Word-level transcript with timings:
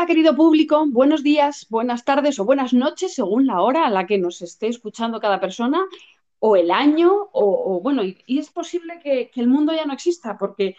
Hola 0.00 0.06
querido 0.06 0.34
público, 0.34 0.86
buenos 0.86 1.22
días, 1.22 1.66
buenas 1.68 2.06
tardes 2.06 2.38
o 2.38 2.46
buenas 2.46 2.72
noches 2.72 3.12
según 3.12 3.46
la 3.46 3.60
hora 3.60 3.84
a 3.84 3.90
la 3.90 4.06
que 4.06 4.16
nos 4.16 4.40
esté 4.40 4.68
escuchando 4.68 5.20
cada 5.20 5.40
persona 5.40 5.84
o 6.38 6.56
el 6.56 6.70
año 6.70 7.28
o, 7.32 7.82
bueno, 7.82 8.02
y, 8.02 8.16
es 8.26 8.48
posible 8.48 8.98
que, 8.98 9.30
el 9.34 9.46
mundo 9.46 9.74
ya 9.74 9.84
no 9.84 9.92
exista 9.92 10.38
porque 10.38 10.74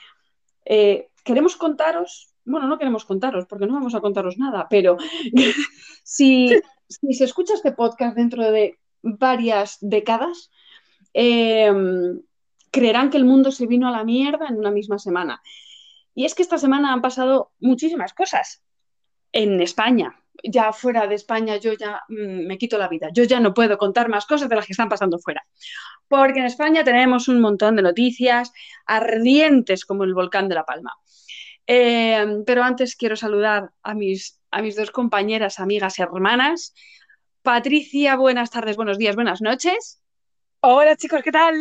eh, 0.65 1.09
queremos 1.23 1.55
contaros, 1.55 2.33
bueno, 2.45 2.65
no 2.65 2.79
queremos 2.79 3.05
contaros 3.05 3.45
porque 3.45 3.67
no 3.67 3.75
vamos 3.75 3.93
a 3.93 4.01
contaros 4.01 4.39
nada, 4.39 4.65
pero 4.67 4.97
si, 6.03 6.49
se 6.87 7.23
escucha 7.23 7.53
este 7.53 7.73
podcast 7.73 8.15
dentro 8.15 8.41
de 8.49 8.79
varias 9.03 9.77
décadas, 9.81 10.49
em, 11.13 12.19
creerán 12.71 13.11
que 13.11 13.17
el 13.17 13.25
mundo 13.25 13.51
se 13.51 13.67
vino 13.67 13.87
a 13.87 13.91
la 13.91 14.03
mierda 14.03 14.47
en 14.47 14.57
una 14.57 14.71
misma 14.71 14.97
semana. 14.97 15.43
Y 16.15 16.25
es 16.25 16.33
que 16.33 16.41
esta 16.41 16.57
semana 16.57 16.91
han 16.91 17.03
pasado 17.03 17.51
muchísimas 17.59 18.15
cosas 18.15 18.63
en 19.31 19.61
España. 19.61 20.15
Ya 20.43 20.73
fuera 20.73 21.07
de 21.07 21.15
España 21.15 21.57
yo 21.57 21.73
ya 21.73 22.01
mm, 22.09 22.47
me 22.47 22.57
quito 22.57 22.77
la 22.77 22.87
vida. 22.87 23.09
Yo 23.13 23.23
ya 23.23 23.39
no 23.39 23.53
puedo 23.53 23.77
contar 23.77 24.09
más 24.09 24.25
cosas 24.25 24.49
de 24.49 24.55
las 24.55 24.65
que 24.65 24.73
están 24.73 24.89
pasando 24.89 25.19
fuera. 25.19 25.45
Porque 26.07 26.39
en 26.39 26.45
España 26.45 26.83
tenemos 26.83 27.27
un 27.27 27.39
montón 27.39 27.75
de 27.75 27.83
noticias 27.83 28.51
ardientes 28.85 29.85
como 29.85 30.03
el 30.03 30.13
volcán 30.13 30.49
de 30.49 30.55
La 30.55 30.65
Palma. 30.65 30.93
Eh, 31.67 32.43
pero 32.45 32.63
antes 32.63 32.95
quiero 32.95 33.15
saludar 33.15 33.71
a 33.83 33.93
mis, 33.93 34.39
a 34.49 34.61
mis 34.61 34.75
dos 34.75 34.91
compañeras, 34.91 35.59
amigas 35.59 35.99
y 35.99 36.01
hermanas. 36.01 36.73
Patricia, 37.43 38.15
buenas 38.15 38.51
tardes, 38.51 38.75
buenos 38.75 38.97
días, 38.97 39.15
buenas 39.15 39.41
noches. 39.41 40.01
Hola 40.59 40.95
chicos, 40.95 41.21
¿qué 41.23 41.31
tal? 41.31 41.55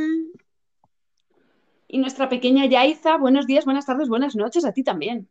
Y 1.88 1.98
nuestra 1.98 2.28
pequeña 2.28 2.66
Yaiza, 2.66 3.16
buenos 3.16 3.46
días, 3.46 3.64
buenas 3.64 3.86
tardes, 3.86 4.08
buenas 4.08 4.36
noches, 4.36 4.64
a 4.64 4.72
ti 4.72 4.82
también. 4.82 5.28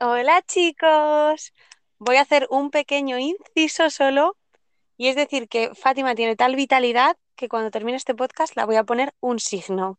Hola 0.00 0.42
chicos, 0.46 1.52
voy 1.98 2.16
a 2.16 2.20
hacer 2.20 2.46
un 2.50 2.70
pequeño 2.70 3.18
inciso 3.18 3.90
solo 3.90 4.36
y 4.96 5.08
es 5.08 5.16
decir 5.16 5.48
que 5.48 5.74
Fátima 5.74 6.14
tiene 6.14 6.36
tal 6.36 6.54
vitalidad 6.54 7.16
que 7.34 7.48
cuando 7.48 7.72
termine 7.72 7.96
este 7.96 8.14
podcast 8.14 8.54
la 8.54 8.64
voy 8.64 8.76
a 8.76 8.84
poner 8.84 9.12
un 9.18 9.40
signo, 9.40 9.98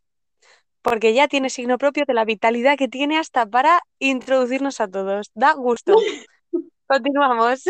porque 0.80 1.12
ya 1.12 1.28
tiene 1.28 1.50
signo 1.50 1.76
propio 1.76 2.04
de 2.06 2.14
la 2.14 2.24
vitalidad 2.24 2.78
que 2.78 2.88
tiene 2.88 3.18
hasta 3.18 3.44
para 3.44 3.82
introducirnos 3.98 4.80
a 4.80 4.88
todos. 4.88 5.32
Da 5.34 5.52
gusto. 5.52 5.94
Continuamos. 6.86 7.64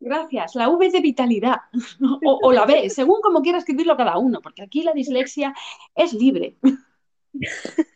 Gracias. 0.00 0.54
La 0.54 0.70
V 0.70 0.88
de 0.88 1.00
vitalidad 1.02 1.58
o, 2.24 2.38
o 2.42 2.52
la 2.52 2.64
B, 2.64 2.88
según 2.88 3.20
como 3.20 3.42
quiera 3.42 3.58
escribirlo 3.58 3.98
cada 3.98 4.16
uno, 4.16 4.40
porque 4.40 4.62
aquí 4.62 4.82
la 4.82 4.94
dislexia 4.94 5.54
es 5.94 6.14
libre. 6.14 6.56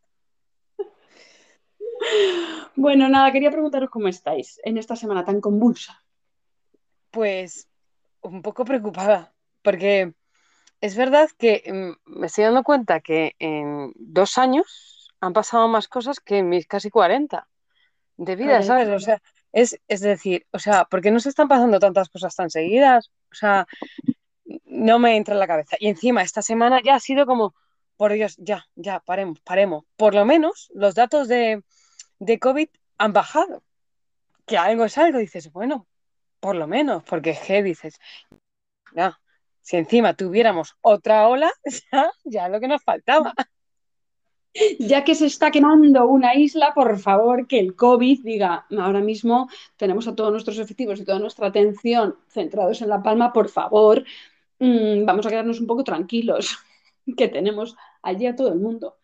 Bueno, 2.74 3.08
nada, 3.08 3.30
quería 3.32 3.50
preguntaros 3.50 3.90
cómo 3.90 4.08
estáis 4.08 4.60
en 4.64 4.78
esta 4.78 4.96
semana 4.96 5.24
tan 5.24 5.40
convulsa. 5.40 6.02
Pues 7.10 7.68
un 8.22 8.42
poco 8.42 8.64
preocupada, 8.64 9.32
porque 9.62 10.14
es 10.80 10.96
verdad 10.96 11.28
que 11.38 11.62
mm, 11.66 12.18
me 12.18 12.26
estoy 12.26 12.44
dando 12.44 12.62
cuenta 12.62 13.00
que 13.00 13.34
en 13.38 13.92
dos 13.96 14.38
años 14.38 15.12
han 15.20 15.32
pasado 15.32 15.68
más 15.68 15.88
cosas 15.88 16.20
que 16.20 16.38
en 16.38 16.48
mis 16.48 16.66
casi 16.66 16.90
40 16.90 17.46
de 18.16 18.36
vida, 18.36 18.62
¿sabes? 18.62 18.88
O 18.88 18.98
sea, 18.98 19.22
es, 19.52 19.78
es 19.88 20.00
decir, 20.00 20.46
o 20.50 20.58
sea, 20.58 20.84
¿por 20.84 21.00
qué 21.00 21.10
no 21.10 21.20
se 21.20 21.28
están 21.28 21.48
pasando 21.48 21.78
tantas 21.78 22.08
cosas 22.08 22.34
tan 22.34 22.50
seguidas? 22.50 23.10
O 23.30 23.34
sea, 23.34 23.66
no 24.64 24.98
me 24.98 25.16
entra 25.16 25.34
en 25.34 25.40
la 25.40 25.46
cabeza. 25.46 25.76
Y 25.78 25.88
encima, 25.88 26.22
esta 26.22 26.42
semana 26.42 26.80
ya 26.82 26.96
ha 26.96 27.00
sido 27.00 27.26
como, 27.26 27.54
por 27.96 28.12
Dios, 28.12 28.36
ya, 28.38 28.66
ya, 28.74 29.00
paremos, 29.00 29.40
paremos. 29.40 29.84
Por 29.96 30.14
lo 30.14 30.24
menos 30.24 30.70
los 30.74 30.94
datos 30.94 31.28
de, 31.28 31.62
de 32.24 32.38
COVID 32.38 32.68
han 32.98 33.12
bajado. 33.12 33.62
Que 34.46 34.56
algo 34.56 34.84
es 34.84 34.96
algo, 34.98 35.18
dices, 35.18 35.52
bueno, 35.52 35.86
por 36.40 36.56
lo 36.56 36.66
menos, 36.66 37.02
porque 37.04 37.30
es 37.30 37.40
que 37.40 37.62
dices, 37.62 37.98
ya, 38.94 39.20
si 39.60 39.76
encima 39.76 40.14
tuviéramos 40.14 40.76
otra 40.80 41.28
ola, 41.28 41.50
ya, 42.24 42.48
lo 42.48 42.60
que 42.60 42.68
nos 42.68 42.82
faltaba. 42.82 43.34
Ya 44.78 45.02
que 45.02 45.14
se 45.14 45.26
está 45.26 45.50
quemando 45.50 46.06
una 46.06 46.34
isla, 46.34 46.72
por 46.74 46.98
favor, 46.98 47.46
que 47.46 47.58
el 47.58 47.74
COVID 47.74 48.22
diga, 48.22 48.66
ahora 48.78 49.00
mismo 49.00 49.48
tenemos 49.76 50.06
a 50.06 50.14
todos 50.14 50.30
nuestros 50.30 50.58
efectivos 50.58 51.00
y 51.00 51.04
toda 51.04 51.18
nuestra 51.18 51.46
atención 51.46 52.16
centrados 52.28 52.82
en 52.82 52.90
La 52.90 53.02
Palma, 53.02 53.32
por 53.32 53.48
favor, 53.48 54.04
mm, 54.58 55.06
vamos 55.06 55.24
a 55.26 55.30
quedarnos 55.30 55.60
un 55.60 55.66
poco 55.66 55.84
tranquilos, 55.84 56.58
que 57.16 57.28
tenemos 57.28 57.76
allí 58.02 58.26
a 58.26 58.36
todo 58.36 58.52
el 58.52 58.58
mundo. 58.58 58.98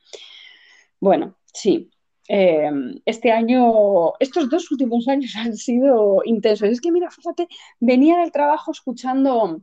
Bueno, 1.00 1.36
sí, 1.46 1.90
eh, 2.28 2.70
este 3.06 3.32
año, 3.32 4.12
estos 4.20 4.50
dos 4.50 4.70
últimos 4.70 5.08
años 5.08 5.34
han 5.36 5.56
sido 5.56 6.22
intensos. 6.24 6.68
Es 6.68 6.80
que, 6.80 6.92
mira, 6.92 7.10
fíjate, 7.10 7.48
venía 7.80 8.18
del 8.18 8.32
trabajo 8.32 8.70
escuchando 8.70 9.62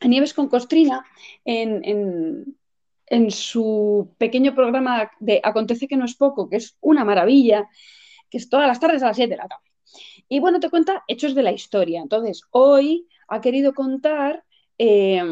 a 0.00 0.08
Nieves 0.08 0.34
con 0.34 0.48
Costrina 0.48 1.04
en, 1.44 2.54
su 3.30 4.14
pequeño 4.18 4.54
programa 4.54 5.10
de 5.20 5.40
Acontece 5.42 5.86
que 5.86 5.96
no 5.96 6.04
es 6.04 6.16
poco, 6.16 6.48
que 6.48 6.56
es 6.56 6.76
una 6.80 7.04
maravilla, 7.04 7.68
que 8.28 8.38
es 8.38 8.48
todas 8.48 8.66
las 8.66 8.80
tardes 8.80 9.02
a 9.02 9.08
las 9.08 9.16
7 9.16 9.30
de 9.30 9.36
la 9.36 9.48
tarde. 9.48 9.62
Y 10.28 10.40
bueno, 10.40 10.58
te 10.58 10.70
cuenta 10.70 11.04
hechos 11.06 11.34
de 11.34 11.42
la 11.42 11.52
historia. 11.52 12.00
Entonces, 12.00 12.42
hoy 12.50 13.06
ha 13.28 13.40
querido 13.40 13.72
contar 13.72 14.44
eh, 14.78 15.22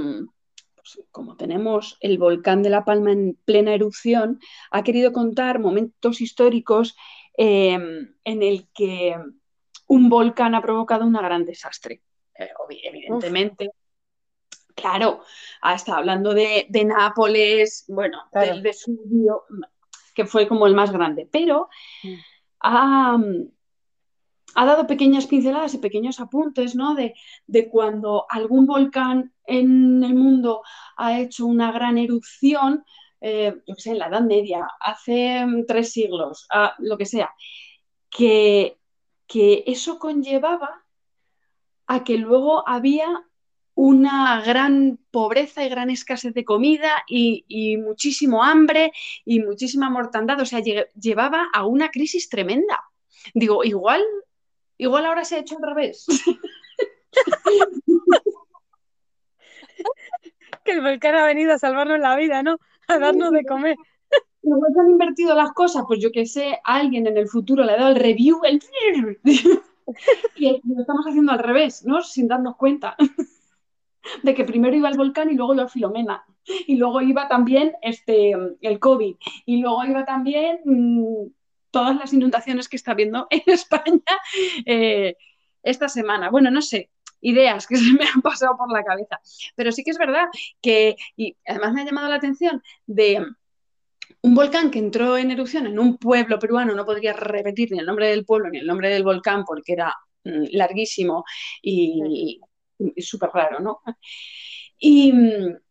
pues, 0.82 1.06
como 1.10 1.36
tenemos 1.36 1.96
el 2.00 2.18
volcán 2.18 2.62
de 2.62 2.70
La 2.70 2.84
Palma 2.84 3.12
en 3.12 3.38
plena 3.44 3.74
erupción, 3.74 4.40
ha 4.70 4.82
querido 4.82 5.12
contar 5.12 5.60
momentos 5.60 6.20
históricos 6.20 6.96
em, 7.36 8.14
en 8.24 8.42
el 8.42 8.68
que 8.74 9.16
un 9.86 10.08
volcán 10.08 10.54
ha 10.54 10.62
provocado 10.62 11.04
un 11.04 11.12
gran 11.12 11.44
desastre. 11.44 12.02
Eh, 12.38 12.50
evidentemente, 12.82 13.70
claro, 14.74 15.20
ha 15.60 15.74
estado 15.74 15.98
hablando 15.98 16.34
de, 16.34 16.66
Nápoles, 16.84 17.84
bueno, 17.88 18.24
del 18.32 18.62
Vesubio, 18.62 19.44
que 20.14 20.26
fue 20.26 20.48
como 20.48 20.66
el 20.66 20.74
más 20.74 20.92
grande, 20.92 21.28
pero 21.30 21.68
mm. 22.02 22.14
ha, 22.60 23.18
ha 24.54 24.66
dado 24.66 24.86
pequeñas 24.86 25.26
pinceladas 25.26 25.74
y 25.74 25.78
pequeños 25.78 26.20
apuntes, 26.20 26.74
¿no? 26.74 26.94
De, 26.94 27.14
cuando 27.70 28.26
algún 28.28 28.66
volcán 28.66 29.31
en 29.46 30.02
el 30.04 30.14
mundo 30.14 30.62
ha 30.96 31.20
hecho 31.20 31.46
una 31.46 31.72
gran 31.72 31.98
erupción, 31.98 32.84
eh, 33.20 33.54
yo 33.66 33.74
sé, 33.76 33.90
en 33.90 33.98
la 33.98 34.08
Edad 34.08 34.22
Media, 34.22 34.68
hace 34.80 35.44
mm, 35.44 35.66
tres 35.66 35.92
siglos, 35.92 36.46
lo 36.78 36.98
que 36.98 37.06
sea, 37.06 37.30
que, 38.10 38.78
que 39.26 39.64
eso 39.66 39.98
conllevaba 39.98 40.84
a 41.86 42.04
que 42.04 42.18
luego 42.18 42.68
había 42.68 43.24
una 43.74 44.42
gran 44.42 44.98
pobreza 45.10 45.64
y 45.64 45.68
gran 45.68 45.90
escasez 45.90 46.34
de 46.34 46.44
comida 46.44 47.04
y, 47.08 47.44
y, 47.48 47.78
muchísimo 47.78 48.44
hambre 48.44 48.92
y 49.24 49.40
muchísima 49.40 49.88
mortandad, 49.88 50.40
o 50.40 50.46
sea, 50.46 50.60
llevaba 50.60 51.48
a 51.52 51.66
una 51.66 51.90
crisis 51.90 52.28
tremenda. 52.28 52.84
Digo, 53.34 53.64
igual 53.64 54.02
Igual 54.82 55.06
ahora 55.06 55.24
se 55.24 55.36
ha 55.36 55.38
hecho 55.38 55.56
al 55.56 55.62
revés. 55.62 56.06
que 60.64 60.72
el 60.72 60.80
volcán 60.80 61.14
ha 61.14 61.24
venido 61.24 61.52
a 61.52 61.58
salvarnos 61.58 61.98
la 61.98 62.16
vida, 62.16 62.42
¿no? 62.42 62.58
A 62.88 62.98
darnos 62.98 63.30
de 63.32 63.44
comer. 63.44 63.76
Igual 64.42 64.72
han 64.78 64.90
invertido 64.90 65.34
las 65.34 65.52
cosas, 65.52 65.84
pues 65.86 66.00
yo 66.00 66.10
que 66.10 66.26
sé, 66.26 66.58
alguien 66.64 67.06
en 67.06 67.16
el 67.16 67.28
futuro 67.28 67.64
le 67.64 67.72
ha 67.72 67.76
dado 67.76 67.90
el 67.90 67.96
review, 67.96 68.40
el... 68.44 68.60
y 70.36 70.60
lo 70.64 70.80
estamos 70.80 71.06
haciendo 71.06 71.32
al 71.32 71.38
revés, 71.38 71.84
¿no? 71.84 72.02
Sin 72.02 72.28
darnos 72.28 72.56
cuenta 72.56 72.96
de 74.22 74.34
que 74.34 74.44
primero 74.44 74.76
iba 74.76 74.88
el 74.88 74.96
volcán 74.96 75.30
y 75.30 75.34
luego 75.34 75.54
iba 75.54 75.68
Filomena. 75.68 76.24
Y 76.66 76.74
luego 76.74 77.00
iba 77.00 77.28
también 77.28 77.74
este, 77.82 78.32
el 78.60 78.78
COVID. 78.80 79.14
Y 79.46 79.58
luego 79.58 79.84
iba 79.84 80.04
también 80.04 80.60
mm, 80.64 81.26
todas 81.70 81.96
las 81.96 82.12
inundaciones 82.12 82.68
que 82.68 82.76
está 82.76 82.92
habiendo 82.92 83.26
en 83.30 83.42
España 83.46 84.02
eh, 84.66 85.16
esta 85.62 85.88
semana. 85.88 86.30
Bueno, 86.30 86.50
no 86.50 86.62
sé, 86.62 86.90
ideas 87.22 87.66
que 87.66 87.76
se 87.76 87.92
me 87.94 88.04
han 88.04 88.20
pasado 88.22 88.56
por 88.56 88.70
la 88.70 88.84
cabeza. 88.84 89.20
Pero 89.56 89.72
sí 89.72 89.82
que 89.82 89.90
es 89.90 89.98
verdad 89.98 90.26
que, 90.60 90.96
y 91.16 91.36
además 91.46 91.72
me 91.72 91.82
ha 91.82 91.84
llamado 91.86 92.08
la 92.08 92.16
atención 92.16 92.62
de 92.86 93.24
un 94.20 94.34
volcán 94.34 94.70
que 94.70 94.78
entró 94.78 95.16
en 95.16 95.30
erupción 95.30 95.66
en 95.66 95.78
un 95.78 95.96
pueblo 95.96 96.38
peruano, 96.38 96.74
no 96.74 96.84
podría 96.84 97.12
repetir 97.12 97.72
ni 97.72 97.78
el 97.78 97.86
nombre 97.86 98.08
del 98.08 98.24
pueblo 98.24 98.50
ni 98.50 98.58
el 98.58 98.66
nombre 98.66 98.88
del 98.90 99.02
volcán 99.02 99.44
porque 99.44 99.72
era 99.72 99.94
mm, 100.24 100.44
larguísimo 100.52 101.24
y, 101.62 102.40
súper 102.98 103.30
raro, 103.32 103.60
¿no? 103.60 103.80
Y, 104.78 105.12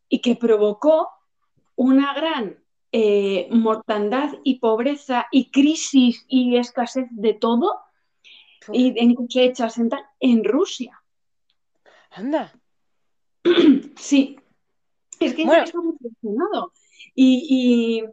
y 0.10 0.20
que 0.20 0.36
provocó 0.36 1.10
una 1.76 2.14
gran 2.14 2.62
eh, 2.94 3.48
mortandad 3.52 4.34
y 4.44 4.60
pobreza 4.60 5.28
y 5.32 5.50
crisis 5.50 6.26
y 6.28 6.58
escasez 6.58 7.08
de 7.12 7.34
todo 7.34 7.80
y 8.74 8.94
en 9.00 9.16
cosechas 9.16 9.78
en, 9.78 9.90
en 10.20 10.44
Rusia. 10.44 11.01
Anda. 12.12 12.54
Sí. 13.98 14.38
Es 15.20 15.34
que 15.36 15.46
bueno. 15.46 15.64
está 15.64 15.80
muy 15.80 15.96
Y, 17.14 18.04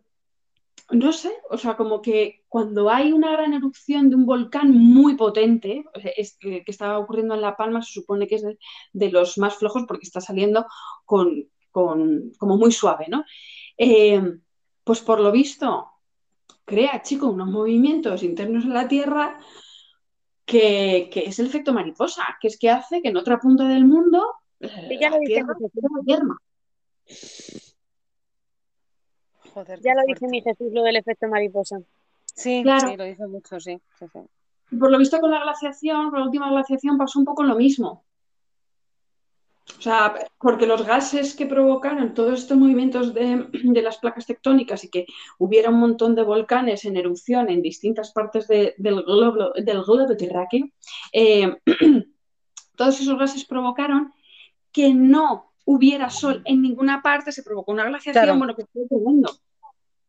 no 0.90 1.12
sé, 1.12 1.32
o 1.50 1.56
sea, 1.56 1.76
como 1.76 2.02
que 2.02 2.44
cuando 2.48 2.90
hay 2.90 3.12
una 3.12 3.32
gran 3.32 3.54
erupción 3.54 4.10
de 4.10 4.16
un 4.16 4.26
volcán 4.26 4.70
muy 4.72 5.16
potente, 5.16 5.84
es 6.16 6.36
que, 6.38 6.64
que 6.64 6.70
estaba 6.70 6.98
ocurriendo 6.98 7.34
en 7.34 7.40
La 7.40 7.56
Palma, 7.56 7.82
se 7.82 7.92
supone 7.92 8.26
que 8.26 8.36
es 8.36 8.42
de, 8.42 8.58
de 8.92 9.10
los 9.10 9.38
más 9.38 9.56
flojos 9.56 9.84
porque 9.86 10.04
está 10.04 10.20
saliendo 10.20 10.66
con, 11.04 11.48
con 11.70 12.32
como 12.38 12.56
muy 12.56 12.72
suave, 12.72 13.06
¿no? 13.08 13.24
Eh, 13.76 14.20
pues 14.84 15.00
por 15.00 15.20
lo 15.20 15.32
visto, 15.32 15.86
crea, 16.64 17.02
chico, 17.02 17.28
unos 17.28 17.48
movimientos 17.48 18.22
internos 18.22 18.64
en 18.64 18.74
la 18.74 18.88
Tierra 18.88 19.38
que, 20.48 21.10
que, 21.12 21.20
es 21.26 21.38
el 21.38 21.46
efecto 21.46 21.72
mariposa, 21.72 22.24
que 22.40 22.48
es 22.48 22.58
que 22.58 22.70
hace 22.70 23.02
que 23.02 23.10
en 23.10 23.16
otra 23.16 23.38
punta 23.38 23.68
del 23.68 23.84
mundo 23.84 24.24
Sí, 24.60 24.98
ya 25.00 25.10
lo 25.10 25.18
la 25.18 26.04
Tierra. 26.04 26.36
Joder, 29.54 29.80
Ya 29.80 29.94
lo 29.94 30.02
dice 30.06 30.26
mi 30.28 30.42
Jesús, 30.42 30.72
lo 30.72 30.82
del 30.82 30.96
efecto 30.96 31.28
mariposa. 31.28 31.80
Sí, 32.34 32.62
Claro. 32.62 32.88
sí, 32.88 32.96
lo 32.96 33.04
dice 33.04 33.26
mucho, 33.26 33.60
sí. 33.60 33.80
sí, 33.98 34.06
sí. 34.12 34.18
Y 34.70 34.76
por 34.76 34.90
lo 34.90 34.98
visto 34.98 35.20
con 35.20 35.30
la 35.30 35.40
glaciación, 35.40 36.10
con 36.10 36.20
la 36.20 36.26
última 36.26 36.50
glaciación 36.50 36.98
pasó 36.98 37.18
un 37.18 37.24
poco 37.24 37.44
lo 37.44 37.54
mismo. 37.54 38.04
O 39.76 39.82
sea, 39.82 40.14
porque 40.40 40.66
los 40.66 40.84
gases 40.86 41.36
que 41.36 41.46
provocaron 41.46 42.14
todos 42.14 42.40
estos 42.40 42.56
movimientos 42.56 43.12
de, 43.14 43.46
de 43.52 43.82
las 43.82 43.98
placas 43.98 44.26
tectónicas 44.26 44.82
y 44.84 44.88
que 44.88 45.06
hubiera 45.38 45.70
un 45.70 45.78
montón 45.78 46.14
de 46.14 46.22
volcanes 46.22 46.84
en 46.84 46.96
erupción 46.96 47.48
en 47.50 47.62
distintas 47.62 48.12
partes 48.12 48.48
de- 48.48 48.74
del, 48.78 49.02
globo, 49.02 49.52
del 49.54 49.82
globo 49.82 50.16
terráqueo, 50.16 50.66
eh, 51.12 51.56
todos 52.76 53.00
esos 53.00 53.18
gases 53.18 53.44
provocaron 53.44 54.12
que 54.72 54.94
no 54.94 55.52
hubiera 55.64 56.08
sol 56.10 56.42
en 56.44 56.62
ninguna 56.62 57.02
parte, 57.02 57.30
se 57.30 57.42
provocó 57.42 57.72
una 57.72 57.84
glaciación, 57.84 58.24
Claro. 58.24 58.38
bueno, 58.38 58.56
que 58.56 58.64
fue 58.72 58.86
tremendo. 58.88 59.30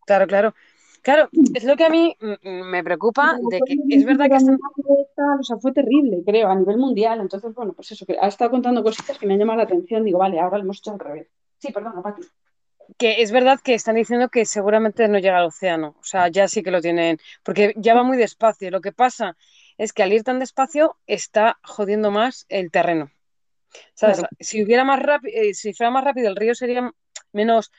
Claro, 0.06 0.26
claro. 0.26 0.56
Claro, 1.02 1.30
es 1.54 1.64
lo 1.64 1.76
que 1.76 1.86
a 1.86 1.90
mí 1.90 2.16
me 2.42 2.84
preocupa 2.84 3.38
de 3.50 3.60
que 3.66 3.76
es 3.96 4.06
verdad 4.06 4.28
que 4.30 4.36
están, 4.36 4.58
Tal, 5.16 5.40
o 5.40 5.44
sea, 5.44 5.58
fue 5.58 5.72
terrible, 5.72 6.22
creo, 6.26 6.50
a 6.50 6.56
nivel 6.56 6.78
mundial. 6.78 7.22
Entonces, 7.22 7.54
bueno, 7.54 7.74
pues 7.74 7.92
eso, 7.92 8.06
que 8.06 8.18
ha 8.20 8.28
estado 8.28 8.52
contando 8.52 8.84
cositas 8.84 9.18
que 9.18 9.26
me 9.26 9.34
han 9.34 9.40
llamado 9.40 9.58
la 9.58 9.64
atención. 9.64 10.04
Digo, 10.04 10.20
vale, 10.20 10.40
ahora 10.40 10.58
lo 10.58 10.64
hemos 10.64 10.80
hecho 10.80 10.92
al 10.92 11.00
revés. 11.00 11.28
Sí, 11.58 11.72
perdona, 11.72 12.02
Pati. 12.02 12.22
que 12.98 13.22
es 13.22 13.32
verdad 13.32 13.60
que 13.64 13.74
están 13.74 13.96
diciendo 13.96 14.30
que 14.30 14.46
seguramente 14.46 15.08
no 15.08 15.20
llega 15.20 15.38
al 15.38 15.46
océano. 15.46 15.96
O 16.00 16.04
sea, 16.04 16.28
ya 16.28 16.48
sí 16.48 16.64
que 16.64 16.72
lo 16.72 16.82
tienen, 16.82 17.18
porque 17.44 17.74
ya 17.78 17.94
va 17.94 18.04
muy 18.04 18.18
despacio. 18.18 18.72
Lo 18.72 18.82
que 18.82 18.92
pasa 18.92 19.38
es 19.78 19.94
que 19.94 20.04
al 20.04 20.14
ir 20.14 20.24
tan 20.24 20.40
despacio 20.40 20.98
está 21.08 21.60
jodiendo 21.64 22.12
más 22.12 22.46
el 22.50 22.72
terreno. 22.72 23.12
¿Sabes? 23.94 24.20
Claro. 24.20 24.36
Si 24.40 24.64
hubiera 24.64 24.84
más 24.84 25.00
rápido, 25.00 25.34
si 25.54 25.74
fuera 25.74 25.92
más 25.92 26.04
rápido, 26.04 26.30
el 26.30 26.36
río 26.36 26.56
sería 26.56 26.92
menos, 27.32 27.72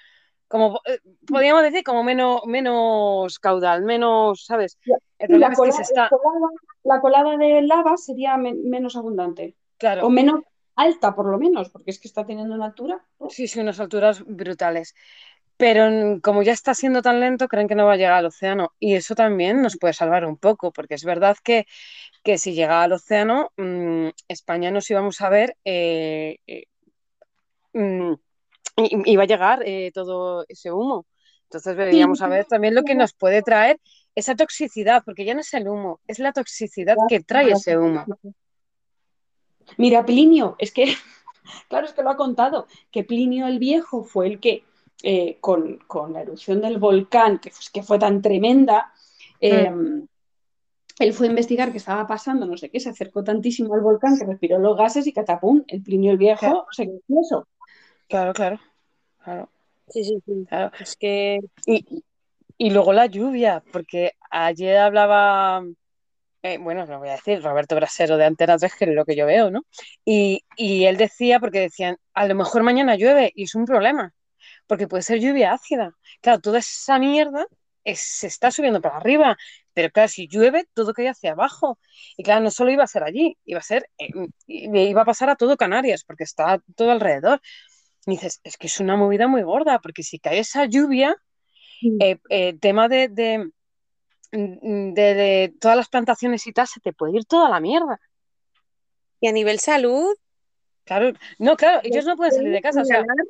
como 0.50 0.80
eh, 0.86 1.00
podríamos 1.28 1.62
decir, 1.64 1.84
como 1.84 2.02
menos, 2.04 2.42
menos 2.46 3.38
caudal, 3.40 3.84
menos, 3.84 4.44
¿sabes? 4.46 4.78
El 5.18 5.30
la, 5.38 5.52
es 5.52 5.60
que 5.62 5.72
cola- 5.72 5.72
se 5.72 5.82
está, 5.82 6.04
la 6.10 6.18
colada, 6.18 6.48
la 6.84 7.00
colada 7.00 7.36
de 7.36 7.62
lava 7.62 7.96
sería 7.96 8.36
men- 8.36 8.68
menos 8.68 8.96
abundante. 8.96 9.56
claro, 9.78 10.06
O 10.06 10.10
menos 10.10 10.40
alta, 10.76 11.14
por 11.14 11.26
lo 11.32 11.38
menos, 11.38 11.68
porque 11.70 11.90
es 11.90 11.98
que 12.00 12.08
está 12.08 12.24
teniendo 12.26 12.54
una 12.54 12.66
altura. 12.66 13.04
sí, 13.28 13.46
sí, 13.48 13.60
unas 13.60 13.80
alturas 13.80 14.24
brutales. 14.26 14.94
Pero 15.56 16.20
como 16.22 16.42
ya 16.42 16.52
está 16.52 16.74
siendo 16.74 17.02
tan 17.02 17.20
lento, 17.20 17.48
creen 17.48 17.68
que 17.68 17.74
no 17.76 17.86
va 17.86 17.94
a 17.94 17.96
llegar 17.96 18.14
al 18.14 18.26
océano. 18.26 18.74
Y 18.80 18.94
eso 18.96 19.14
también 19.14 19.62
nos 19.62 19.78
puede 19.78 19.94
salvar 19.94 20.24
un 20.26 20.38
poco, 20.38 20.72
porque 20.72 20.94
es 20.94 21.04
verdad 21.04 21.36
que, 21.44 21.66
que 22.24 22.38
si 22.38 22.54
llega 22.54 22.82
al 22.84 22.92
océano, 22.94 23.52
mm, 23.58 24.08
España 24.28 24.70
nos 24.72 24.90
íbamos 24.90 25.20
a 25.22 25.30
ver, 25.30 25.56
eh, 25.64 26.38
eh, 26.46 26.64
mm, 27.74 28.14
y, 28.84 29.12
y 29.12 29.16
va 29.16 29.24
a 29.24 29.26
llegar 29.26 29.62
eh, 29.64 29.90
todo 29.92 30.44
ese 30.48 30.72
humo. 30.72 31.06
Entonces 31.44 31.76
deberíamos 31.76 32.18
saber 32.18 32.44
también 32.46 32.74
lo 32.74 32.82
que 32.84 32.94
nos 32.94 33.12
puede 33.12 33.42
traer 33.42 33.80
esa 34.14 34.36
toxicidad, 34.36 35.02
porque 35.04 35.24
ya 35.24 35.34
no 35.34 35.40
es 35.40 35.52
el 35.54 35.68
humo, 35.68 36.00
es 36.06 36.18
la 36.18 36.32
toxicidad 36.32 36.96
que 37.08 37.20
trae 37.20 37.50
ese 37.52 37.76
humo. 37.76 38.04
Mira, 39.78 40.04
Plinio, 40.04 40.56
es 40.58 40.72
que, 40.72 40.84
claro, 41.68 41.86
es 41.86 41.92
que 41.92 42.02
lo 42.02 42.10
ha 42.10 42.16
contado, 42.16 42.66
que 42.90 43.04
Plinio 43.04 43.46
el 43.46 43.58
Viejo 43.58 44.04
fue 44.04 44.26
el 44.26 44.40
que, 44.40 44.64
eh, 45.02 45.38
con, 45.40 45.78
con 45.86 46.12
la 46.12 46.22
erupción 46.22 46.60
del 46.60 46.78
volcán, 46.78 47.38
que, 47.38 47.50
fue- 47.50 47.64
que 47.72 47.82
fue 47.82 47.98
tan 47.98 48.20
tremenda, 48.22 48.92
eh, 49.40 49.70
él 50.98 51.12
fue 51.14 51.26
a 51.26 51.30
investigar 51.30 51.72
qué 51.72 51.78
estaba 51.78 52.06
pasando, 52.06 52.44
no 52.46 52.56
sé 52.56 52.68
qué, 52.70 52.78
se 52.78 52.90
acercó 52.90 53.24
tantísimo 53.24 53.74
al 53.74 53.80
volcán 53.80 54.18
que 54.18 54.26
respiró 54.26 54.58
los 54.58 54.76
gases 54.76 55.06
y 55.06 55.12
catapum, 55.12 55.64
el 55.66 55.82
Plinio 55.82 56.10
el 56.12 56.18
Viejo 56.18 56.40
Claro. 56.40 56.66
se 56.72 56.86
quedó. 56.86 57.46
Claro, 58.08 58.32
claro, 58.34 58.60
claro, 59.30 59.50
Sí, 59.88 60.04
sí, 60.04 60.22
sí. 60.24 60.46
claro. 60.48 60.70
Es 60.78 60.96
que 60.96 61.40
Y, 61.66 62.04
y 62.58 62.70
luego 62.70 62.92
la 62.92 63.06
lluvia, 63.06 63.62
porque 63.72 64.12
ayer 64.30 64.76
hablaba, 64.78 65.64
eh, 66.42 66.58
bueno, 66.58 66.86
lo 66.86 66.98
voy 67.00 67.10
a 67.10 67.12
decir, 67.12 67.42
Roberto 67.42 67.76
Brasero 67.76 68.16
de 68.16 68.26
Antena 68.26 68.58
3, 68.58 68.74
que 68.76 68.86
es 68.86 68.92
lo 68.94 69.04
que 69.04 69.16
yo 69.16 69.26
veo, 69.26 69.50
¿no? 69.50 69.62
Y, 70.04 70.44
y 70.56 70.86
él 70.86 70.96
decía, 70.96 71.40
porque 71.40 71.60
decían, 71.60 71.96
a 72.14 72.26
lo 72.26 72.34
mejor 72.36 72.62
mañana 72.64 72.96
llueve 72.96 73.32
y 73.34 73.44
es 73.44 73.54
un 73.56 73.66
problema, 73.66 74.12
porque 74.66 74.88
puede 74.88 75.02
ser 75.04 75.20
lluvia 75.20 75.52
ácida. 75.54 75.92
Claro, 76.22 76.40
toda 76.40 76.58
esa 76.60 76.98
mierda 76.98 77.46
es- 77.84 78.00
se 78.00 78.26
está 78.28 78.50
subiendo 78.50 78.80
para 78.80 78.98
arriba, 78.98 79.36
pero 79.74 79.90
claro, 79.90 80.08
si 80.08 80.28
llueve, 80.28 80.66
todo 80.74 80.92
cae 80.94 81.08
hacia 81.08 81.32
abajo. 81.32 81.78
Y 82.16 82.22
claro, 82.24 82.42
no 82.42 82.50
solo 82.50 82.70
iba 82.72 82.84
a 82.84 82.86
ser 82.88 83.04
allí, 83.04 83.36
iba 83.44 83.60
a 83.60 83.62
ser, 83.62 83.86
iba 84.46 85.02
a 85.02 85.04
pasar 85.04 85.30
a 85.30 85.36
todo 85.36 85.56
Canarias, 85.56 86.04
porque 86.04 86.24
está 86.24 86.62
todo 86.76 86.90
alrededor. 86.92 87.40
Y 88.10 88.14
dices, 88.16 88.40
es 88.42 88.56
que 88.56 88.66
es 88.66 88.80
una 88.80 88.96
movida 88.96 89.28
muy 89.28 89.42
gorda, 89.42 89.78
porque 89.80 90.02
si 90.02 90.18
cae 90.18 90.40
esa 90.40 90.64
lluvia, 90.64 91.16
eh, 92.00 92.18
eh, 92.28 92.58
tema 92.58 92.88
de, 92.88 93.08
de, 93.08 93.50
de- 94.32 95.14
de 95.14 95.54
todas 95.60 95.76
las 95.76 95.88
plantaciones 95.88 96.46
y 96.46 96.52
tal, 96.52 96.66
se 96.66 96.80
te 96.80 96.92
puede 96.92 97.16
ir 97.16 97.24
toda 97.24 97.48
la 97.48 97.60
mierda. 97.60 98.00
y 99.20 99.28
a 99.28 99.32
nivel 99.32 99.58
salud, 99.60 100.14
Claro, 100.84 101.12
no, 101.38 101.56
claro, 101.56 101.80
ellos 101.84 102.04
no 102.04 102.16
pueden 102.16 102.32
salir 102.32 102.50
de 102.52 102.62
casa, 102.62 102.80
o 102.82 102.84
sea, 102.84 103.00
inhalar, 103.00 103.26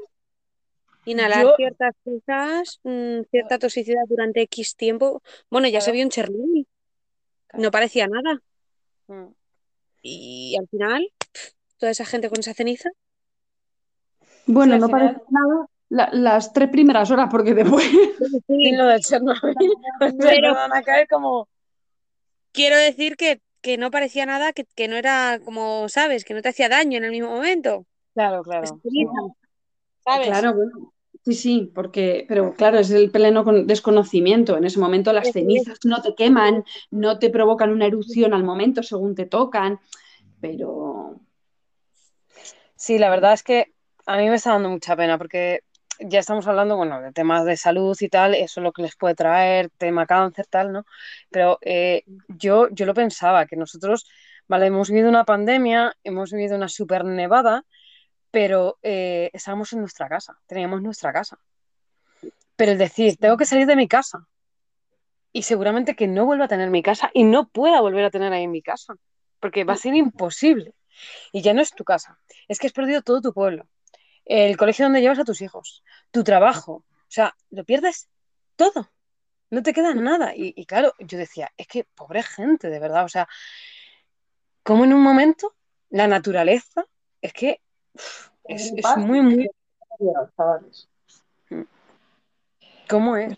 inhalar 1.05 1.45
yo- 1.45 1.57
ciertas 1.57 1.95
cosas, 2.03 2.81
mm, 2.85 3.23
cierta 3.31 3.59
toxicidad 3.59 4.03
durante 4.09 4.41
X 4.43 4.77
tiempo. 4.77 5.21
Bueno, 5.51 5.69
ya 5.69 5.81
se 5.83 5.93
vio 5.93 6.03
en 6.03 6.09
Chernobyl, 6.11 6.67
Claro. 7.49 7.65
no 7.65 7.71
parecía 7.71 8.07
nada. 8.07 8.41
mm, 9.09 9.27
Y 10.03 10.57
al 10.59 10.67
final, 10.69 11.13
toda 11.77 11.93
esa 11.93 12.07
gente 12.07 12.31
con 12.31 12.39
esa 12.41 12.55
ceniza. 12.55 12.89
Bueno, 14.47 14.75
Sí, 14.75 14.81
no 14.81 14.87
final- 14.87 15.01
parece 15.15 15.25
nada 15.31 15.67
la- 15.89 16.11
las 16.13 16.53
tres 16.53 16.69
primeras 16.71 17.11
horas, 17.11 17.29
porque 17.31 17.53
después... 17.55 17.85
y 18.49 18.73
lo 18.77 18.87
de 18.87 19.01
Chernobyl, 19.01 19.55
Pero- 20.19 20.55
van 20.55 20.73
a 20.73 20.83
caer 20.83 21.07
como... 21.09 21.49
Quiero 22.53 22.77
decir 22.77 23.17
que, 23.17 23.41
que 23.61 23.77
no 23.79 23.91
parecía 23.91 24.27
nada, 24.27 24.53
que, 24.53 24.65
que 24.75 24.89
no 24.89 24.97
era 24.97 25.41
como, 25.45 25.89
¿sabes? 25.89 26.25
Que 26.25 26.35
no 26.35 26.43
te 26.43 26.49
hacía 26.49 26.69
daño 26.69 26.99
en 26.99 27.05
el 27.05 27.11
mismo 27.13 27.29
momento. 27.31 27.87
Claro, 28.15 28.43
claro. 28.43 28.81
ceniza, 28.83 29.13
¿Sabes? 30.05 30.27
Claro, 30.29 30.55
bueno, 30.55 30.93
sí, 31.25 31.35
sí, 31.35 31.71
porque, 31.75 32.25
pero 32.29 32.55
claro, 32.55 32.79
es 32.79 32.91
el 32.91 33.11
pleno 33.13 33.45
con- 33.45 33.67
desconocimiento. 33.69 34.57
En 34.57 34.65
ese 34.65 34.81
momento 34.81 35.13
las 35.13 35.31
cenizas 35.31 35.79
no 35.85 36.03
te 36.03 36.15
queman, 36.17 36.65
no 36.91 37.19
te 37.21 37.31
provocan 37.31 37.71
una 37.71 37.87
erupción 37.87 38.35
al 38.35 38.43
momento 38.43 38.83
según 38.83 39.15
te 39.15 39.27
tocan, 39.27 39.79
pero 40.41 41.21
Sí, 42.75 42.99
la 42.99 43.11
verdad 43.11 43.35
es 43.35 43.43
que 43.45 43.73
a 44.07 44.17
mí 44.17 44.29
me 44.29 44.37
está 44.37 44.53
dando 44.53 44.71
mucha 44.71 44.97
pena 44.97 45.19
porque 45.19 45.61
ya 46.01 46.21
estamos 46.21 46.47
hablando, 46.47 46.77
bueno, 46.77 47.01
de 47.01 47.13
temas 47.13 47.45
de 47.45 47.57
salud 47.57 47.97
y 48.01 48.09
tal, 48.09 48.35
eso 48.35 48.61
es 48.61 48.65
lo 48.65 48.73
que 48.73 48.83
les 48.83 48.97
puede 48.97 49.15
traer, 49.15 49.71
tema 49.77 50.07
cáncer, 50.07 50.47
tal, 50.47 50.73
¿no? 50.73 50.85
Pero 51.31 51.59
eh, 51.63 52.05
yo, 52.29 52.69
yo 52.71 52.87
lo 52.87 52.95
pensaba, 52.95 53.47
que 53.47 53.57
nosotros, 53.57 54.07
vale, 54.49 54.67
hemos 54.67 54.89
vivido 54.89 55.09
una 55.09 55.25
pandemia, 55.25 55.95
hemos 56.03 56.33
vivido 56.33 56.57
una 56.57 56.69
super 56.69 57.05
nevada, 57.05 57.65
pero 58.31 58.79
eh, 58.83 59.31
estábamos 59.33 59.73
en 59.73 59.81
nuestra 59.81 60.09
casa, 60.09 60.39
teníamos 60.47 60.81
nuestra 60.83 61.13
casa. 61.13 61.39
Pero 62.57 62.73
el 62.73 62.79
decir, 62.79 63.17
tengo 63.17 63.37
que 63.37 63.47
salir 63.47 63.67
de 63.67 63.77
mi 63.77 63.89
casa 63.89 64.27
y 65.33 65.43
seguramente 65.43 65.95
que 65.95 66.07
no 66.07 66.25
vuelva 66.27 66.47
a 66.47 66.49
tener 66.49 66.71
mi 66.71 66.83
casa 66.83 67.11
y 67.15 67.25
no 67.25 67.49
pueda 67.49 67.81
volver 67.81 68.05
a 68.05 68.11
tener 68.11 68.33
ahí 68.33 68.49
mi 68.49 68.63
casa, 68.63 68.95
porque 69.39 69.65
va 69.65 69.75
a 69.75 69.77
ser 69.77 69.95
imposible. 69.95 70.75
Y 71.33 71.43
ya 71.43 71.55
no 71.55 71.63
es 71.63 71.73
tu 71.73 71.85
casa, 71.85 72.19
es 72.49 72.59
que 72.59 72.67
has 72.67 72.73
perdido 72.73 73.03
todo 73.03 73.21
tu 73.21 73.33
pueblo, 73.33 73.67
el 74.31 74.57
colegio 74.57 74.85
donde 74.85 75.01
llevas 75.01 75.19
a 75.19 75.25
tus 75.25 75.43
hijos, 75.43 75.83
tu 76.13 76.23
trabajo, 76.23 76.73
o 76.73 77.11
sea, 77.13 77.35
lo 77.51 77.65
pierdes 77.65 78.09
todo, 78.55 78.89
no 79.51 79.63
te 79.63 79.73
queda 79.73 79.93
nada. 79.93 80.37
Y, 80.37 80.55
y 80.57 80.67
claro, 80.67 80.95
yo 81.01 81.19
decía, 81.19 81.53
es 81.57 81.67
que 81.67 81.83
pobre 81.83 82.23
gente, 82.23 82.71
de 82.71 82.79
verdad, 82.79 83.05
o 83.05 83.09
sea, 83.09 83.29
como 84.63 84.85
en 84.85 84.93
un 84.93 85.03
momento 85.03 85.57
la 85.91 86.07
naturaleza 86.07 86.85
es 87.21 87.33
que 87.33 87.61
uf, 87.93 88.29
es, 88.45 88.73
es 88.77 88.97
muy, 88.99 89.21
muy. 89.21 89.51
¿cómo 92.89 93.17
es? 93.17 93.37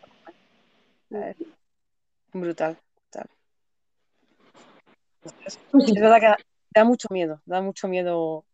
Brutal, 2.35 2.79
brutal. 2.97 3.31
Es, 5.47 5.59
verdad 5.95 6.21
que 6.21 6.27
da, 6.27 6.37
da 6.75 6.85
mucho 6.85 7.09
miedo, 7.11 7.41
da 7.47 7.63
mucho 7.63 7.89
miedo 7.89 8.45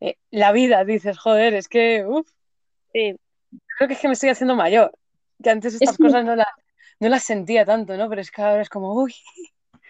eh, 0.00 0.16
la 0.30 0.52
vida, 0.52 0.84
dices, 0.84 1.18
joder, 1.18 1.54
es 1.54 1.68
que, 1.68 2.04
uf, 2.06 2.28
Sí. 2.92 3.16
creo 3.76 3.88
que 3.88 3.94
es 3.94 4.00
que 4.00 4.08
me 4.08 4.14
estoy 4.14 4.30
haciendo 4.30 4.56
mayor, 4.56 4.92
que 5.42 5.50
antes 5.50 5.74
estas 5.74 5.90
Es 5.90 5.96
que- 5.96 6.02
cosas 6.04 6.24
no, 6.24 6.34
la- 6.36 6.52
no 7.00 7.08
las 7.08 7.22
sentía 7.22 7.64
tanto, 7.64 7.96
¿no? 7.96 8.08
Pero 8.08 8.20
es 8.20 8.30
que 8.30 8.42
ahora 8.42 8.62
es 8.62 8.68
como, 8.68 8.94
uy. 8.94 9.14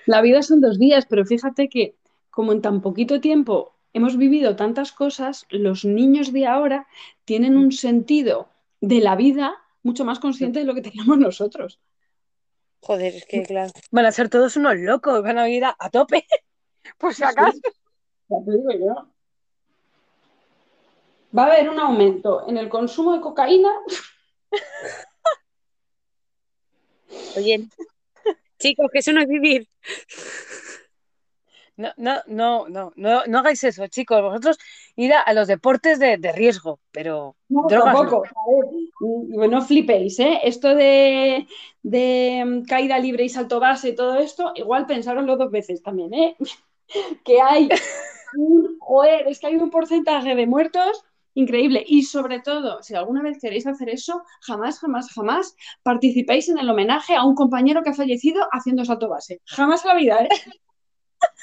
La 0.07 0.21
vida 0.23 0.43
son 0.43 0.61
dos 0.61 0.79
días, 0.79 1.07
pero 1.07 1.25
fíjate 1.25 1.69
que 1.69 1.97
como 2.31 2.53
en 2.53 2.63
tan 2.63 2.81
poquito 2.81 3.21
tiempo 3.21 3.75
hemos 3.93 4.17
vivido 4.17 4.57
tantas 4.57 4.93
cosas, 4.93 5.47
los 5.51 5.85
niños 5.85 6.33
de 6.33 6.47
ahora 6.47 6.87
tienen 7.25 7.57
un 7.57 7.73
sentido 7.73 8.49
de 8.81 9.01
la 9.01 9.17
vida 9.17 9.55
mucho 9.83 10.05
más 10.05 10.19
consciente 10.21 10.61
de 10.61 10.65
lo 10.65 10.75
que 10.75 10.83
teníamos 10.83 11.19
nosotros. 11.19 11.81
Joder, 12.83 13.15
es 13.17 13.27
que 13.27 13.43
claro. 13.43 13.73
Van 13.91 14.07
a 14.07 14.13
ser 14.13 14.29
todos 14.31 14.57
unos 14.57 14.77
locos, 14.77 15.23
van 15.23 15.39
a 15.39 15.49
ir 15.49 15.65
a, 15.65 15.77
a 15.79 15.91
tope, 15.91 16.25
por 16.99 17.13
si 17.15 17.25
acaso. 17.25 17.59
Ya 18.29 18.37
te 18.45 18.53
digo 18.53 18.71
yo. 18.73 19.10
Va 21.37 21.45
a 21.45 21.47
haber 21.47 21.71
un 21.71 21.79
aumento 21.79 22.49
en 22.49 22.57
el 22.57 22.69
consumo 22.69 23.13
de 23.13 23.21
cocaína. 23.21 23.71
Oye, 27.37 27.69
chicos, 28.59 28.89
que 28.93 28.99
eso 28.99 29.13
no 29.13 29.21
es 29.21 29.29
vivir. 29.29 29.69
No, 31.77 31.93
no, 31.97 32.17
no, 32.27 32.69
no, 32.69 32.93
no, 32.97 33.23
no 33.27 33.39
hagáis 33.39 33.65
eso, 33.65 33.87
chicos. 33.87 34.21
Vosotros 34.21 34.59
ir 34.97 35.15
a, 35.15 35.21
a 35.21 35.33
los 35.33 35.49
deportes 35.49 35.99
de, 35.99 36.19
de 36.19 36.33
riesgo, 36.33 36.79
pero 36.91 37.37
No, 37.49 37.63
drogas 37.69 37.95
no. 37.95 38.01
tampoco. 38.01 38.25
A 38.27 38.51
ver, 38.51 38.65
mm, 39.01 39.51
no 39.51 39.63
flipéis, 39.63 40.19
¿eh? 40.19 40.41
Esto 40.43 40.75
de, 40.75 41.47
de 41.83 42.43
mm, 42.45 42.65
caída 42.65 42.99
libre 42.99 43.25
y 43.25 43.29
salto 43.29 43.61
base 43.61 43.91
y 43.91 43.95
todo 43.95 44.19
esto, 44.19 44.53
igual 44.57 44.87
pensároslo 44.87 45.37
dos 45.37 45.51
veces 45.51 45.83
también, 45.83 46.13
¿eh? 46.13 46.37
Que 47.25 47.41
hay 47.41 47.69
un, 48.37 48.77
joder, 48.81 49.29
es 49.29 49.39
que 49.39 49.47
hay 49.47 49.57
un 49.57 49.71
porcentaje 49.71 50.35
de 50.35 50.47
muertos 50.47 51.05
increíble. 51.35 51.85
Y 51.87 52.03
sobre 52.03 52.41
todo, 52.41 52.83
si 52.83 52.95
alguna 52.95 53.23
vez 53.23 53.39
queréis 53.41 53.67
hacer 53.67 53.89
eso, 53.89 54.23
jamás, 54.43 54.79
jamás, 54.79 55.13
jamás 55.13 55.57
participéis 55.83 56.49
en 56.49 56.59
el 56.59 56.69
homenaje 56.69 57.15
a 57.15 57.25
un 57.25 57.35
compañero 57.35 57.83
que 57.83 57.91
ha 57.91 57.95
fallecido 57.95 58.47
haciendo 58.53 58.85
salto 58.85 59.09
base. 59.09 59.41
Jamás 59.47 59.85
en 59.85 59.89
la 59.89 59.95
vida, 59.95 60.25
¿eh? 60.25 60.29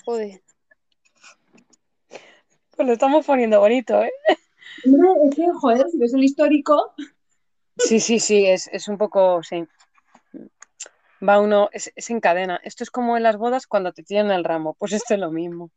Joder. 0.06 0.42
Pues 2.76 2.88
lo 2.88 2.94
estamos 2.94 3.26
poniendo 3.26 3.60
bonito, 3.60 4.04
¿eh? 4.04 4.12
Hombre, 4.86 5.10
es 5.30 5.36
que, 5.36 5.48
joder, 5.52 5.90
si 5.90 5.98
ves 5.98 6.14
el 6.14 6.24
histórico, 6.24 6.94
Sí, 7.78 8.00
sí, 8.00 8.20
sí, 8.20 8.46
es, 8.46 8.68
es 8.72 8.88
un 8.88 8.98
poco, 8.98 9.42
sí. 9.44 9.64
Va 11.28 11.40
uno, 11.40 11.70
es, 11.72 11.92
es 11.96 12.10
en 12.10 12.20
cadena. 12.20 12.60
Esto 12.64 12.84
es 12.84 12.92
como 12.92 13.18
en 13.18 13.24
las 13.24 13.38
bodas 13.38 13.68
cuando 13.68 13.92
te 13.94 14.04
tiran 14.04 14.32
el 14.32 14.44
ramo, 14.44 14.76
pues 14.78 14.94
esto 14.94 15.14
es 15.14 15.20
lo 15.20 15.32
mismo. 15.32 15.72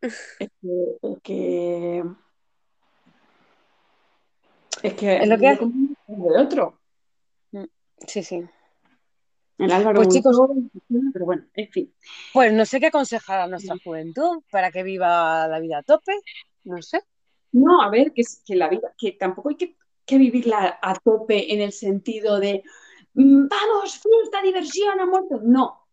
es 0.00 0.36
que, 0.38 0.98
es 1.02 1.18
que, 1.22 2.04
es 4.82 4.94
que 4.94 5.16
Es 5.16 5.28
lo 5.28 5.38
que 5.38 5.58
de 6.08 6.38
otro. 6.38 6.80
Sí, 8.06 8.22
sí. 8.22 8.42
El 9.58 9.72
Álvaro 9.72 10.02
Pues, 10.02 10.08
chicos- 10.08 10.38
pero 11.12 11.24
bueno, 11.24 11.46
en 11.54 11.68
fin. 11.70 11.94
Pues 12.32 12.52
no 12.52 12.66
sé 12.66 12.78
qué 12.78 12.86
aconsejar 12.86 13.40
a 13.40 13.46
nuestra 13.46 13.76
juventud 13.82 14.42
para 14.50 14.70
que 14.70 14.82
viva 14.82 15.48
la 15.48 15.60
vida 15.60 15.78
a 15.78 15.82
tope. 15.82 16.12
No 16.64 16.82
sé. 16.82 17.02
No, 17.52 17.80
a 17.80 17.88
ver, 17.88 18.12
que, 18.12 18.20
es, 18.20 18.42
que 18.46 18.54
la 18.54 18.68
vida, 18.68 18.92
que 18.98 19.12
tampoco 19.12 19.48
hay 19.48 19.56
que, 19.56 19.76
que 20.04 20.18
vivirla 20.18 20.78
a 20.82 20.94
tope 20.94 21.54
en 21.54 21.62
el 21.62 21.72
sentido 21.72 22.38
de 22.38 22.62
mm, 23.14 23.46
vamos, 23.48 23.98
fiesta, 23.98 24.42
diversión, 24.42 25.00
a 25.00 25.06
muerto. 25.06 25.40
No. 25.42 25.86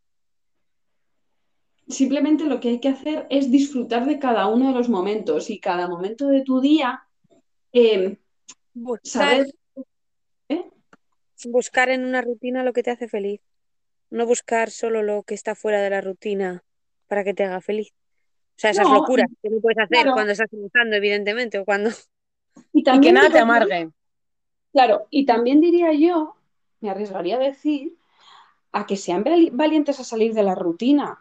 Simplemente 1.87 2.45
lo 2.45 2.59
que 2.59 2.69
hay 2.69 2.79
que 2.79 2.89
hacer 2.89 3.27
es 3.29 3.49
disfrutar 3.49 4.05
de 4.05 4.19
cada 4.19 4.47
uno 4.47 4.67
de 4.67 4.73
los 4.73 4.89
momentos 4.89 5.49
y 5.49 5.59
cada 5.59 5.87
momento 5.87 6.27
de 6.27 6.41
tu 6.41 6.59
día, 6.59 7.07
eh, 7.71 8.17
Buscar, 8.73 9.45
saber 9.45 9.55
buscar 11.45 11.89
en 11.89 12.05
una 12.05 12.21
rutina 12.21 12.63
lo 12.63 12.73
que 12.73 12.83
te 12.83 12.91
hace 12.91 13.07
feliz. 13.07 13.41
No 14.09 14.25
buscar 14.25 14.69
solo 14.69 15.01
lo 15.01 15.23
que 15.23 15.33
está 15.33 15.55
fuera 15.55 15.81
de 15.81 15.89
la 15.89 16.01
rutina 16.01 16.63
para 17.07 17.23
que 17.23 17.33
te 17.33 17.43
haga 17.43 17.61
feliz. 17.61 17.91
O 18.55 18.59
sea, 18.59 18.71
esas 18.71 18.87
No, 18.87 18.95
locuras 18.95 19.27
que 19.41 19.49
no 19.49 19.59
puedes 19.59 19.79
hacer 19.79 19.89
claro. 19.89 20.13
cuando 20.13 20.31
estás 20.31 20.49
trabajando, 20.49 20.95
evidentemente, 20.95 21.57
o 21.59 21.65
cuando... 21.65 21.89
y 22.71 22.79
Y 22.79 23.01
que 23.01 23.11
nada 23.11 23.29
te 23.29 23.39
amargue. 23.39 23.89
Claro, 24.71 25.07
y 25.09 25.25
también 25.25 25.61
diría 25.61 25.91
yo, 25.93 26.35
me 26.81 26.89
arriesgaría 26.89 27.37
a 27.37 27.39
decir, 27.39 27.97
a 28.71 28.85
que 28.85 28.97
sean 28.97 29.23
vali- 29.23 29.49
valientes 29.51 29.99
a 29.99 30.03
salir 30.03 30.33
de 30.33 30.43
la 30.43 30.55
rutina. 30.55 31.19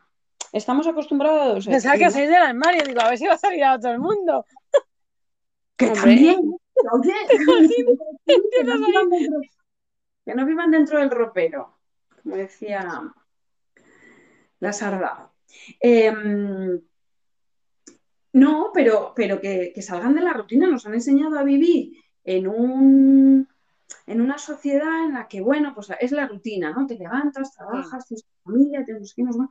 Estamos 0.52 0.86
acostumbrados 0.86 1.66
a 1.66 1.70
Pensaba 1.70 1.96
que 1.96 2.10
salir 2.10 2.28
del 2.28 2.42
armario, 2.42 2.84
digo, 2.84 3.00
a 3.00 3.08
ver 3.08 3.18
si 3.18 3.26
va 3.26 3.34
a 3.34 3.38
salir 3.38 3.64
a 3.64 3.78
todo 3.78 3.92
el 3.92 3.98
mundo. 3.98 4.44
que 5.76 5.86
Hombre. 5.86 6.00
también, 6.00 6.56
que 8.26 8.64
no 8.64 8.86
vivan 8.86 9.10
dentro, 9.10 9.40
que 10.24 10.34
no 10.34 10.46
vivan 10.46 10.70
dentro 10.70 10.98
del 10.98 11.10
ropero, 11.10 11.78
como 12.22 12.36
decía 12.36 13.12
la 14.60 14.72
sarda. 14.72 15.30
Em, 15.80 16.80
no, 18.32 18.70
pero, 18.72 19.12
pero 19.14 19.40
que, 19.40 19.72
que 19.74 19.82
salgan 19.82 20.14
de 20.14 20.22
la 20.22 20.32
rutina, 20.32 20.66
nos 20.66 20.86
han 20.86 20.94
enseñado 20.94 21.38
a 21.38 21.42
vivir 21.42 22.02
en 22.24 22.46
un, 22.48 23.48
en 24.06 24.20
una 24.20 24.38
sociedad 24.38 25.04
en 25.04 25.14
la 25.14 25.28
que, 25.28 25.40
bueno, 25.40 25.74
pues 25.74 25.90
es 26.00 26.12
la 26.12 26.26
rutina, 26.26 26.72
¿no? 26.72 26.86
Te 26.86 26.96
levantas, 26.96 27.52
trabajas, 27.54 28.06
tienes 28.06 28.24
familia, 28.42 28.84
tienes 28.84 29.12
hijos, 29.18 29.36
bueno, 29.36 29.50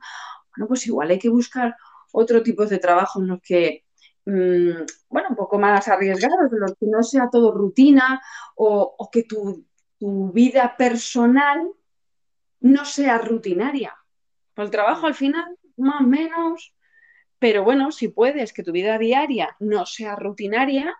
bueno, 0.56 0.68
pues 0.68 0.86
igual 0.86 1.10
hay 1.10 1.18
que 1.18 1.28
buscar 1.28 1.76
otro 2.12 2.42
tipo 2.42 2.66
de 2.66 2.78
trabajo 2.78 3.20
en 3.20 3.28
los 3.28 3.40
que, 3.40 3.84
mm, 4.24 4.70
bueno, 5.08 5.28
un 5.30 5.36
poco 5.36 5.58
más 5.58 5.88
arriesgados, 5.88 6.50
los 6.52 6.74
que 6.76 6.86
no 6.86 7.02
sea 7.02 7.28
todo 7.30 7.52
rutina 7.52 8.20
o, 8.56 8.94
o 8.98 9.10
que 9.10 9.24
tu, 9.24 9.64
tu 9.98 10.32
vida 10.32 10.76
personal 10.76 11.68
no 12.60 12.84
sea 12.84 13.18
rutinaria. 13.18 13.96
Pues 14.54 14.66
el 14.66 14.72
trabajo 14.72 15.06
al 15.06 15.14
final, 15.14 15.56
más 15.76 16.00
o 16.02 16.04
menos, 16.04 16.74
pero 17.38 17.64
bueno, 17.64 17.90
si 17.90 18.08
puedes 18.08 18.52
que 18.52 18.62
tu 18.62 18.72
vida 18.72 18.98
diaria 18.98 19.56
no 19.58 19.84
sea 19.86 20.14
rutinaria, 20.14 20.94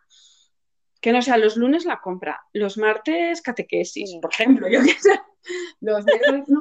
que 1.00 1.12
no 1.12 1.20
sea 1.22 1.36
los 1.36 1.56
lunes 1.56 1.84
la 1.84 2.00
compra, 2.00 2.40
los 2.52 2.78
martes 2.78 3.42
catequesis, 3.42 4.10
Sí. 4.10 4.18
por 4.20 4.32
ejemplo, 4.32 4.68
yo 4.68 4.80
qué 4.82 4.94
sé. 4.98 5.20
Los 5.80 6.04
miércoles, 6.04 6.44
no, 6.46 6.60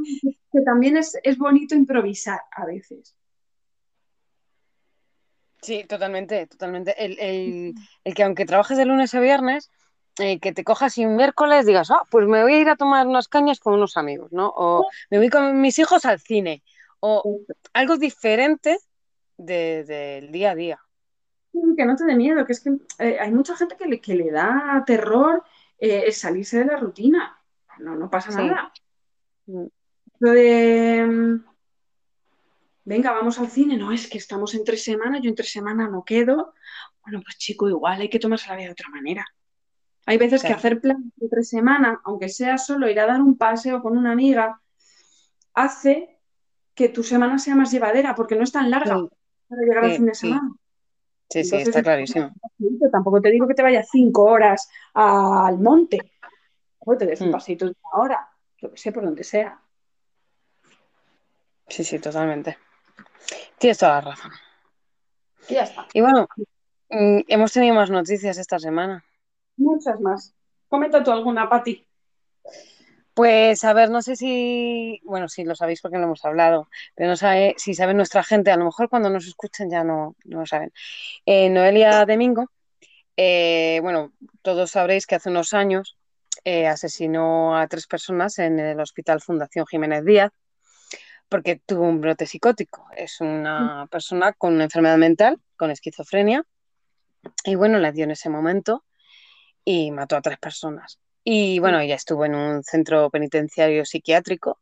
que 0.52 0.62
también 0.62 0.98
es, 0.98 1.16
es 1.22 1.38
bonito 1.38 1.76
improvisar 1.76 2.40
a 2.52 2.66
veces. 2.66 3.16
Sí, 5.62 5.84
totalmente, 5.86 6.48
totalmente. 6.48 6.96
El, 7.04 7.20
el- 7.20 7.74
el 8.04 8.14
que 8.16 8.24
aunque 8.24 8.46
trabajes 8.46 8.78
de 8.78 8.86
lunes 8.86 9.14
a 9.14 9.20
viernes, 9.20 9.72
eh, 10.20 10.40
que 10.40 10.52
te 10.52 10.64
cojas 10.64 10.98
y 10.98 11.06
un 11.06 11.16
miércoles 11.16 11.66
digas, 11.66 11.90
ah, 11.92 12.02
pues 12.10 12.28
me 12.28 12.42
voy 12.44 12.54
a 12.56 12.60
ir 12.60 12.70
a 12.70 12.76
tomar 12.76 13.08
unas 13.08 13.28
cañas 13.28 13.60
con 13.60 13.74
unos 13.76 13.96
amigos, 13.98 14.32
¿no? 14.32 14.52
O 14.56 14.88
me 15.10 15.18
voy 15.18 15.30
con 15.30 15.62
mis 15.62 15.80
hijos 15.80 16.06
al 16.06 16.20
cine. 16.20 16.64
O 17.00 17.40
algo 17.74 17.98
diferente 17.98 18.78
de- 19.38 19.84
del 19.86 20.32
día 20.32 20.52
a 20.52 20.56
día. 20.56 20.80
Que 21.76 21.86
no 21.86 21.96
te 21.96 22.06
dé 22.06 22.16
miedo, 22.16 22.46
que 22.46 22.54
es 22.54 22.60
que 22.62 22.72
eh, 23.00 23.18
hay 23.20 23.32
mucha 23.32 23.56
gente 23.56 23.76
que 23.76 23.86
le, 23.86 24.00
que 24.00 24.16
le 24.16 24.32
da 24.32 24.84
terror 24.86 25.44
eh, 25.80 26.04
el 26.08 26.14
salirse 26.14 26.60
de 26.60 26.66
la 26.66 26.78
rutina. 26.78 27.38
No, 27.80 27.96
no 27.96 28.10
pasa 28.10 28.32
Sí. 28.32 28.38
nada. 28.38 28.72
Mm. 29.48 29.66
Lo 30.20 30.32
de, 30.32 31.06
mm, 31.08 31.46
venga, 32.84 33.12
vamos 33.12 33.40
al 33.40 33.50
cine, 33.50 33.78
no, 33.78 33.92
es 33.92 34.08
que 34.08 34.18
estamos 34.18 34.54
entre 34.56 34.78
semana, 34.78 35.20
yo 35.22 35.30
entre 35.30 35.46
semana 35.46 35.88
no 35.88 36.04
quedo. 36.04 36.54
Bueno, 37.04 37.22
pues 37.24 37.38
chico, 37.38 37.68
igual 37.70 38.02
hay 38.02 38.10
que 38.10 38.20
tomarse 38.20 38.48
la 38.50 38.56
vida 38.56 38.66
de 38.68 38.72
otra 38.74 38.90
manera. 38.90 39.26
Hay 40.06 40.18
veces 40.18 40.42
que 40.44 40.54
hacer 40.54 40.82
planes 40.82 41.06
de 41.16 41.26
entre 41.26 41.44
semana, 41.44 42.02
aunque 42.06 42.30
sea 42.30 42.58
solo 42.58 42.90
ir 42.90 43.00
a 43.00 43.06
dar 43.06 43.22
un 43.22 43.38
paseo 43.38 43.82
con 43.82 43.98
una 43.98 44.12
amiga, 44.12 44.60
hace 45.54 46.20
que 46.74 46.90
tu 46.90 47.04
semana 47.04 47.38
sea 47.38 47.56
más 47.56 47.72
llevadera, 47.72 48.16
porque 48.16 48.36
no 48.36 48.44
es 48.44 48.52
tan 48.52 48.70
larga 48.72 48.98
Sí. 48.98 49.10
para 49.48 49.62
llegar 49.62 49.84
al 49.86 49.92
fin 49.92 50.06
de 50.06 50.16
semana. 50.16 50.52
Sí, 51.30 51.44
sí, 51.44 51.56
está 51.58 51.82
clarísimo. 51.84 52.32
Tampoco 52.92 53.22
te 53.22 53.30
digo 53.30 53.48
que 53.48 53.54
te 53.54 53.62
vayas 53.62 53.88
cinco 53.92 54.24
horas 54.24 54.68
al 54.94 55.60
monte. 55.60 56.14
O 56.80 56.98
te 56.98 57.06
des 57.06 57.22
un 57.22 57.30
Mm. 57.30 57.32
paseito 57.32 57.66
de 57.66 57.72
una 57.72 58.04
hora, 58.04 58.30
yo 58.58 58.72
que 58.72 58.78
sé, 58.78 58.92
por 58.92 59.04
donde 59.04 59.24
sea. 59.24 59.62
Sí, 61.68 61.84
sí, 61.84 62.00
totalmente. 62.00 62.58
Tienes 63.62 63.78
toda 63.78 63.94
la 63.94 64.02
razón. 64.02 64.32
Y 65.48 65.54
ya 65.54 65.64
está. 65.64 65.88
Y 65.94 66.02
bueno, 66.02 66.28
mm, 66.90 67.20
hemos 67.28 67.54
tenido 67.54 67.76
más 67.76 67.92
noticias 67.92 68.40
esta 68.40 68.58
semana. 68.58 69.06
Muchas 69.56 70.02
más. 70.02 70.34
Comenta 70.68 71.04
tú 71.04 71.12
alguna, 71.12 71.48
Pati. 71.48 71.88
Pues 73.14 73.64
a 73.64 73.74
ver, 73.74 73.92
no 73.92 74.02
sé 74.02 74.16
si, 74.16 75.00
bueno, 75.04 75.30
sí 75.30 75.44
lo 75.44 75.54
sabéis 75.54 75.80
porque 75.80 76.00
lo 76.00 76.06
hemos 76.06 76.26
hablado, 76.26 76.70
pero 76.96 77.10
no 77.10 77.16
sabe 77.16 77.54
si 77.58 77.76
sabe 77.76 77.94
nuestra 77.94 78.24
gente, 78.24 78.50
a 78.50 78.58
lo 78.58 78.66
mejor 78.66 78.90
cuando 78.90 79.12
nos 79.12 79.28
escuchen 79.28 79.70
ya 79.70 79.84
no, 79.84 80.16
no 80.24 80.40
lo 80.40 80.46
saben. 80.48 80.74
Eh, 81.28 81.48
Noelia 81.52 82.04
Domingo, 82.08 82.48
eh, 83.16 83.80
bueno, 83.84 84.12
todos 84.42 84.72
sabréis 84.72 85.06
que 85.06 85.16
hace 85.16 85.30
unos 85.30 85.54
años 85.54 85.98
eh, 86.46 86.66
asesinó 86.66 87.56
a 87.56 87.68
tres 87.68 87.86
personas 87.86 88.40
en 88.40 88.58
el 88.60 88.80
Hospital 88.80 89.22
Fundación 89.22 89.68
Jiménez 89.68 90.04
Díaz 90.04 90.32
porque 91.32 91.62
tuvo 91.66 91.88
un 91.88 92.02
brote 92.02 92.28
psicótico. 92.28 92.86
Es 92.96 93.22
una 93.22 93.88
persona 93.90 94.34
con 94.34 94.54
una 94.54 94.66
enfermedad 94.66 94.98
mental, 94.98 95.40
con 95.58 95.72
esquizofrenia, 95.72 96.46
y 97.46 97.56
bueno, 97.56 97.80
la 97.80 97.92
dio 97.92 98.04
en 98.04 98.12
ese 98.12 98.30
momento 98.30 98.84
y 99.66 99.92
mató 99.92 100.18
a 100.18 100.22
tres 100.22 100.38
personas. 100.38 101.00
Y 101.24 101.60
bueno, 101.60 101.80
ella 101.80 101.96
estuvo 101.96 102.26
en 102.26 102.36
un 102.36 102.64
centro 102.64 103.10
penitenciario 103.10 103.86
psiquiátrico 103.86 104.60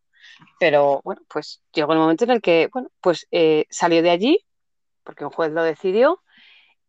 pero 0.60 1.02
bueno, 1.04 1.22
pues 1.28 1.62
llegó 1.74 1.94
el 1.94 2.00
momento 2.00 2.24
en 2.26 2.32
el 2.32 2.42
que, 2.42 2.70
bueno, 2.72 2.90
pues 3.02 3.28
eh, 3.32 3.66
salió 3.70 4.02
de 4.02 4.10
allí, 4.10 4.46
porque 5.04 5.26
un 5.26 5.32
juez 5.32 5.52
lo 5.52 5.64
decidió, 5.64 6.22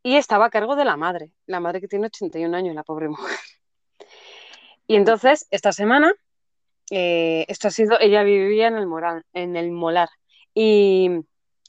y 0.02 0.16
estaba 0.16 0.46
a 0.46 0.50
cargo 0.50 0.76
de 0.76 0.84
la 0.84 0.96
madre, 0.96 1.32
la 1.46 1.60
madre 1.60 1.80
que 1.80 1.88
tiene 1.88 2.06
81 2.06 2.56
años, 2.56 2.74
la 2.74 2.84
pobre 2.84 3.08
mujer. 3.08 3.38
Y 4.86 4.96
entonces, 4.96 5.46
esta 5.50 5.72
semana, 5.72 6.12
eh, 6.90 7.44
esto 7.48 7.68
ha 7.68 7.70
sido, 7.70 7.98
ella 8.00 8.22
vivía 8.22 8.68
en 8.68 8.76
el, 8.76 8.86
moral, 8.86 9.24
en 9.32 9.56
el 9.56 9.70
molar, 9.70 10.08
y 10.54 11.10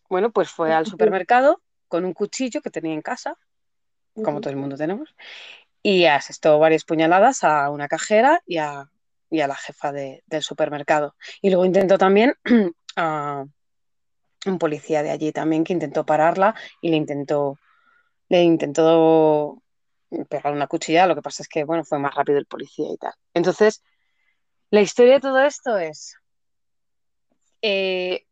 bueno, 0.10 0.32
pues 0.32 0.50
fue 0.50 0.74
al 0.74 0.86
supermercado 0.86 1.62
con 1.88 2.06
un 2.06 2.14
cuchillo 2.14 2.62
que 2.62 2.70
tenía 2.70 2.94
en 2.94 3.02
casa, 3.02 3.38
como 4.24 4.42
todo 4.42 4.50
el 4.50 4.58
mundo 4.58 4.76
tenemos, 4.76 5.16
y 5.84 6.06
asestó 6.06 6.60
varias 6.60 6.84
puñaladas 6.84 7.44
a 7.44 7.70
una 7.70 7.88
cajera 7.88 8.42
y 8.46 8.58
a, 8.58 8.90
y 9.30 9.42
a 9.42 9.48
la 9.48 9.56
jefa 9.56 9.92
de- 9.92 10.24
del 10.26 10.44
supermercado. 10.44 11.16
Y 11.42 11.50
luego 11.50 11.66
intentó 11.66 11.98
también 11.98 12.36
a 12.96 13.46
un 14.46 14.58
policía 14.58 15.04
de 15.04 15.12
allí 15.12 15.32
también 15.32 15.64
que 15.64 15.74
intentó 15.74 16.06
pararla 16.06 16.56
y 16.82 16.90
le 16.90 16.98
intentó, 16.98 17.58
le 18.30 18.44
intentó 18.44 19.62
pegar 20.30 20.54
una 20.54 20.68
cuchilla, 20.68 21.08
lo 21.08 21.16
que 21.16 21.22
pasa 21.22 21.44
es 21.44 21.48
que, 21.48 21.64
bueno, 21.64 21.84
fue 21.84 22.00
más 22.00 22.14
rápido 22.16 22.38
el 22.38 22.46
policía 22.46 22.92
y 22.92 22.98
tal. 22.98 23.14
Entonces, 23.34 23.84
la 24.72 24.82
historia 24.82 25.14
de 25.16 25.20
todo 25.20 25.40
esto 25.42 25.78
es... 25.78 26.16
eh, 27.62 28.26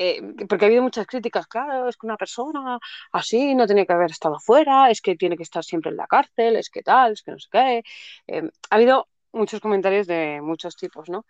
eh, 0.00 0.22
porque 0.48 0.64
ha 0.64 0.68
habido 0.68 0.82
muchas 0.82 1.06
críticas, 1.06 1.46
claro, 1.48 1.88
es 1.88 1.96
que 1.96 2.06
una 2.06 2.16
persona 2.16 2.78
así 3.10 3.54
no 3.56 3.66
tenía 3.66 3.84
que 3.84 3.92
haber 3.92 4.10
estado 4.12 4.38
fuera, 4.38 4.90
es 4.90 5.00
que 5.00 5.16
tiene 5.16 5.36
que 5.36 5.42
estar 5.42 5.64
siempre 5.64 5.90
en 5.90 5.96
la 5.96 6.06
cárcel, 6.06 6.54
es 6.56 6.70
que 6.70 6.82
tal, 6.82 7.12
es 7.12 7.22
que 7.22 7.32
no 7.32 7.38
sé 7.40 7.48
qué. 7.50 7.82
Eh, 8.28 8.48
ha 8.70 8.74
habido 8.76 9.08
muchos 9.32 9.60
comentarios 9.60 10.06
de 10.06 10.40
muchos 10.40 10.76
tipos, 10.76 11.08
¿no? 11.08 11.24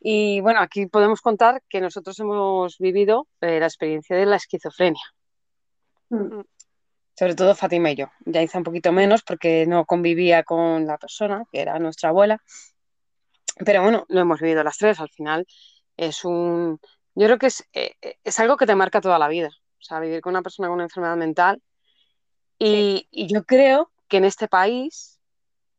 Y 0.00 0.40
bueno, 0.40 0.60
aquí 0.60 0.86
podemos 0.86 1.20
contar 1.20 1.62
que 1.68 1.80
nosotros 1.80 2.18
hemos 2.20 2.78
vivido 2.78 3.26
la 3.40 3.66
experiencia 3.66 4.16
de 4.16 4.26
la 4.26 4.36
esquizofrenia, 4.36 5.02
Mm. 6.10 6.42
sobre 7.16 7.34
todo 7.34 7.54
Fátima 7.54 7.90
y 7.90 7.96
yo. 7.96 8.06
Ya 8.26 8.42
hice 8.42 8.58
un 8.58 8.64
poquito 8.64 8.92
menos 8.92 9.22
porque 9.22 9.66
no 9.66 9.84
convivía 9.84 10.42
con 10.44 10.86
la 10.86 10.98
persona, 10.98 11.44
que 11.50 11.60
era 11.60 11.78
nuestra 11.78 12.10
abuela, 12.10 12.38
pero 13.64 13.82
bueno, 13.82 14.04
lo 14.08 14.20
hemos 14.20 14.40
vivido 14.40 14.64
las 14.64 14.78
tres. 14.78 15.00
Al 15.00 15.10
final 15.10 15.46
es 15.96 16.24
un, 16.24 16.80
yo 17.14 17.26
creo 17.26 17.38
que 17.38 17.46
es, 17.46 17.64
eh, 17.72 17.94
es 18.24 18.40
algo 18.40 18.56
que 18.56 18.66
te 18.66 18.74
marca 18.74 19.00
toda 19.00 19.18
la 19.18 19.28
vida. 19.28 19.50
O 19.80 19.82
sea, 19.82 20.00
vivir 20.00 20.20
con 20.20 20.30
una 20.32 20.42
persona 20.42 20.68
con 20.68 20.76
una 20.76 20.84
enfermedad 20.84 21.16
mental. 21.16 21.62
Y, 22.58 23.08
y 23.10 23.26
yo 23.26 23.44
creo 23.44 23.90
que 24.08 24.16
en 24.18 24.24
este 24.24 24.48
país, 24.48 25.20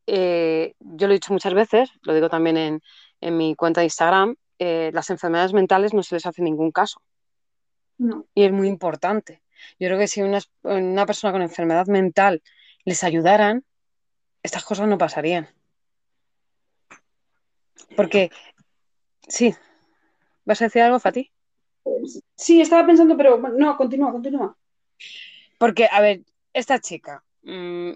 eh, 0.06 0.74
yo 0.78 1.06
lo 1.06 1.12
he 1.12 1.16
dicho 1.16 1.32
muchas 1.32 1.54
veces, 1.54 1.90
lo 2.02 2.14
digo 2.14 2.28
también 2.28 2.56
en, 2.56 2.82
en 3.20 3.36
mi 3.36 3.54
cuenta 3.56 3.80
de 3.80 3.86
Instagram, 3.86 4.36
eh, 4.58 4.90
las 4.92 5.10
enfermedades 5.10 5.52
mentales 5.52 5.94
no 5.94 6.02
se 6.02 6.14
les 6.14 6.26
hace 6.26 6.42
ningún 6.42 6.70
caso. 6.70 7.00
No. 7.98 8.26
Y 8.34 8.44
es 8.44 8.52
muy 8.52 8.68
importante. 8.68 9.42
Yo 9.78 9.88
creo 9.88 9.98
que 9.98 10.06
si 10.06 10.22
una, 10.22 10.40
una 10.62 11.06
persona 11.06 11.32
con 11.32 11.42
enfermedad 11.42 11.86
mental 11.86 12.42
les 12.84 13.02
ayudaran, 13.04 13.64
estas 14.42 14.64
cosas 14.64 14.86
no 14.86 14.98
pasarían. 14.98 15.48
Porque, 17.96 18.30
sí, 19.26 19.54
¿vas 20.44 20.60
a 20.60 20.66
decir 20.66 20.82
algo, 20.82 21.00
Fati? 21.00 21.30
Sí, 22.36 22.60
estaba 22.60 22.86
pensando, 22.86 23.16
pero 23.16 23.38
no, 23.38 23.76
continúa, 23.76 24.12
continúa. 24.12 24.56
Porque, 25.58 25.88
a 25.90 26.00
ver, 26.00 26.22
esta 26.52 26.80
chica 26.80 27.24
mm, 27.42 27.90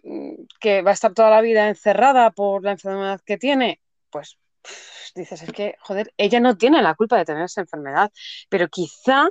que 0.61 0.83
va 0.83 0.90
a 0.90 0.95
estar 0.95 1.12
toda 1.12 1.30
la 1.30 1.40
vida 1.40 1.69
encerrada 1.69 2.30
por 2.30 2.64
la 2.64 2.73
enfermedad 2.73 3.21
que 3.25 3.37
tiene, 3.37 3.80
pues 4.11 4.38
pff, 4.62 5.14
dices, 5.14 5.42
es 5.42 5.52
que, 5.52 5.75
joder, 5.80 6.12
ella 6.16 6.40
no 6.40 6.57
tiene 6.57 6.83
la 6.83 6.95
culpa 6.95 7.19
de 7.19 7.25
tener 7.25 7.45
esa 7.45 7.62
enfermedad, 7.62 8.11
pero 8.49 8.69
quizá 8.69 9.28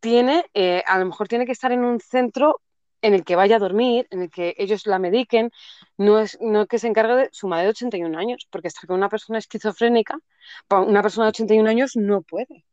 tiene, 0.00 0.44
eh, 0.54 0.82
a 0.86 0.98
lo 0.98 1.06
mejor 1.06 1.28
tiene 1.28 1.46
que 1.46 1.52
estar 1.52 1.72
en 1.72 1.84
un 1.84 2.00
centro 2.00 2.60
en 3.02 3.14
el 3.14 3.24
que 3.24 3.36
vaya 3.36 3.56
a 3.56 3.58
dormir, 3.58 4.06
en 4.10 4.22
el 4.22 4.30
que 4.30 4.54
ellos 4.58 4.86
la 4.86 4.98
mediquen, 4.98 5.50
no 5.98 6.18
es 6.20 6.38
no 6.40 6.66
que 6.66 6.78
se 6.78 6.88
encargue 6.88 7.16
de 7.16 7.28
su 7.32 7.48
madre 7.48 7.64
de 7.64 7.70
81 7.70 8.16
años, 8.16 8.46
porque 8.50 8.68
estar 8.68 8.86
con 8.86 8.96
una 8.96 9.08
persona 9.08 9.38
esquizofrénica, 9.38 10.18
una 10.70 11.02
persona 11.02 11.26
de 11.26 11.30
81 11.30 11.66
años 11.66 11.96
no 11.96 12.22
puede, 12.22 12.64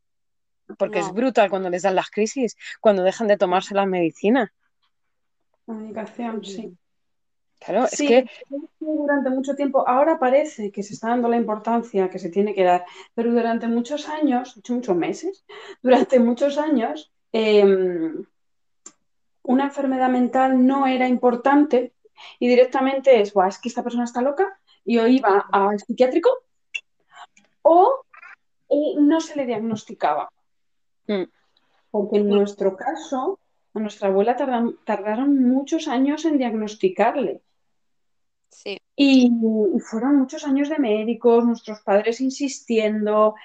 porque 0.77 0.99
es 0.99 1.11
brutal 1.13 1.49
cuando 1.49 1.69
les 1.69 1.81
dan 1.81 1.95
las 1.95 2.09
crisis, 2.09 2.55
cuando 2.79 3.03
dejan 3.03 3.27
de 3.27 3.37
tomarse 3.37 3.75
la 3.75 3.85
medicina. 3.85 4.53
Comunicación, 5.65 6.43
sí. 6.43 6.77
Claro, 7.59 7.85
es 7.85 7.91
Sí, 7.91 8.07
que 8.07 8.25
durante 8.79 9.29
mucho 9.29 9.53
tiempo, 9.55 9.87
ahora 9.87 10.17
parece 10.17 10.71
que 10.71 10.81
se 10.81 10.93
está 10.93 11.09
dando 11.09 11.27
la 11.27 11.35
importancia 11.35 12.09
que 12.09 12.19
se 12.19 12.29
tiene 12.29 12.53
que 12.53 12.63
dar, 12.63 12.85
pero 13.13 13.31
durante 13.31 13.67
muchos 13.67 14.07
años, 14.07 14.59
muchos 14.69 14.95
meses, 14.95 15.45
durante 15.81 16.19
muchos 16.19 16.57
años, 16.57 17.11
eh, 17.33 17.65
una 19.53 19.65
enfermedad 19.65 20.09
mental 20.09 20.65
no 20.65 20.85
era 20.85 21.07
importante 21.07 21.93
y 22.39 22.47
directamente 22.47 23.19
es, 23.19 23.33
"Buah, 23.33 23.47
es 23.47 23.57
que 23.57 23.69
esta 23.69 23.83
persona 23.83 24.03
está 24.03 24.21
loca 24.21 24.59
y 24.85 24.97
o 24.99 25.07
iba 25.07 25.47
al 25.51 25.79
psiquiátrico 25.79 26.29
o 27.61 28.05
no 28.99 29.19
se 29.19 29.35
le 29.35 29.45
diagnosticaba. 29.45 30.29
Mm. 31.07 31.23
Porque 31.91 32.17
en 32.17 32.27
nuestro 32.29 32.75
caso, 32.75 33.39
a 33.73 33.79
nuestra 33.79 34.09
abuela 34.09 34.35
tardan- 34.37 34.77
tardaron 34.85 35.29
muchos 35.49 35.87
años 35.87 36.25
en 36.25 36.37
diagnosticarle. 36.37 37.41
Sí. 38.49 38.77
Y, 38.95 39.31
y 39.75 39.79
fueron 39.79 40.17
muchos 40.17 40.45
años 40.45 40.69
de 40.69 40.77
médicos, 40.77 41.45
nuestros 41.45 41.81
padres 41.81 42.21
insistiendo. 42.21 43.35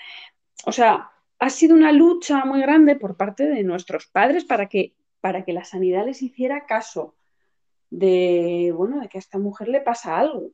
O 0.67 0.73
sea, 0.73 1.11
ha 1.39 1.51
sido 1.51 1.75
una 1.75 1.93
lucha 1.93 2.45
muy 2.45 2.61
grande 2.61 2.97
por 2.97 3.17
parte 3.17 3.47
de 3.47 3.63
nuestros 3.63 4.07
padres 4.07 4.45
para 4.45 4.67
que, 4.69 4.93
para 5.25 5.43
que 5.43 5.55
la 5.55 5.65
sanidad 5.65 6.05
les 6.05 6.21
hiciera 6.21 6.67
caso 6.67 7.15
de, 7.89 8.75
bueno, 8.77 9.01
de 9.01 9.09
que 9.09 9.17
a 9.17 9.25
esta 9.25 9.39
mujer 9.39 9.69
le 9.69 9.81
pasa 9.81 10.19
algo. 10.19 10.51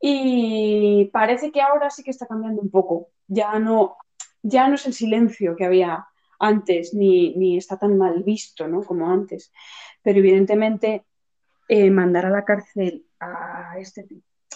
Y 0.00 1.04
parece 1.12 1.52
que 1.52 1.62
ahora 1.62 1.88
sí 1.88 2.02
que 2.02 2.10
está 2.10 2.26
cambiando 2.26 2.60
un 2.60 2.68
poco. 2.72 3.10
Ya 3.28 3.56
no, 3.60 3.96
ya 4.42 4.66
no 4.66 4.74
es 4.74 4.86
el 4.86 4.92
silencio 4.92 5.54
que 5.54 5.66
había 5.66 6.04
antes, 6.40 6.94
ni, 6.94 7.36
ni 7.36 7.56
está 7.56 7.78
tan 7.78 7.96
mal 7.96 8.24
visto, 8.24 8.66
¿no? 8.66 8.82
Como 8.82 9.08
antes. 9.08 9.52
Pero 10.02 10.18
evidentemente 10.18 11.04
eh, 11.68 11.92
mandar 11.92 12.26
a 12.26 12.30
la 12.30 12.44
cárcel 12.44 13.06
a, 13.20 13.76
este, 13.78 14.04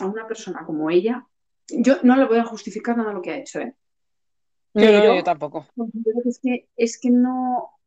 a 0.01 0.07
una 0.07 0.27
persona 0.27 0.65
como 0.67 0.91
ella, 0.91 1.25
yo 1.69 1.99
no 2.03 2.17
le 2.17 2.25
voy 2.25 2.39
a 2.39 2.45
justificar 2.47 2.97
nada 2.97 3.13
lo 3.13 3.23
que 3.23 3.31
ha 3.31 3.37
hecho, 3.39 3.61
¿eh? 3.61 3.77
no, 4.75 4.83
no, 4.83 4.89
Pero- 4.91 5.15
yo 5.15 5.23
tampoco. 5.23 5.67
Es 6.25 6.41
que, 6.43 6.69
es 6.77 6.99
que 6.99 7.11
no... 7.11 7.78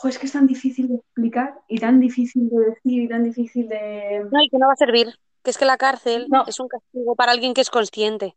Jo, 0.00 0.08
es 0.08 0.18
que 0.18 0.26
es 0.26 0.32
tan 0.32 0.46
difícil 0.46 0.88
de 0.88 0.94
explicar 0.94 1.60
y 1.68 1.78
tan 1.78 2.00
difícil 2.00 2.48
de 2.48 2.56
decir 2.70 3.02
y 3.02 3.08
tan 3.08 3.22
difícil 3.24 3.68
de... 3.68 4.26
No, 4.30 4.40
y 4.42 4.48
que 4.48 4.56
no 4.58 4.66
va 4.66 4.72
a 4.72 4.76
servir. 4.76 5.08
Que 5.42 5.50
es 5.50 5.58
que 5.58 5.66
la 5.66 5.76
cárcel 5.76 6.26
No. 6.30 6.44
es 6.46 6.58
un 6.58 6.68
castigo 6.68 7.14
para 7.16 7.32
alguien 7.32 7.52
que 7.52 7.60
es 7.60 7.68
consciente. 7.70 8.34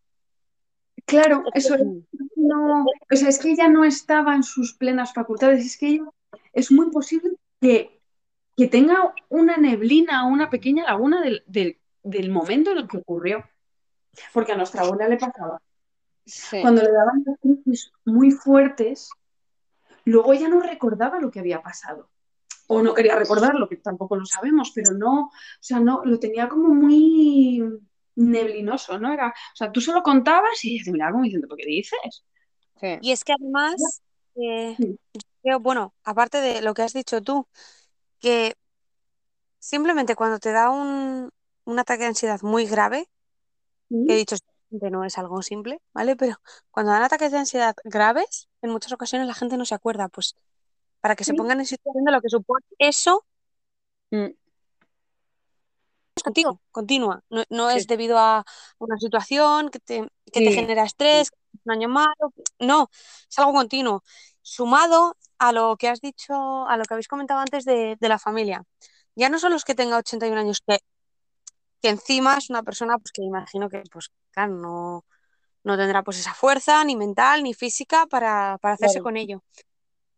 Claro, 1.06 1.44
eso 1.54 1.76
es. 1.76 1.84
No, 2.36 2.84
o 2.84 3.16
sea, 3.16 3.30
es 3.30 3.40
que 3.40 3.52
ella 3.52 3.68
no 3.70 3.84
estaba 3.86 4.36
en 4.36 4.44
sus 4.44 4.74
plenas 4.74 5.14
facultades, 5.14 5.66
es 5.66 5.78
que 5.78 5.88
ella 5.88 6.04
es 6.54 6.72
muy 6.72 6.90
posible 6.92 7.32
que, 7.62 8.00
que 8.58 8.68
tenga 8.68 9.14
una 9.30 9.58
neblina, 9.58 10.26
una 10.26 10.50
pequeña 10.50 10.84
laguna 10.84 11.22
del, 11.22 11.44
del- 11.48 11.78
del 12.04 12.30
momento 12.30 12.72
en 12.72 12.80
el 12.80 12.88
que 12.88 12.98
ocurrió. 12.98 13.44
Porque 14.34 14.52
a 14.52 14.58
nuestra 14.58 14.82
abuela 14.84 15.08
le 15.08 15.18
pasaba. 15.18 15.62
Sí. 16.26 16.62
Cuando 16.62 16.82
le 16.82 16.92
daban 16.92 17.24
las 17.26 17.38
crisis 17.40 17.92
muy 18.06 18.32
fuertes, 18.32 19.10
luego 20.06 20.34
ella 20.34 20.50
no 20.50 20.62
recordaba 20.62 21.20
lo 21.20 21.32
que 21.32 21.40
había 21.40 21.62
pasado. 21.62 22.10
O 22.68 22.82
no 22.82 22.94
quería 22.94 23.16
recordarlo, 23.18 23.68
que 23.68 23.78
tampoco 23.78 24.16
lo 24.16 24.26
sabemos, 24.26 24.72
pero 24.74 24.92
no, 24.92 25.26
o 25.26 25.32
sea, 25.60 25.80
no, 25.80 26.04
lo 26.06 26.18
tenía 26.20 26.48
como 26.48 26.74
muy 26.74 27.62
neblinoso, 28.16 28.98
¿no? 29.00 29.14
Era, 29.14 29.30
o 29.30 29.56
sea, 29.56 29.72
tú 29.72 29.82
solo 29.82 30.02
contabas 30.02 30.64
y 30.64 30.76
ella 30.76 30.86
te 30.86 30.92
miraba 30.92 31.12
como 31.12 31.24
diciendo, 31.26 31.48
¿pero 31.50 31.58
qué 31.58 31.66
dices? 31.66 32.24
Sí. 32.80 32.98
Y 33.02 33.12
es 33.12 33.24
que 33.24 33.34
además, 33.34 34.02
eh, 34.36 34.76
Sí. 34.78 34.98
bueno, 35.60 35.94
aparte 36.04 36.40
de 36.40 36.62
lo 36.62 36.74
que 36.74 36.84
has 36.84 36.94
dicho 36.94 37.22
tú, 37.22 37.48
que 38.20 38.56
simplemente 39.60 40.16
cuando 40.16 40.40
te 40.40 40.52
da 40.52 40.70
un, 40.70 41.30
un 41.66 41.80
ataque 41.80 42.04
de 42.04 42.10
ansiedad 42.10 42.42
muy 42.42 42.66
grave, 42.66 43.10
que 43.90 44.14
he 44.14 44.16
dicho 44.16 44.36
que 44.80 44.90
no 44.90 45.04
es 45.06 45.18
algo 45.18 45.42
simple, 45.42 45.82
¿vale? 45.94 46.16
Pero 46.16 46.38
cuando 46.72 46.92
dan 46.92 47.04
ataques 47.04 47.32
de 47.32 47.38
ansiedad 47.40 47.76
graves, 47.84 48.50
en 48.62 48.72
muchas 48.72 48.92
ocasiones 48.94 49.28
la 49.28 49.34
gente 49.34 49.58
no 49.58 49.66
se 49.66 49.76
acuerda, 49.76 50.08
pues 50.10 50.36
para 51.02 51.16
que 51.16 51.24
se 51.24 51.34
pongan 51.34 51.60
en 51.60 51.66
situación 51.66 52.06
de 52.06 52.12
lo 52.12 52.22
que 52.22 52.30
supone 52.30 52.66
eso 52.80 53.26
Mm. 54.12 54.28
es 56.16 56.24
contigo, 56.24 56.62
continua. 56.72 57.24
No, 57.30 57.44
no 57.50 57.72
Sí. 57.72 57.78
es 57.78 57.88
debido 57.88 58.20
a 58.20 58.46
una 58.78 58.98
situación 58.98 59.70
que 59.70 59.80
te, 59.80 60.08
que 60.32 60.42
te 60.42 60.52
genera 60.52 60.84
estrés, 60.84 61.32
un 61.66 61.72
año 61.72 61.90
malo. 61.90 62.34
No, 62.60 62.90
es 63.30 63.40
algo 63.40 63.54
continuo. 63.54 64.04
Sumado 64.42 65.18
a 65.40 65.52
lo 65.52 65.76
que 65.78 65.90
has 65.90 66.00
dicho, 66.02 66.34
a 66.68 66.78
lo 66.78 66.84
que 66.84 66.94
habéis 66.94 67.08
comentado 67.08 67.40
antes 67.40 67.66
de, 67.66 67.98
de 68.00 68.10
la 68.10 68.20
familia. 68.20 68.64
Ya 69.16 69.30
no 69.30 69.40
solo 69.40 69.56
es 69.56 69.64
que 69.66 69.76
tenga 69.76 69.98
81 69.98 70.38
años, 70.40 70.62
que, 70.66 70.80
que 71.84 71.90
encima 71.90 72.38
es 72.38 72.50
una 72.50 72.64
persona 72.64 72.98
pues, 72.98 73.12
que 73.12 73.22
imagino 73.22 73.70
que, 73.70 73.84
pues, 73.92 74.10
claro, 74.32 74.54
no, 74.56 75.06
no 75.66 75.78
tendrá 75.78 76.02
pues 76.02 76.18
esa 76.18 76.34
fuerza 76.34 76.84
ni 76.86 76.96
mental 76.96 77.44
ni 77.44 77.54
física 77.54 78.06
para, 78.08 78.58
para 78.62 78.76
hacerse 78.76 78.96
Claro. 78.96 79.04
con 79.04 79.18
ello. 79.18 79.44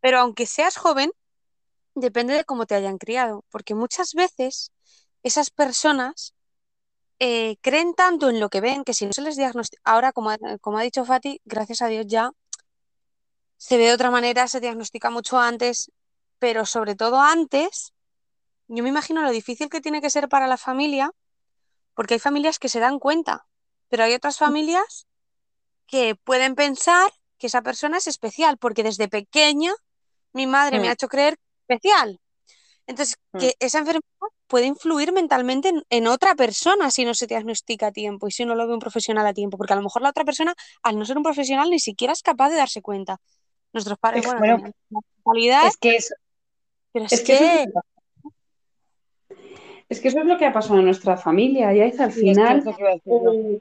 Pero 0.00 0.20
aunque 0.20 0.46
seas 0.46 0.76
joven, 0.76 1.10
depende 1.96 2.34
de 2.34 2.44
cómo 2.44 2.66
te 2.66 2.76
hayan 2.76 2.98
criado, 2.98 3.44
porque 3.50 3.74
muchas 3.74 4.14
veces 4.14 4.70
esas 5.24 5.50
personas 5.50 6.34
eh, 7.18 7.56
creen 7.62 7.94
tanto 7.94 8.30
en 8.30 8.38
lo 8.38 8.48
que 8.48 8.60
ven 8.60 8.84
que 8.84 8.94
si 8.94 9.04
no 9.06 9.12
se 9.12 9.22
les 9.22 9.36
diagnostica, 9.36 9.82
ahora 9.84 10.12
como, 10.12 10.30
ha- 10.30 10.38
como 10.60 10.78
ha 10.78 10.82
dicho 10.82 11.04
Fati, 11.04 11.40
gracias 11.44 11.82
a 11.82 11.88
Dios 11.88 12.06
ya 12.06 12.30
se 13.56 13.76
ve 13.76 13.86
de 13.86 13.92
otra 13.94 14.12
manera, 14.12 14.46
se 14.46 14.60
diagnostica 14.60 15.10
mucho 15.10 15.38
antes, 15.38 15.90
pero 16.38 16.64
sobre 16.64 16.94
todo 16.94 17.18
antes, 17.20 17.92
yo 18.68 18.84
me 18.84 18.90
imagino 18.90 19.22
lo 19.22 19.30
difícil 19.30 19.68
que 19.68 19.80
tiene 19.80 20.00
que 20.00 20.10
ser 20.10 20.28
para 20.28 20.46
la 20.46 20.58
familia, 20.58 21.10
porque 21.96 22.14
hay 22.14 22.20
familias 22.20 22.60
que 22.60 22.68
se 22.68 22.78
dan 22.78 23.00
cuenta, 23.00 23.46
pero 23.88 24.04
hay 24.04 24.12
otras 24.14 24.38
familias 24.38 25.08
que 25.86 26.14
pueden 26.14 26.54
pensar 26.54 27.10
que 27.38 27.48
esa 27.48 27.62
persona 27.62 27.96
es 27.98 28.06
especial, 28.06 28.58
porque 28.58 28.82
desde 28.84 29.08
pequeña 29.08 29.72
mi 30.32 30.46
madre 30.46 30.78
me 30.78 30.88
ha 30.88 30.92
hecho 30.92 31.08
creer 31.08 31.36
especial. 31.66 32.20
Entonces, 32.86 33.16
Mm. 33.32 33.38
que 33.38 33.54
esa 33.58 33.78
enfermedad 33.80 34.04
puede 34.46 34.66
influir 34.66 35.12
mentalmente 35.12 35.70
en, 35.70 35.82
en 35.90 36.06
otra 36.06 36.34
persona 36.36 36.90
si 36.90 37.04
no 37.04 37.14
se 37.14 37.26
diagnostica 37.26 37.88
a 37.88 37.92
tiempo 37.92 38.28
y 38.28 38.30
si 38.30 38.44
no 38.44 38.54
lo 38.54 38.66
ve 38.68 38.74
un 38.74 38.78
profesional 38.80 39.26
a 39.26 39.32
tiempo, 39.34 39.56
porque 39.58 39.72
a 39.72 39.76
lo 39.76 39.82
mejor 39.82 40.02
la 40.02 40.10
otra 40.10 40.24
persona, 40.24 40.54
al 40.82 40.98
no 40.98 41.04
ser 41.04 41.16
un 41.16 41.24
profesional, 41.24 41.68
ni 41.70 41.80
siquiera 41.80 42.12
es 42.12 42.22
capaz 42.22 42.50
de 42.50 42.56
darse 42.56 42.82
cuenta. 42.82 43.18
Nuestros 43.72 43.98
padres, 43.98 44.24
Es- 44.26 44.34
bueno, 44.38 44.62
mentalidad, 44.90 45.66
Es 45.66 45.76
que 45.78 45.96
es, 45.96 46.14
pero 46.92 47.06
es, 47.06 47.12
Es 47.12 47.22
que, 47.22 47.34
eso 47.34 47.44
que, 47.72 47.72
es, 49.88 50.00
que- 50.00 50.08
es 50.08 50.14
que 50.14 50.18
eso 50.18 50.20
es 50.20 50.26
lo 50.26 50.38
que 50.38 50.46
ha 50.46 50.52
pasado 50.52 50.78
en 50.78 50.84
nuestra 50.86 51.16
familia. 51.16 51.74
Y 51.74 51.80
al 51.80 51.92
sí, 51.92 51.96
es 51.98 52.06
que 52.06 52.10
final, 52.20 52.58
es 52.66 52.76
que 52.76 53.00
eh, 53.06 53.60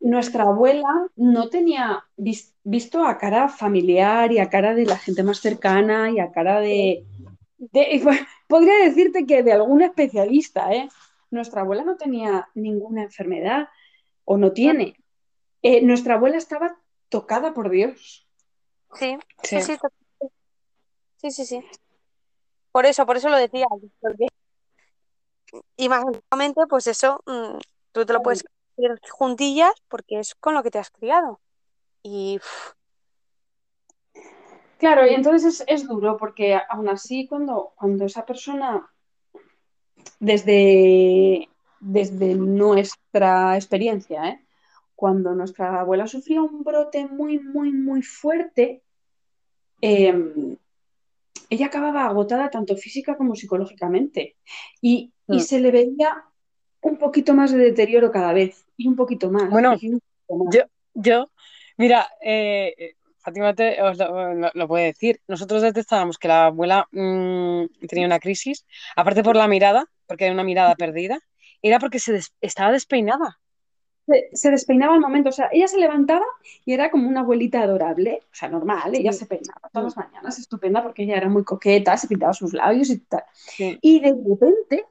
nuestra 0.00 0.44
abuela 0.44 0.88
no 1.16 1.48
tenía 1.48 2.04
vis- 2.16 2.54
visto 2.64 3.04
a 3.06 3.18
cara 3.18 3.48
familiar 3.48 4.30
y 4.32 4.38
a 4.38 4.48
cara 4.50 4.74
de 4.74 4.86
la 4.86 4.96
gente 4.98 5.22
más 5.22 5.38
cercana 5.40 6.10
y 6.10 6.20
a 6.20 6.30
cara 6.32 6.60
de, 6.60 7.04
de- 7.58 8.02
podría 8.48 8.76
decirte 8.84 9.26
que 9.26 9.42
de 9.42 9.52
algún 9.52 9.82
especialista, 9.82 10.72
¿eh? 10.72 10.88
Nuestra 11.30 11.62
abuela 11.62 11.82
no 11.82 11.96
tenía 11.96 12.48
ninguna 12.54 13.02
enfermedad 13.02 13.68
o 14.24 14.36
no 14.36 14.52
tiene. 14.52 14.94
Eh, 15.62 15.82
nuestra 15.82 16.14
abuela 16.14 16.36
estaba 16.36 16.78
tocada 17.08 17.52
por 17.54 17.70
Dios. 17.70 18.26
sí, 18.94 19.16
Sí. 19.42 19.60
sí, 19.60 19.76
sí, 21.16 21.30
sí, 21.30 21.44
sí. 21.46 21.64
Por 22.72 22.86
eso, 22.86 23.06
por 23.06 23.16
eso 23.16 23.28
lo 23.28 23.36
decía, 23.36 23.66
porque 24.00 24.26
imagínate, 25.76 26.66
pues 26.68 26.86
eso, 26.86 27.22
mm, 27.26 27.58
tú 27.92 28.06
te 28.06 28.12
lo 28.12 28.22
puedes 28.22 28.44
ir 28.76 28.98
juntillas 29.10 29.72
porque 29.88 30.20
es 30.20 30.34
con 30.34 30.54
lo 30.54 30.62
que 30.62 30.70
te 30.70 30.78
has 30.78 30.90
criado. 30.90 31.40
Y 32.02 32.40
Claro, 34.78 35.06
y 35.06 35.14
entonces 35.14 35.60
es, 35.60 35.64
es 35.66 35.88
duro 35.88 36.16
porque 36.18 36.60
aún 36.68 36.88
así 36.88 37.26
cuando, 37.26 37.72
cuando 37.76 38.04
esa 38.04 38.26
persona 38.26 38.86
desde, 40.20 41.48
desde 41.80 42.34
nuestra 42.34 43.56
experiencia, 43.56 44.28
¿eh? 44.28 44.46
cuando 44.94 45.34
nuestra 45.34 45.80
abuela 45.80 46.06
sufría 46.06 46.42
un 46.42 46.62
brote 46.62 47.06
muy, 47.06 47.38
muy, 47.38 47.72
muy 47.72 48.02
fuerte, 48.02 48.82
eh, 49.80 50.56
ella 51.50 51.66
acababa 51.66 52.06
agotada 52.06 52.50
tanto 52.50 52.76
física 52.76 53.16
como 53.16 53.34
psicológicamente 53.34 54.36
y, 54.80 55.12
y 55.28 55.40
Mm. 55.40 55.42
se 55.42 55.60
le 55.60 55.70
veía 55.70 56.24
un 56.82 56.98
poquito 56.98 57.34
más 57.34 57.52
de 57.52 57.58
deterioro 57.58 58.10
cada 58.10 58.32
vez 58.32 58.64
y 58.76 58.88
un 58.88 58.96
poquito 58.96 59.30
más. 59.30 59.50
Bueno, 59.50 59.76
y 59.80 59.88
un 59.90 60.00
poquito 60.00 60.44
más. 60.44 60.54
Yo, 60.54 60.62
yo, 60.94 61.30
mira, 61.76 62.06
eh, 62.20 62.74
eh, 62.78 62.94
Fátima 63.18 63.54
te, 63.54 63.82
os 63.82 63.98
lo, 63.98 64.34
lo- 64.34 64.50
lo 64.54 64.68
puede 64.68 64.86
decir. 64.86 65.20
Nosotros 65.26 65.62
detectábamos 65.62 66.16
que 66.18 66.28
la 66.28 66.46
abuela 66.46 66.86
mm, 66.92 67.64
tenía 67.88 68.06
una 68.06 68.20
crisis, 68.20 68.64
aparte 68.94 69.22
por 69.24 69.34
la 69.36 69.48
mirada, 69.48 69.86
porque 70.06 70.24
era 70.26 70.34
una 70.34 70.44
mirada 70.44 70.76
perdida, 70.76 71.18
era 71.62 71.78
porque 71.80 71.98
se 71.98 72.12
des- 72.12 72.32
estaba 72.40 72.70
despeinada. 72.72 73.40
Se, 74.06 74.28
se 74.32 74.50
despeinaba 74.50 74.94
al 74.94 75.00
momento, 75.00 75.30
o 75.30 75.32
sea, 75.32 75.48
ella 75.52 75.66
se 75.68 75.78
levantaba 75.78 76.24
y 76.64 76.72
era 76.72 76.90
como 76.90 77.08
una 77.08 77.20
abuelita 77.20 77.60
adorable, 77.62 78.20
o 78.24 78.34
sea, 78.34 78.48
normal, 78.48 78.94
ella 78.94 79.12
Sí. 79.12 79.20
se 79.20 79.26
peinaba 79.26 79.68
todas 79.72 79.96
las 79.96 79.96
mañanas, 79.96 80.38
estupenda, 80.38 80.82
porque 80.82 81.02
ella 81.02 81.16
era 81.16 81.28
muy 81.28 81.44
coqueta, 81.44 81.96
se 81.96 82.08
pintaba 82.08 82.32
sus 82.32 82.52
labios 82.52 82.90
y 82.90 82.98
tal. 82.98 83.24
Sí, 83.34 83.78
Y 83.82 84.00
de 84.00 84.10
repente, 84.26 84.86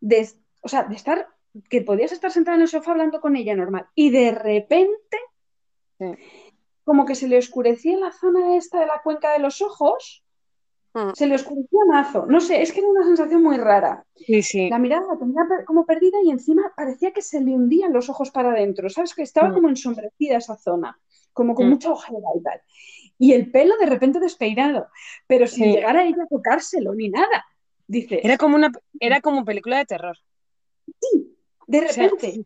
de, 0.00 0.28
o 0.62 0.68
sea, 0.68 0.84
de 0.84 0.94
estar, 0.94 1.28
que 1.68 1.82
podías 1.82 2.12
estar 2.12 2.30
sentada 2.30 2.56
en 2.56 2.62
el 2.62 2.68
sofá 2.68 2.92
hablando 2.92 3.20
con 3.20 3.34
ella 3.36 3.54
normal, 3.56 3.86
y 3.94 4.10
de 4.10 4.30
repente, 4.32 5.18
sí. 5.98 6.06
como 6.84 7.06
que 7.06 7.14
se 7.14 7.28
le 7.28 7.38
oscurecía 7.38 7.94
en 7.94 8.00
la 8.00 8.12
zona 8.12 8.56
esta 8.56 8.80
de 8.80 8.86
la 8.86 9.00
cuenca 9.02 9.32
de 9.32 9.40
los 9.40 9.60
ojos, 9.62 10.24
mm, 10.94 11.10
se 11.14 11.26
le 11.26 11.34
oscurecía 11.36 11.80
mazo, 11.88 12.26
no 12.26 12.40
sé, 12.40 12.62
es 12.62 12.72
que 12.72 12.80
era 12.80 12.88
una 12.88 13.04
sensación 13.04 13.42
muy 13.42 13.56
rara. 13.56 14.04
Sí, 14.16 14.42
sí. 14.42 14.68
La 14.70 14.78
mirada 14.78 15.06
la 15.12 15.18
tenía 15.18 15.42
como 15.66 15.84
perdida 15.86 16.18
y 16.24 16.30
encima 16.30 16.72
parecía 16.76 17.12
que 17.12 17.22
se 17.22 17.40
le 17.40 17.52
hundían 17.52 17.92
los 17.92 18.08
ojos 18.08 18.30
para 18.30 18.50
adentro, 18.50 18.88
¿sabes? 18.90 19.14
Que 19.14 19.22
estaba 19.22 19.50
Mm. 19.50 19.54
como 19.54 19.68
ensombrecida 19.68 20.36
esa 20.36 20.56
zona, 20.56 20.98
como 21.32 21.54
con 21.54 21.66
Mm. 21.66 21.70
mucha 21.70 21.90
ojera 21.92 22.28
y 22.38 22.42
tal. 22.42 22.60
Y 23.18 23.32
el 23.32 23.50
pelo 23.50 23.74
de 23.78 23.86
repente 23.86 24.18
despeinado, 24.20 24.88
pero 25.26 25.46
sin 25.46 25.64
Sí. 25.64 25.72
llegar 25.72 25.96
a 25.96 26.04
ella 26.04 26.22
a 26.24 26.26
tocárselo 26.26 26.94
ni 26.94 27.08
nada. 27.10 27.44
Dices, 27.86 28.20
Era 28.22 28.38
como 28.38 28.56
una, 28.56 28.70
era 29.00 29.20
como 29.20 29.44
película 29.44 29.78
de 29.78 29.84
terror. 29.86 30.16
de 31.66 31.78
O 31.84 31.88
sea, 31.88 32.04
repente. 32.08 32.44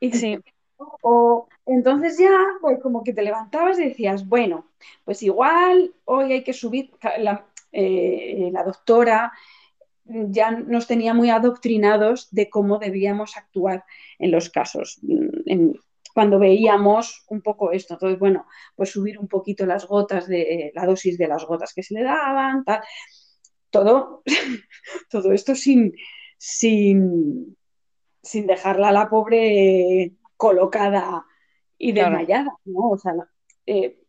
Y 0.00 0.12
sí, 0.12 0.38
O 1.02 1.48
entonces 1.66 2.18
ya, 2.18 2.38
pues 2.60 2.80
como 2.80 3.02
que 3.02 3.12
te 3.12 3.22
levantabas 3.22 3.78
y 3.78 3.84
decías, 3.88 4.26
bueno, 4.28 4.66
pues 5.04 5.22
igual 5.22 5.92
hoy 6.04 6.32
hay 6.32 6.44
que 6.44 6.52
subir. 6.52 6.90
La, 7.18 7.46
eh, 7.72 8.50
la 8.52 8.64
doctora 8.64 9.32
ya 10.04 10.50
nos 10.50 10.86
tenía 10.86 11.12
muy 11.14 11.30
adoctrinados 11.30 12.28
de 12.30 12.48
cómo 12.48 12.78
debíamos 12.78 13.36
actuar 13.36 13.84
en 14.18 14.30
los 14.30 14.48
casos. 14.48 15.00
En, 15.46 15.74
cuando 16.14 16.38
veíamos 16.38 17.24
un 17.28 17.42
poco 17.42 17.70
esto, 17.72 17.94
entonces, 17.94 18.18
bueno, 18.18 18.46
pues 18.74 18.90
subir 18.90 19.18
un 19.18 19.28
poquito 19.28 19.66
las 19.66 19.86
gotas 19.86 20.26
de 20.26 20.72
la 20.74 20.86
dosis 20.86 21.18
de 21.18 21.28
las 21.28 21.44
gotas 21.44 21.72
que 21.74 21.82
se 21.82 21.94
le 21.94 22.02
daban, 22.02 22.64
tal. 22.64 22.80
Todo, 23.70 24.22
todo 25.10 25.32
esto 25.32 25.54
sin, 25.54 25.92
sin, 26.38 27.56
sin 28.22 28.46
dejarla 28.46 28.88
a 28.88 28.92
la 28.92 29.08
pobre 29.10 30.14
colocada 30.36 31.24
y 31.76 31.92
Claro. 31.92 32.16
desmayada, 32.16 32.56
¿no? 32.64 32.90
O 32.90 32.98
sea, 32.98 33.12
eh, 33.66 34.00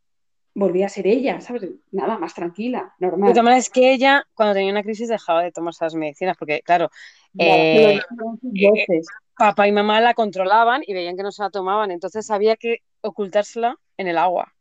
volvía 0.60 0.86
a 0.86 0.89
ser 0.89 1.08
ella, 1.08 1.41
¿sabes? 1.41 1.67
Nada, 1.91 2.17
más 2.17 2.34
tranquila, 2.34 2.93
normal. 3.00 3.32
todas 3.32 3.43
maneras, 3.43 3.65
es 3.65 3.69
que 3.69 3.93
ella, 3.93 4.26
cuando 4.34 4.54
tenía 4.54 4.72
una 4.72 4.84
crisis, 4.84 5.10
dejaba 5.10 5.43
de 5.43 5.52
tomar 5.52 5.74
esas 5.74 5.95
medicinas, 5.95 6.38
porque, 6.38 6.62
claro, 6.62 6.89
eh, 7.38 8.00
lo 8.15 8.38
eh, 8.54 8.69
voces. 8.69 9.08
papá 9.38 9.67
y 9.67 9.72
mamá 9.72 10.02
la 10.02 10.13
controlaban 10.13 10.82
y 10.86 10.93
veían 10.93 11.15
que 11.15 11.24
no 11.24 11.32
se 11.32 11.43
la 11.43 11.50
tomaban, 11.50 11.91
entonces 11.91 12.30
había 12.30 12.56
que 12.56 12.84
ocultársela 13.02 13.78
en 13.98 14.08
el 14.08 14.17
agua. 14.17 14.54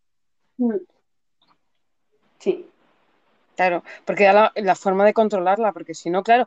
Mm. 0.57 0.75
Sí, 2.39 2.69
Claro, 3.57 3.83
porque 4.05 4.23
era 4.23 4.33
la, 4.33 4.53
la 4.55 4.77
forma 4.77 5.05
de 5.05 5.13
controlarla, 5.13 5.73
porque 5.73 5.93
si 5.93 6.11
no, 6.11 6.23
claro, 6.23 6.47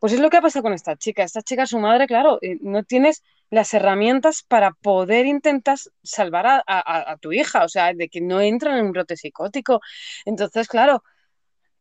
pues 0.00 0.12
es 0.12 0.18
lo 0.18 0.28
que 0.28 0.38
ha 0.38 0.42
pasado 0.42 0.64
con 0.64 0.72
esta 0.72 0.96
chica. 0.96 1.22
Esta 1.22 1.40
chica, 1.40 1.66
su 1.66 1.78
madre, 1.78 2.08
claro, 2.08 2.40
eh, 2.42 2.58
no 2.60 2.82
tienes 2.82 3.22
las 3.50 3.72
herramientas 3.74 4.42
para 4.46 4.72
poder 4.72 5.26
intentar 5.26 5.78
salvar 6.02 6.46
a, 6.46 6.62
a- 6.66 7.12
a 7.12 7.16
tu 7.18 7.32
hija, 7.32 7.64
o 7.64 7.68
sea, 7.68 7.92
de 7.94 8.08
que 8.08 8.20
no 8.20 8.40
entra 8.40 8.78
en 8.78 8.86
un 8.86 8.92
brote 8.92 9.16
psicótico. 9.16 9.80
Entonces, 10.24 10.68
claro, 10.68 11.02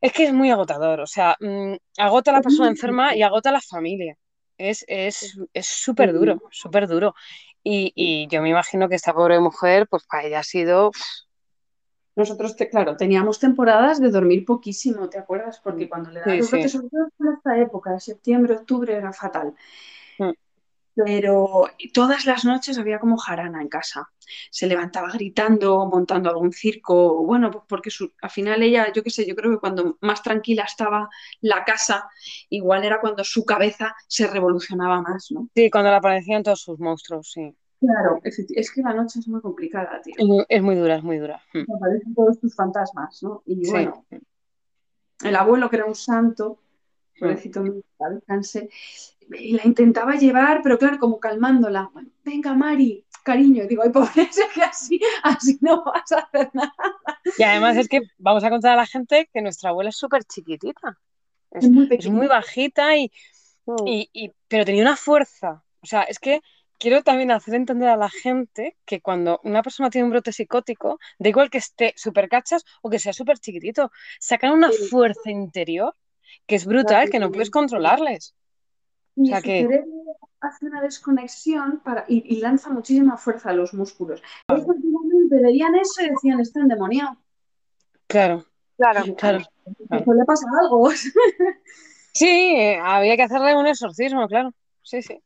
es 0.01 0.13
que 0.13 0.25
es 0.25 0.33
muy 0.33 0.51
agotador, 0.51 1.01
o 1.01 1.07
sea, 1.07 1.35
mm, 1.39 1.75
agota 1.97 2.31
a 2.31 2.35
la 2.35 2.41
Es 2.41 2.43
persona 2.43 2.69
enferma 2.69 3.15
y 3.15 3.23
agota 3.23 3.49
a 3.49 3.53
la 3.53 3.61
familia. 3.61 4.15
Es 4.57 4.85
es 4.87 5.37
es 5.53 5.67
súper 5.67 6.13
duro, 6.13 6.41
súper 6.51 6.87
duro. 6.87 7.13
Y, 7.63 7.91
y 7.95 8.27
yo 8.29 8.41
me 8.41 8.49
imagino 8.49 8.89
que 8.89 8.95
esta 8.95 9.13
pobre 9.13 9.39
mujer, 9.39 9.87
pues 9.89 10.05
para 10.07 10.25
ella 10.27 10.39
ha 10.39 10.43
sido... 10.43 10.91
Nosotros, 12.19 12.55
te- 12.57 12.69
claro, 12.73 12.97
teníamos 12.97 13.39
temporadas 13.39 14.01
de 14.01 14.09
dormir 14.09 14.43
poquísimo, 14.45 15.07
¿te 15.09 15.19
acuerdas? 15.19 15.61
Porque 15.63 15.87
cuando 15.87 16.09
le 16.11 16.19
daban 16.21 16.37
Sí, 16.37 16.41
los 16.41 16.49
sí. 16.49 16.49
brotes, 16.49 16.71
sobre 16.73 16.89
todo 16.89 17.07
en 17.19 17.33
esta 17.35 17.57
época, 17.59 17.99
septiembre, 17.99 18.55
octubre, 18.55 18.93
era 18.95 19.13
fatal. 19.13 19.55
Pero 21.05 21.69
todas 21.93 22.25
las 22.25 22.43
noches 22.43 22.77
había 22.79 22.99
como 22.99 23.17
jarana 23.17 23.61
en 23.61 23.67
casa. 23.69 24.09
Se 24.49 24.65
levantaba 24.67 25.09
gritando, 25.11 25.85
montando 25.85 26.29
algún 26.29 26.51
circo. 26.51 27.23
Bueno, 27.23 27.51
pues 27.51 27.63
porque 27.69 27.91
su- 27.91 28.11
al 28.21 28.31
final 28.31 28.63
ella, 28.63 28.91
yo 28.91 29.03
qué 29.03 29.11
sé, 29.11 29.25
yo 29.27 29.35
creo 29.35 29.51
que 29.51 29.59
cuando 29.59 29.97
más 30.01 30.23
tranquila 30.23 30.63
estaba 30.63 31.07
la 31.41 31.63
casa, 31.63 32.09
igual 32.49 32.83
era 32.83 32.99
cuando 32.99 33.23
su 33.23 33.45
cabeza 33.45 33.95
se 34.07 34.25
revolucionaba 34.27 35.01
más, 35.01 35.27
¿no? 35.31 35.49
Sí, 35.53 35.69
cuando 35.69 35.91
le 35.91 35.97
aparecían 35.97 36.41
todos 36.43 36.61
sus 36.61 36.79
monstruos, 36.79 37.31
sí. 37.31 37.55
Claro, 37.79 38.19
es 38.23 38.71
que 38.71 38.81
la 38.81 38.93
noche 38.93 39.19
es 39.19 39.27
muy 39.27 39.39
complicada, 39.39 40.01
tío. 40.01 40.15
Es 40.17 40.25
muy, 40.25 40.45
es 40.49 40.61
muy 40.63 40.75
dura, 40.75 40.95
es 40.95 41.03
muy 41.03 41.17
dura. 41.19 41.39
Mm. 41.53 41.71
Aparecen 41.75 42.15
todos 42.15 42.39
tus 42.39 42.55
fantasmas, 42.55 43.21
¿no? 43.21 43.43
Y 43.45 43.63
Sí. 43.65 43.71
bueno, 43.71 44.03
el 45.23 45.35
abuelo, 45.35 45.69
que 45.69 45.75
era 45.77 45.85
un 45.85 45.95
santo, 45.95 46.59
pobrecito 47.19 47.61
mío, 47.61 47.75
descanse. 47.99 48.69
Y 49.29 49.53
la 49.53 49.65
intentaba 49.65 50.15
llevar, 50.15 50.61
pero 50.63 50.77
claro, 50.77 50.99
como 50.99 51.19
calmándola. 51.19 51.91
Venga, 52.23 52.53
Mari, 52.53 53.05
cariño. 53.23 53.63
Y 53.63 53.67
digo, 53.67 53.83
ay, 53.83 53.89
pobre, 53.89 54.09
es 54.29 54.39
que 54.53 54.63
así, 54.63 54.99
así 55.23 55.57
no 55.61 55.83
vas 55.83 56.11
a 56.13 56.19
hacer 56.19 56.49
nada. 56.53 56.73
Y 57.35 57.43
además 57.43 57.77
es 57.77 57.87
que 57.87 58.01
vamos 58.17 58.43
a 58.43 58.49
contar 58.49 58.73
a 58.73 58.75
la 58.77 58.85
gente 58.85 59.29
que 59.33 59.41
nuestra 59.41 59.69
abuela 59.69 59.89
es 59.89 59.97
súper 59.97 60.23
chiquitita. 60.25 60.99
Es, 61.51 61.65
Es 61.65 61.71
muy 61.71 61.87
es 61.97 62.07
muy 62.09 62.27
bajita 62.27 62.97
y, 62.97 63.11
y- 63.85 64.09
y- 64.13 64.31
pero 64.47 64.65
tenía 64.65 64.81
una 64.83 64.95
fuerza. 64.97 65.63
O 65.81 65.85
sea, 65.85 66.03
es 66.03 66.19
que 66.19 66.41
quiero 66.79 67.03
también 67.03 67.31
hacer 67.31 67.55
entender 67.55 67.89
a 67.89 67.97
la 67.97 68.09
gente 68.09 68.77
que 68.85 69.01
cuando 69.01 69.39
una 69.43 69.63
persona 69.63 69.89
tiene 69.89 70.05
un 70.05 70.11
brote 70.11 70.31
psicótico, 70.33 70.99
da 71.19 71.29
igual 71.29 71.49
que 71.49 71.59
esté 71.59 71.93
súper 71.97 72.29
cachas 72.29 72.63
o 72.81 72.89
que 72.89 72.99
sea 72.99 73.13
súper 73.13 73.39
chiquitito, 73.39 73.91
sacan 74.19 74.53
una 74.53 74.71
fuerza 74.71 75.31
interior 75.31 75.93
que 76.45 76.55
es 76.55 76.65
brutal, 76.65 77.09
que 77.09 77.19
no 77.19 77.31
puedes 77.31 77.49
controlarles. 77.49 78.35
Y 79.15 79.23
O 79.23 79.25
sea 79.33 79.41
que- 79.41 79.61
cerebro 79.63 79.91
hace 80.39 80.65
una 80.67 80.81
desconexión 80.81 81.79
para, 81.83 82.05
y, 82.07 82.23
y 82.35 82.39
lanza 82.39 82.69
muchísima 82.69 83.17
fuerza 83.17 83.49
a 83.49 83.53
los 83.53 83.73
músculos. 83.73 84.21
Ellos 84.47 84.69
antiguamente 84.69 85.41
veían 85.41 85.75
eso 85.75 86.03
y 86.03 86.09
decían, 86.09 86.39
está 86.39 86.59
endemoniado. 86.61 87.17
Claro, 88.07 88.45
Claro. 88.77 89.01
claro. 89.17 89.39
Pues 89.89 90.17
le 90.17 90.25
pasa 90.25 90.45
algo. 90.61 90.89
Sí, 92.13 92.25
eh, 92.55 92.79
había 92.81 93.15
que 93.15 93.21
hacerle 93.23 93.55
un 93.55 93.67
exorcismo, 93.67 94.27
claro. 94.27 94.51
Sí, 94.81 95.03
sí. 95.03 95.21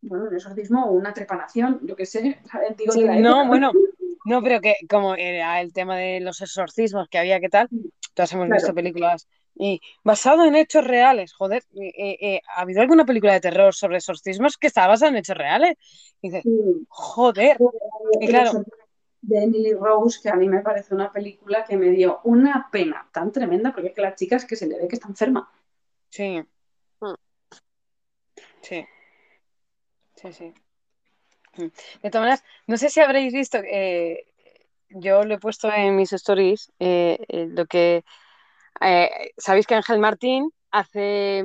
Bueno, 0.00 0.24
un 0.28 0.34
exorcismo 0.34 0.86
o 0.86 0.92
una 0.92 1.12
trepanación, 1.12 1.80
yo 1.86 1.94
qué 1.96 2.06
sé. 2.06 2.38
Digo, 2.78 2.92
Sí, 2.92 3.04
no, 3.04 3.46
bueno, 3.46 3.72
no, 4.24 4.42
pero 4.42 4.58
que 4.62 4.74
como 4.88 5.14
era 5.16 5.60
el 5.60 5.74
tema 5.74 5.98
de 5.98 6.20
los 6.20 6.40
exorcismos 6.40 7.08
que 7.10 7.18
había, 7.18 7.40
¿qué 7.40 7.50
tal? 7.50 7.68
Todas 8.14 8.32
hemos 8.32 8.46
Claro. 8.46 8.58
visto 8.58 8.74
películas 8.74 9.28
y 9.62 9.78
basado 10.02 10.46
en 10.46 10.54
hechos 10.56 10.84
reales, 10.86 11.34
joder, 11.34 11.62
eh, 11.74 11.92
eh, 11.94 12.18
eh, 12.20 12.42
¿ha 12.56 12.62
habido 12.62 12.80
alguna 12.80 13.04
película 13.04 13.34
de 13.34 13.42
terror 13.42 13.74
sobre 13.74 13.98
exorcismos 13.98 14.56
que 14.56 14.68
está 14.68 14.86
basada 14.86 15.10
en 15.10 15.18
hechos 15.18 15.36
reales? 15.36 15.76
Y 16.22 16.30
dices, 16.30 16.42
Sí. 16.44 16.86
joder, 16.88 17.58
Y 18.20 18.26
claro. 18.26 18.64
de 19.20 19.42
Emily 19.44 19.74
Rose, 19.74 20.18
que 20.22 20.30
a 20.30 20.34
mí 20.34 20.48
me 20.48 20.62
parece 20.62 20.94
una 20.94 21.12
película 21.12 21.62
que 21.66 21.76
me 21.76 21.90
dio 21.90 22.20
una 22.24 22.70
pena 22.72 23.06
tan 23.12 23.32
tremenda, 23.32 23.70
porque 23.74 23.88
es 23.88 23.94
que 23.94 24.00
la 24.00 24.14
chica 24.14 24.36
es 24.36 24.46
que 24.46 24.56
se 24.56 24.66
le 24.66 24.78
ve 24.78 24.88
que 24.88 24.94
está 24.96 25.08
enferma. 25.08 25.52
sí. 26.08 26.42
Mm. 27.00 27.14
Sí. 28.62 28.86
Sí, 30.16 30.32
sí. 30.32 30.54
Mm. 31.56 31.68
De 32.02 32.10
todas 32.10 32.22
maneras, 32.22 32.44
no 32.66 32.78
sé 32.78 32.88
si 32.88 33.00
habréis 33.00 33.34
visto, 33.34 33.58
eh, 33.58 34.24
yo 34.88 35.22
lo 35.24 35.34
he 35.34 35.38
puesto 35.38 35.70
en 35.70 35.96
mis 35.96 36.14
stories, 36.14 36.72
eh, 36.78 37.18
eh, 37.28 37.46
lo 37.50 37.66
que 37.66 38.04
eh, 38.80 39.32
sabéis 39.36 39.66
que 39.66 39.74
Ángel 39.74 39.98
Martín 40.00 40.50
hace, 40.70 41.44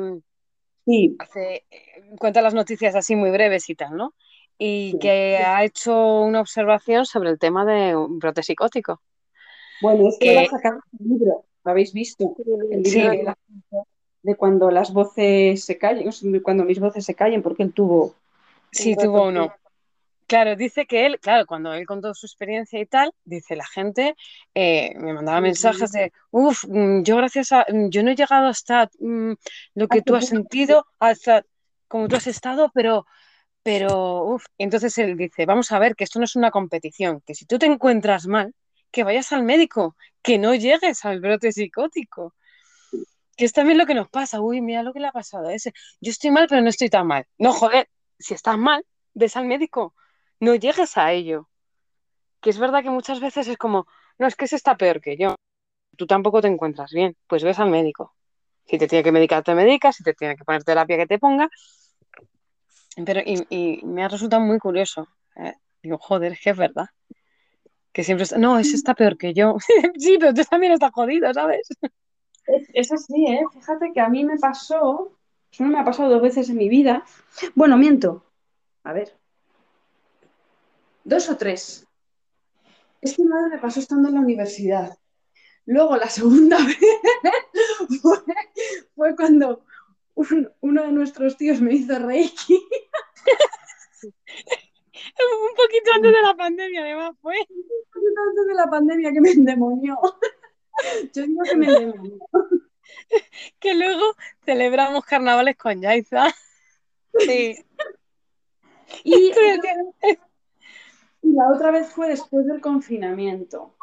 Sí, 0.86 1.18
hace 1.18 1.66
eh, 1.72 2.16
cuenta 2.20 2.42
las 2.42 2.54
noticias 2.54 2.96
así 2.96 3.16
muy 3.16 3.32
breves 3.32 3.70
y 3.70 3.76
tal, 3.76 3.96
¿no? 3.96 4.14
Y 4.58 4.94
Sí. 4.94 5.00
que 5.00 5.38
ha 5.38 5.64
hecho 5.64 6.22
una 6.22 6.42
observación 6.42 7.06
sobre 7.06 7.30
el 7.30 7.40
tema 7.40 7.66
de 7.66 7.96
un 7.96 8.20
brote 8.20 8.44
psicótico. 8.44 9.02
bueno, 9.80 10.08
es 10.10 10.20
que 10.22 10.32
Que- 10.32 10.36
va 10.36 10.42
a 10.42 10.46
sacar 10.46 10.74
un 11.00 11.10
libro, 11.10 11.46
lo 11.64 11.72
habéis 11.72 11.94
visto, 11.94 12.36
el 12.72 12.84
libro 12.84 12.92
Sí. 12.92 13.18
de, 13.18 13.24
la- 13.24 13.38
de 14.24 14.36
cuando 14.36 14.72
las 14.72 14.94
voces 14.94 15.64
se 15.64 15.78
callen, 15.78 16.10
cuando 16.42 16.64
mis 16.66 16.80
voces 16.80 17.06
se 17.06 17.16
callen, 17.16 17.42
porque 17.44 17.64
él 17.64 17.74
tuvo 17.74 18.16
Sí, 18.72 18.96
tuvo 18.96 19.28
uno. 19.28 19.54
Claro, 20.28 20.56
dice 20.56 20.88
que 20.88 21.06
él, 21.06 21.20
claro, 21.20 21.46
cuando 21.46 21.74
él 21.74 21.86
contó 21.86 22.14
su 22.16 22.26
experiencia 22.26 22.80
y 22.80 22.88
tal, 22.88 23.12
dice 23.26 23.56
la 23.56 23.66
gente, 23.66 24.16
eh, 24.56 24.92
me 24.98 25.14
mandaba 25.14 25.40
mensajes 25.40 25.92
de, 25.92 26.12
uff, 26.32 26.66
yo 27.04 27.18
gracias 27.18 27.52
a, 27.52 27.66
mm, 27.70 27.90
yo 27.90 28.02
no 28.02 28.10
he 28.10 28.16
llegado 28.16 28.48
hasta 28.48 28.90
mm, 29.00 29.34
lo 29.76 29.88
que 29.88 30.02
tú 30.02 30.16
has 30.16 30.28
sentido, 30.28 30.88
hasta 31.00 31.46
como 31.88 32.08
tú 32.08 32.16
has 32.16 32.26
estado, 32.26 32.72
pero, 32.74 33.06
pero, 33.62 34.24
uff. 34.24 34.46
Entonces 34.58 34.98
él 34.98 35.16
dice, 35.16 35.46
vamos 35.46 35.72
a 35.72 35.78
ver, 35.78 35.96
que 35.96 36.04
esto 36.04 36.18
no 36.18 36.26
es 36.26 36.36
una 36.36 36.50
competición, 36.50 37.22
que 37.22 37.36
si 37.36 37.46
tú 37.46 37.60
te 37.60 37.68
encuentras 37.68 38.26
mal, 38.26 38.54
que 38.92 39.04
vayas 39.04 39.32
al 39.32 39.44
médico, 39.44 39.96
que 40.24 40.40
no 40.40 40.56
llegues 40.56 41.06
al 41.06 41.20
brote 41.20 41.52
psicótico. 41.52 42.34
Que 43.38 43.46
es 43.46 43.54
también 43.54 43.78
lo 43.78 43.86
que 43.86 43.94
nos 43.94 44.10
pasa, 44.10 44.42
uy, 44.42 44.62
mira 44.62 44.82
lo 44.82 44.94
que 44.94 45.02
le 45.02 45.08
ha 45.08 45.12
pasado 45.12 45.50
a 45.50 45.54
ese. 45.54 45.74
Yo 46.00 46.12
estoy 46.12 46.32
mal, 46.32 46.48
pero 46.50 46.62
no 46.62 46.70
estoy 46.70 46.90
tan 46.90 47.06
mal. 47.06 47.26
No, 47.38 47.52
joder, 47.52 47.90
si 48.18 48.34
estás 48.34 48.58
mal, 48.58 48.86
ves 49.14 49.36
al 49.36 49.46
médico, 49.46 49.94
no 50.40 50.56
llegues 50.56 50.98
a 50.98 51.12
ello. 51.12 51.50
Que 52.42 52.50
es 52.50 52.60
verdad 52.60 52.84
que 52.84 52.90
muchas 52.90 53.20
veces 53.20 53.48
es 53.48 53.58
como, 53.58 53.88
no, 54.20 54.28
es 54.28 54.36
que 54.36 54.46
ese 54.46 54.56
está 54.56 54.78
peor 54.78 55.02
que 55.02 55.18
yo. 55.18 55.36
Tú 55.98 56.06
tampoco 56.08 56.42
te 56.42 56.48
encuentras 56.48 56.92
bien, 56.92 57.16
pues 57.28 57.44
ves 57.44 57.60
al 57.60 57.70
médico. 57.70 58.14
Si 58.66 58.78
te 58.78 58.88
tiene 58.88 59.04
que 59.04 59.12
medicar, 59.12 59.44
te 59.44 59.56
medica, 59.56 59.92
si 59.92 60.04
te 60.04 60.14
tiene 60.14 60.36
que 60.36 60.44
poner 60.44 60.64
terapia, 60.64 60.98
que 60.98 61.08
te 61.08 61.20
ponga. 61.20 61.50
Pero, 63.06 63.22
y, 63.26 63.46
y 63.50 63.86
me 63.86 64.04
ha 64.04 64.08
resultado 64.08 64.42
muy 64.42 64.60
curioso. 64.60 65.08
¿eh? 65.36 65.54
Digo, 65.82 65.98
joder, 65.98 66.34
es 66.34 66.42
que 66.42 66.50
es 66.52 66.58
verdad. 66.58 66.88
Que 67.92 68.04
siempre 68.04 68.24
está, 68.24 68.38
no, 68.38 68.58
ese 68.58 68.76
está 68.76 68.94
peor 68.94 69.18
que 69.18 69.34
yo. 69.34 69.58
sí, 69.98 70.18
pero 70.20 70.34
tú 70.34 70.44
también 70.44 70.74
estás 70.74 70.92
jodido, 70.92 71.34
¿sabes? 71.34 71.68
Es, 72.48 72.68
es 72.74 72.92
así, 72.92 73.26
¿eh? 73.28 73.44
Fíjate 73.54 73.92
que 73.94 74.02
a 74.02 74.10
mí 74.10 74.24
me 74.24 74.38
pasó, 74.38 75.18
solo 75.52 75.70
me 75.70 75.80
ha 75.80 75.86
pasado 75.86 76.10
dos 76.10 76.22
veces 76.22 76.50
en 76.50 76.58
mi 76.58 76.70
vida. 76.70 77.04
Bueno, 77.54 77.78
miento. 77.78 78.26
A 78.84 78.94
ver. 78.94 79.18
Dos 81.06 81.30
o 81.30 81.38
tres. 81.38 81.88
Es 83.00 83.16
que 83.16 83.22
vez 83.44 83.52
me 83.56 83.62
pasó 83.62 83.80
estando 83.80 84.10
en 84.10 84.16
la 84.16 84.22
universidad. 84.22 84.98
Luego 85.66 85.96
la 85.98 86.10
segunda 86.10 86.58
vez 86.66 86.78
fue, 88.02 88.18
fue 88.96 89.16
cuando 89.16 89.64
un- 90.16 90.52
uno 90.62 90.82
de 90.84 90.92
nuestros 90.92 91.38
tíos 91.38 91.62
me 91.62 91.74
hizo 91.76 91.98
reiki. 92.00 92.56
Un 94.04 95.56
poquito 95.56 95.92
antes 95.96 96.12
de 96.12 96.22
la 96.22 96.36
pandemia, 96.36 96.82
además, 96.82 97.16
fue. 97.22 97.36
antes 97.38 98.46
de 98.48 98.54
la 98.54 98.68
pandemia 98.70 99.12
que 99.14 99.22
me 99.22 99.32
endemonió. 99.32 99.98
Yo 101.14 101.24
digo 101.26 101.44
que 101.44 101.56
me 101.56 101.68
endemonió. 101.68 102.18
Que 103.60 103.76
luego 103.76 104.16
celebramos 104.46 105.06
carnavales 105.06 105.56
con 105.58 105.80
Yaiza. 105.82 106.34
Sí. 107.20 107.56
Y, 109.04 109.32
y 111.26 111.34
la 111.34 111.50
otra 111.50 111.72
vez 111.72 111.90
fue 111.90 112.08
después 112.08 112.46
del 112.46 112.62
confinamiento, 112.62 113.76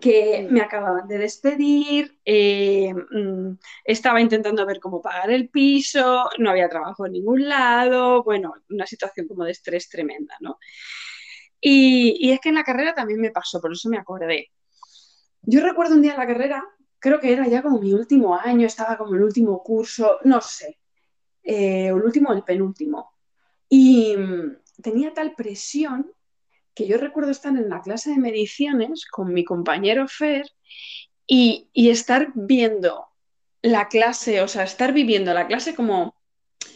que 0.00 0.48
me 0.50 0.60
acababan 0.60 1.06
de 1.06 1.18
despedir, 1.18 2.18
eh, 2.24 2.92
mm, 2.92 3.52
estaba 3.84 4.20
intentando 4.20 4.66
ver 4.66 4.80
cómo 4.80 5.00
pagar 5.00 5.30
el 5.30 5.48
piso, 5.48 6.28
no 6.38 6.50
había 6.50 6.68
trabajo 6.68 7.06
en 7.06 7.12
ningún 7.12 7.48
lado, 7.48 8.24
bueno, 8.24 8.54
una 8.70 8.86
situación 8.86 9.28
como 9.28 9.44
de 9.44 9.52
estrés 9.52 9.88
tremenda, 9.88 10.34
¿no? 10.40 10.58
Y, 11.60 12.16
y 12.18 12.32
es 12.32 12.40
que 12.40 12.48
en 12.48 12.56
la 12.56 12.64
carrera 12.64 12.92
también 12.92 13.20
me 13.20 13.30
pasó, 13.30 13.60
por 13.60 13.72
eso 13.72 13.88
me 13.88 13.98
acordé. 13.98 14.50
Yo 15.42 15.60
recuerdo 15.60 15.94
un 15.94 16.02
día 16.02 16.14
en 16.14 16.18
la 16.18 16.26
carrera, 16.26 16.64
creo 16.98 17.20
que 17.20 17.32
era 17.32 17.46
ya 17.46 17.62
como 17.62 17.78
mi 17.78 17.92
último 17.92 18.36
año, 18.36 18.66
estaba 18.66 18.98
como 18.98 19.14
el 19.14 19.22
último 19.22 19.62
curso, 19.62 20.18
no 20.24 20.40
sé, 20.40 20.80
eh, 21.44 21.86
el 21.86 22.02
último 22.02 22.30
o 22.30 22.32
el 22.32 22.42
penúltimo. 22.42 23.12
Y 23.68 24.16
mm, 24.16 24.56
tenía 24.82 25.14
tal 25.14 25.36
presión 25.36 26.12
que 26.74 26.86
yo 26.86 26.96
recuerdo 26.98 27.30
estar 27.30 27.54
en 27.56 27.68
la 27.68 27.80
clase 27.82 28.10
de 28.10 28.18
mediciones 28.18 29.06
con 29.06 29.32
mi 29.32 29.44
compañero 29.44 30.08
Fer 30.08 30.50
y, 31.26 31.68
y 31.72 31.90
estar 31.90 32.32
viendo 32.34 33.06
la 33.62 33.88
clase, 33.88 34.42
o 34.42 34.48
sea, 34.48 34.64
estar 34.64 34.92
viviendo 34.92 35.32
la 35.34 35.46
clase 35.46 35.74
como, 35.74 36.14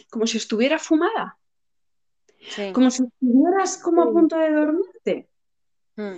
como 0.09 0.27
si 0.27 0.37
estuviera 0.37 0.79
fumada, 0.79 1.37
Sí. 2.49 2.71
como 2.71 2.89
si 2.91 3.03
estuvieras 3.03 3.77
como 3.77 4.03
a 4.03 4.11
punto 4.11 4.37
de 4.37 4.51
dormirte. 4.51 5.29
Mm. 5.97 6.17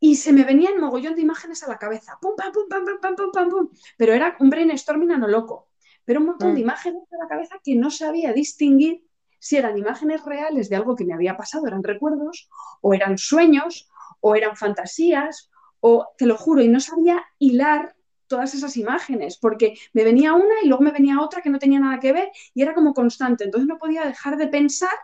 Y 0.00 0.16
se 0.16 0.32
me 0.32 0.44
venían 0.44 0.80
mogollón 0.80 1.14
de 1.16 1.20
imágenes 1.22 1.62
a 1.64 1.68
la 1.68 1.76
cabeza. 1.78 2.16
Pum, 2.20 2.34
pam, 2.36 2.52
pum, 2.52 2.68
pam, 2.68 2.84
pam, 2.84 2.98
pam, 3.00 3.16
pum, 3.16 3.30
pam, 3.32 3.48
pum. 3.50 3.68
Pero 3.98 4.12
era 4.14 4.36
un 4.40 4.48
brainstorming 4.48 5.10
a 5.12 5.18
lo 5.18 5.28
loco. 5.28 5.68
Pero 6.04 6.20
un 6.20 6.26
montón 6.26 6.54
de 6.54 6.60
Mm. 6.60 6.62
imágenes 6.62 7.02
a 7.12 7.16
la 7.22 7.28
cabeza 7.28 7.56
que 7.62 7.74
no 7.74 7.90
sabía 7.90 8.32
distinguir 8.32 9.02
si 9.44 9.58
eran 9.58 9.76
imágenes 9.76 10.24
reales 10.24 10.70
de 10.70 10.76
algo 10.76 10.96
que 10.96 11.04
me 11.04 11.12
había 11.12 11.36
pasado, 11.36 11.66
eran 11.66 11.82
recuerdos, 11.82 12.48
o 12.80 12.94
eran 12.94 13.18
sueños, 13.18 13.90
o 14.20 14.34
eran 14.34 14.56
fantasías, 14.56 15.50
o 15.80 16.08
te 16.16 16.24
lo 16.24 16.38
juro, 16.38 16.62
y 16.62 16.68
no 16.68 16.80
sabía 16.80 17.22
hilar 17.38 17.94
todas 18.26 18.54
esas 18.54 18.74
imágenes, 18.78 19.36
porque 19.36 19.74
me 19.92 20.02
venía 20.02 20.32
una 20.32 20.54
y 20.62 20.68
luego 20.68 20.82
me 20.82 20.92
venía 20.92 21.20
otra 21.20 21.42
que 21.42 21.50
no 21.50 21.58
tenía 21.58 21.78
nada 21.78 22.00
que 22.00 22.14
ver 22.14 22.30
y 22.54 22.62
era 22.62 22.72
como 22.72 22.94
constante. 22.94 23.44
Entonces 23.44 23.68
no 23.68 23.76
podía 23.76 24.06
dejar 24.06 24.38
de 24.38 24.48
pensar 24.48 24.96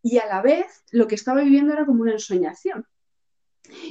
y 0.00 0.18
a 0.18 0.26
la 0.26 0.42
vez 0.42 0.84
lo 0.92 1.08
que 1.08 1.16
estaba 1.16 1.42
viviendo 1.42 1.72
era 1.72 1.84
como 1.84 2.02
una 2.02 2.12
ensoñación. 2.12 2.86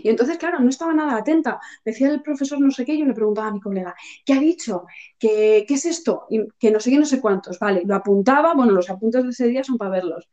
Y 0.03 0.09
entonces, 0.09 0.37
claro, 0.37 0.59
no 0.59 0.69
estaba 0.69 0.93
nada 0.93 1.17
atenta. 1.17 1.59
Decía 1.83 2.09
el 2.09 2.21
profesor 2.21 2.59
no 2.59 2.71
sé 2.71 2.85
qué, 2.85 2.97
yo 2.97 3.05
le 3.05 3.13
preguntaba 3.13 3.47
a 3.47 3.53
mi 3.53 3.61
colega, 3.61 3.95
¿qué 4.25 4.33
ha 4.33 4.39
dicho? 4.39 4.85
¿Qué, 5.17 5.65
qué 5.67 5.73
es 5.73 5.85
esto? 5.85 6.25
Y 6.29 6.47
que 6.59 6.71
no 6.71 6.79
sé 6.79 6.89
qué, 6.89 6.99
no 6.99 7.05
sé 7.05 7.21
cuántos. 7.21 7.59
Vale, 7.59 7.83
lo 7.85 7.95
apuntaba, 7.95 8.53
bueno, 8.53 8.71
los 8.71 8.89
apuntes 8.89 9.23
de 9.23 9.29
ese 9.29 9.47
día 9.47 9.63
son 9.63 9.77
para 9.77 9.91
verlos. 9.91 10.29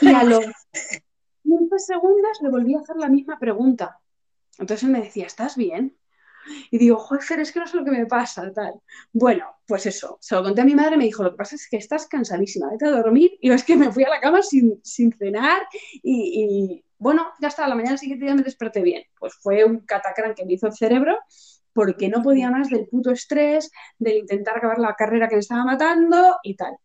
Y 0.00 0.08
a 0.08 0.24
los 0.24 0.44
15 1.42 1.78
segundos 1.78 2.38
le 2.42 2.50
volví 2.50 2.74
a 2.74 2.80
hacer 2.80 2.96
la 2.96 3.08
misma 3.08 3.38
pregunta. 3.38 4.00
Entonces 4.58 4.84
él 4.84 4.90
me 4.90 5.00
decía, 5.00 5.26
¿estás 5.26 5.56
bien? 5.56 5.96
Y 6.70 6.78
digo, 6.78 6.96
joder, 6.96 7.40
es 7.40 7.52
que 7.52 7.60
no 7.60 7.66
sé 7.66 7.76
lo 7.76 7.84
que 7.84 7.90
me 7.90 8.06
pasa, 8.06 8.52
tal. 8.52 8.74
Bueno, 9.12 9.44
pues 9.66 9.86
eso, 9.86 10.18
se 10.20 10.34
lo 10.34 10.42
conté 10.42 10.62
a 10.62 10.64
mi 10.64 10.74
madre, 10.74 10.96
me 10.96 11.04
dijo, 11.04 11.22
lo 11.22 11.30
que 11.32 11.36
pasa 11.36 11.56
es 11.56 11.68
que 11.68 11.76
estás 11.76 12.06
cansadísima, 12.06 12.70
vete 12.70 12.86
a 12.86 12.90
dormir. 12.90 13.32
Y 13.40 13.50
es 13.50 13.64
que 13.64 13.76
me 13.76 13.92
fui 13.92 14.04
a 14.04 14.08
la 14.08 14.20
cama 14.20 14.42
sin, 14.42 14.80
sin 14.82 15.12
cenar 15.12 15.62
y, 16.02 16.84
bueno, 16.98 17.32
ya 17.40 17.48
está, 17.48 17.68
la 17.68 17.74
mañana 17.74 17.96
siguiente 17.96 18.24
día 18.24 18.34
me 18.34 18.42
desperté 18.42 18.82
bien. 18.82 19.04
Pues 19.18 19.34
fue 19.34 19.64
un 19.64 19.80
catacrán 19.80 20.34
que 20.34 20.44
me 20.44 20.54
hizo 20.54 20.66
el 20.66 20.74
cerebro 20.74 21.18
porque 21.72 22.08
no 22.08 22.22
podía 22.22 22.50
más 22.50 22.70
del 22.70 22.88
puto 22.88 23.12
estrés, 23.12 23.70
del 23.98 24.18
intentar 24.18 24.56
acabar 24.56 24.78
la 24.78 24.94
carrera 24.94 25.28
que 25.28 25.36
me 25.36 25.40
estaba 25.40 25.64
matando 25.64 26.38
y 26.42 26.56
tal. 26.56 26.76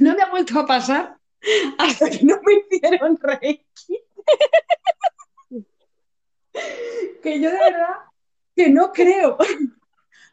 No 0.00 0.14
me 0.14 0.22
ha 0.22 0.30
vuelto 0.30 0.60
a 0.60 0.66
pasar 0.66 1.16
hasta 1.78 2.10
que 2.10 2.24
no 2.24 2.40
me 2.44 2.62
hicieron 2.70 3.18
reiki. 3.20 3.98
que 7.22 7.40
yo 7.40 7.50
de 7.50 7.58
verdad 7.58 7.96
que 8.54 8.68
no 8.68 8.92
creo. 8.92 9.36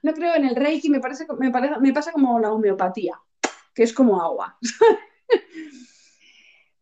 No 0.04 0.14
creo 0.14 0.36
en 0.36 0.46
el 0.46 0.56
reiki, 0.56 0.92
me, 0.92 1.00
parece, 1.00 1.26
me, 1.40 1.50
parece, 1.50 1.80
me 1.80 1.92
pasa 1.92 2.12
como 2.12 2.40
la 2.40 2.52
homeopatía, 2.52 3.20
que 3.74 3.82
es 3.82 3.94
como 3.94 4.22
agua. 4.22 4.60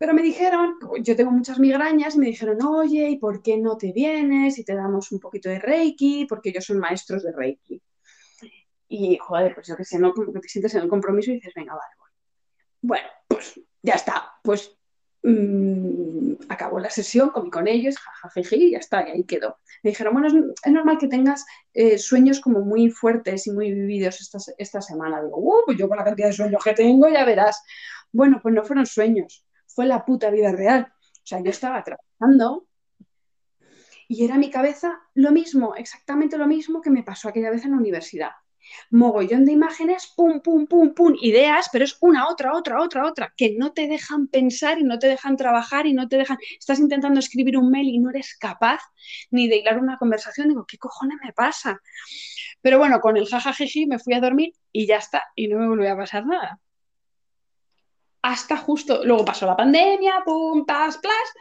Pero 0.04 0.16
me 0.16 0.22
dijeron, 0.22 0.76
yo 1.00 1.16
tengo 1.16 1.32
muchas 1.32 1.60
migrañas, 1.60 2.16
y 2.16 2.20
me 2.20 2.26
dijeron, 2.26 2.62
oye, 2.62 3.12
¿y 3.12 3.16
por 3.20 3.42
qué 3.42 3.56
no 3.56 3.78
te 3.78 3.94
vienes 3.94 4.60
y 4.60 4.66
te 4.66 4.76
damos 4.76 5.14
un 5.14 5.20
poquito 5.22 5.48
de 5.48 5.60
Reiki? 5.60 6.26
Porque 6.28 6.50
ellos 6.50 6.66
son 6.66 6.78
maestros 6.78 7.24
de 7.24 7.32
Reiki. 7.32 7.82
Y, 8.90 9.18
joder, 9.18 9.56
pues 9.56 9.66
yo 9.66 9.78
que 9.78 9.86
sé, 9.86 9.98
¿no? 10.00 10.14
Como 10.14 10.34
que 10.34 10.42
te 10.42 10.50
sientes 10.50 10.76
en 10.76 10.82
el 10.82 10.90
compromiso 10.90 11.32
y 11.32 11.36
dices, 11.36 11.54
venga, 11.56 11.76
vale, 11.76 12.12
Bueno, 12.82 13.08
pues 13.30 13.58
ya 13.82 13.94
está. 13.94 14.30
Pues 14.44 14.78
mmm, 15.22 16.34
acabó 16.50 16.82
la 16.82 16.90
sesión, 16.90 17.30
comí 17.30 17.50
con 17.50 17.70
ellos, 17.70 17.98
jajajeje, 17.98 18.58
y 18.58 18.72
ya 18.72 18.80
está, 18.80 19.08
y 19.08 19.12
ahí 19.12 19.24
quedó. 19.24 19.60
Me 19.84 19.92
dijeron, 19.92 20.12
bueno, 20.16 20.28
es, 20.28 20.70
normal 20.70 20.98
que 20.98 21.08
tengas 21.08 21.46
eh, 21.74 21.98
sueños 21.98 22.42
como 22.42 22.60
muy 22.60 22.90
fuertes 22.90 23.48
y 23.48 23.52
muy 23.52 23.74
vividos 23.74 24.20
esta, 24.20 24.40
esta 24.58 24.82
semana. 24.82 25.24
Digo, 25.24 25.38
uh, 25.38 25.64
pues 25.66 25.78
yo 25.78 25.88
con 25.88 25.98
la 25.98 26.04
cantidad 26.04 26.28
de 26.28 26.34
sueños 26.34 26.62
que 26.62 26.74
tengo, 26.74 27.08
ya 27.08 27.24
verás. 27.24 27.64
Bueno, 28.12 28.42
pues 28.44 28.54
no 28.54 28.66
fueron 28.66 28.86
sueños, 28.86 29.46
fue 29.74 29.86
la 29.86 30.06
puta 30.06 30.30
vida 30.30 30.52
real. 30.52 30.92
O 30.92 31.26
sea, 31.26 31.42
yo 31.42 31.50
estaba 31.50 31.84
trabajando 31.84 32.68
y 34.08 34.26
era 34.26 34.38
mi 34.38 34.50
cabeza 34.50 35.02
lo 35.14 35.32
mismo, 35.32 35.76
exactamente 35.76 36.38
lo 36.38 36.48
mismo 36.48 36.82
que 36.82 36.90
me 36.90 37.04
pasó 37.04 37.30
aquella 37.30 37.50
vez 37.50 37.66
en 37.66 37.72
la 37.72 37.78
universidad 37.78 38.32
mogollón 38.92 39.46
de 39.46 39.52
imágenes, 39.52 40.12
pum, 40.16 40.42
pum, 40.42 40.66
pum, 40.68 40.94
pum, 40.94 41.16
ideas, 41.22 41.70
pero 41.72 41.86
es 41.86 41.98
una, 42.02 42.28
otra, 42.30 42.56
otra, 42.56 42.82
otra, 42.82 43.06
otra, 43.06 43.34
que 43.36 43.56
no 43.58 43.74
te 43.74 43.88
dejan 43.88 44.28
pensar 44.28 44.80
y 44.80 44.84
no 44.84 45.00
te 45.00 45.08
dejan 45.08 45.38
trabajar 45.38 45.86
y 45.88 45.94
no 45.94 46.08
te 46.08 46.18
dejan, 46.18 46.38
estás 46.58 46.80
intentando 46.80 47.20
escribir 47.20 47.58
un 47.58 47.70
mail 47.70 47.88
y 47.88 48.00
no 48.00 48.10
eres 48.10 48.36
capaz 48.38 48.82
ni 49.32 49.48
de 49.48 49.58
hilar 49.58 49.80
una 49.80 49.98
conversación, 49.98 50.50
digo, 50.50 50.66
¿qué 50.68 50.78
cojones 50.78 51.18
me 51.24 51.34
pasa? 51.34 51.82
Pero 52.62 52.78
bueno, 52.80 53.00
con 53.02 53.18
el 53.18 53.28
jajajiji 53.28 53.86
me 53.88 54.00
fui 54.00 54.14
a 54.14 54.22
dormir 54.22 54.54
y 54.72 54.88
ya 54.88 54.98
está, 54.98 55.24
y 55.36 55.48
no 55.48 55.60
me 55.60 55.68
volvió 55.68 55.92
a 55.92 55.98
pasar 55.98 56.26
nada. 56.26 56.60
Hasta 58.24 58.58
justo, 58.58 59.06
luego 59.06 59.24
pasó 59.24 59.46
la 59.46 59.56
pandemia, 59.56 60.24
pum, 60.26 60.66
pas, 60.66 60.98
plas, 60.98 61.34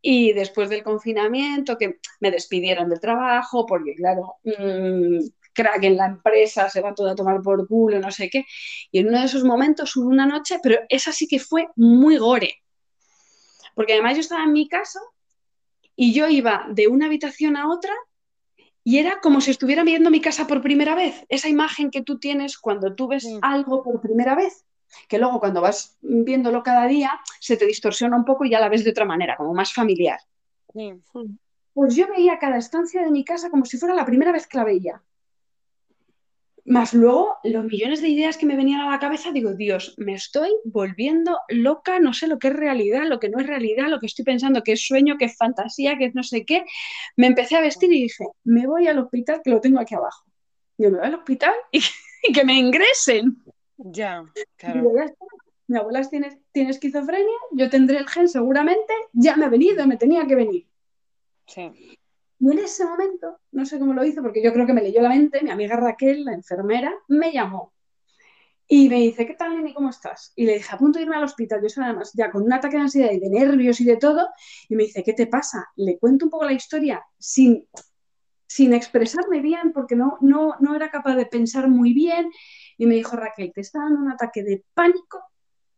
y 0.00 0.32
después 0.32 0.70
del 0.70 0.82
confinamiento, 0.82 1.76
que 1.76 1.98
me 2.20 2.30
despidieron 2.30 2.88
del 2.88 3.00
trabajo, 3.00 3.66
porque 3.66 3.94
claro, 3.94 4.36
mmm, 4.44 5.18
crack 5.52 5.82
en 5.84 5.96
la 5.96 6.06
empresa, 6.06 6.70
se 6.70 6.80
va 6.80 6.94
todo 6.94 7.10
a 7.10 7.14
tomar 7.14 7.42
por 7.42 7.66
culo, 7.68 8.00
no 8.00 8.10
sé 8.10 8.30
qué. 8.30 8.46
Y 8.90 9.00
en 9.00 9.08
uno 9.08 9.20
de 9.20 9.26
esos 9.26 9.44
momentos 9.44 9.94
hubo 9.96 10.08
una 10.08 10.26
noche, 10.26 10.58
pero 10.62 10.78
esa 10.88 11.12
sí 11.12 11.26
que 11.26 11.38
fue 11.38 11.68
muy 11.76 12.16
gore. 12.16 12.62
Porque 13.74 13.92
además 13.94 14.14
yo 14.14 14.20
estaba 14.20 14.44
en 14.44 14.52
mi 14.52 14.68
casa 14.68 15.00
y 15.96 16.12
yo 16.12 16.28
iba 16.28 16.66
de 16.70 16.88
una 16.88 17.06
habitación 17.06 17.56
a 17.56 17.70
otra 17.70 17.92
y 18.82 18.98
era 18.98 19.20
como 19.20 19.40
si 19.40 19.50
estuviera 19.50 19.84
viendo 19.84 20.10
mi 20.10 20.20
casa 20.20 20.46
por 20.46 20.62
primera 20.62 20.94
vez. 20.94 21.24
Esa 21.28 21.48
imagen 21.48 21.90
que 21.90 22.02
tú 22.02 22.18
tienes 22.18 22.56
cuando 22.56 22.94
tú 22.94 23.08
ves 23.08 23.26
algo 23.42 23.82
por 23.82 24.00
primera 24.00 24.34
vez, 24.34 24.64
que 25.08 25.18
luego 25.18 25.40
cuando 25.40 25.60
vas 25.60 25.96
viéndolo 26.00 26.62
cada 26.62 26.86
día 26.86 27.10
se 27.38 27.56
te 27.56 27.66
distorsiona 27.66 28.16
un 28.16 28.24
poco 28.24 28.44
y 28.44 28.50
ya 28.50 28.60
la 28.60 28.68
ves 28.68 28.84
de 28.84 28.90
otra 28.90 29.04
manera, 29.04 29.36
como 29.36 29.54
más 29.54 29.72
familiar. 29.72 30.20
Pues 31.72 31.94
yo 31.94 32.08
veía 32.08 32.38
cada 32.38 32.58
estancia 32.58 33.02
de 33.02 33.10
mi 33.10 33.24
casa 33.24 33.50
como 33.50 33.64
si 33.64 33.78
fuera 33.78 33.94
la 33.94 34.04
primera 34.04 34.32
vez 34.32 34.46
que 34.46 34.58
la 34.58 34.64
veía. 34.64 35.02
Más 36.64 36.94
luego, 36.94 37.38
los 37.42 37.64
millones 37.64 38.00
de 38.00 38.08
ideas 38.08 38.36
que 38.36 38.46
me 38.46 38.54
venían 38.54 38.82
a 38.82 38.90
la 38.90 38.98
cabeza, 38.98 39.32
digo, 39.32 39.54
Dios, 39.54 39.94
me 39.96 40.14
estoy 40.14 40.50
volviendo 40.64 41.38
loca, 41.48 41.98
no 41.98 42.12
sé 42.12 42.26
lo 42.26 42.38
que 42.38 42.48
es 42.48 42.54
realidad, 42.54 43.04
lo 43.06 43.18
que 43.18 43.28
no 43.28 43.40
es 43.40 43.46
realidad, 43.46 43.88
lo 43.88 43.98
que 43.98 44.06
estoy 44.06 44.24
pensando 44.24 44.62
que 44.62 44.72
es 44.72 44.86
sueño, 44.86 45.16
que 45.18 45.24
es 45.24 45.36
fantasía, 45.36 45.96
que 45.96 46.06
es 46.06 46.14
no 46.14 46.22
sé 46.22 46.44
qué. 46.44 46.64
Me 47.16 47.26
empecé 47.26 47.56
a 47.56 47.60
vestir 47.60 47.92
y 47.92 48.02
dije, 48.02 48.24
me 48.44 48.66
voy 48.66 48.86
al 48.86 48.98
hospital, 48.98 49.40
que 49.42 49.50
lo 49.50 49.60
tengo 49.60 49.80
aquí 49.80 49.94
abajo. 49.94 50.24
Yo 50.78 50.90
me 50.90 50.98
voy 50.98 51.06
al 51.06 51.14
hospital 51.14 51.54
y, 51.72 51.80
que 52.34 52.44
me 52.44 52.54
ingresen. 52.54 53.42
Ya, 53.84 54.24
claro. 54.56 54.92
Mi 55.66 55.78
abuela 55.78 56.02
tiene, 56.08 56.42
tiene 56.52 56.70
esquizofrenia, 56.70 57.36
yo 57.52 57.70
tendré 57.70 57.98
el 57.98 58.08
gen 58.08 58.28
seguramente, 58.28 58.92
ya 59.12 59.36
me 59.36 59.44
ha 59.44 59.48
venido, 59.48 59.86
me 59.86 59.96
tenía 59.96 60.26
que 60.26 60.34
venir. 60.34 60.66
Sí. 61.46 61.98
Y 62.40 62.50
en 62.50 62.58
ese 62.58 62.84
momento, 62.84 63.38
no 63.52 63.64
sé 63.64 63.78
cómo 63.78 63.92
lo 63.94 64.04
hizo, 64.04 64.22
porque 64.22 64.42
yo 64.42 64.52
creo 64.52 64.66
que 64.66 64.72
me 64.72 64.82
leyó 64.82 65.00
la 65.00 65.10
mente, 65.10 65.42
mi 65.42 65.50
amiga 65.50 65.76
Raquel, 65.76 66.24
la 66.24 66.32
enfermera, 66.32 66.92
me 67.08 67.32
llamó 67.32 67.72
y 68.72 68.88
me 68.88 69.00
dice, 69.00 69.26
¿qué 69.26 69.34
tal, 69.34 69.56
Nini? 69.56 69.74
¿Cómo 69.74 69.90
estás? 69.90 70.32
Y 70.36 70.46
le 70.46 70.54
dije, 70.54 70.72
a 70.72 70.78
punto 70.78 71.00
de 71.00 71.02
irme 71.02 71.16
al 71.16 71.24
hospital, 71.24 71.60
yo 71.60 71.68
soy 71.68 71.82
además 71.82 72.12
ya 72.14 72.30
con 72.30 72.44
un 72.44 72.52
ataque 72.52 72.76
de 72.76 72.82
ansiedad 72.82 73.10
y 73.10 73.18
de 73.18 73.28
nervios 73.28 73.80
y 73.80 73.84
de 73.84 73.96
todo, 73.96 74.28
y 74.68 74.76
me 74.76 74.84
dice, 74.84 75.02
¿qué 75.02 75.12
te 75.12 75.26
pasa? 75.26 75.68
Le 75.74 75.98
cuento 75.98 76.26
un 76.26 76.30
poco 76.30 76.44
la 76.44 76.52
historia 76.52 77.04
sin, 77.18 77.66
sin 78.50 78.74
expresarme 78.74 79.40
bien, 79.40 79.72
porque 79.72 79.94
no, 79.94 80.18
no, 80.20 80.56
no 80.58 80.74
era 80.74 80.90
capaz 80.90 81.14
de 81.14 81.26
pensar 81.26 81.68
muy 81.68 81.92
bien, 81.92 82.32
y 82.76 82.86
me 82.86 82.96
dijo, 82.96 83.16
Raquel, 83.16 83.52
te 83.54 83.60
está 83.60 83.78
dando 83.78 84.00
un 84.00 84.10
ataque 84.10 84.42
de 84.42 84.64
pánico 84.74 85.22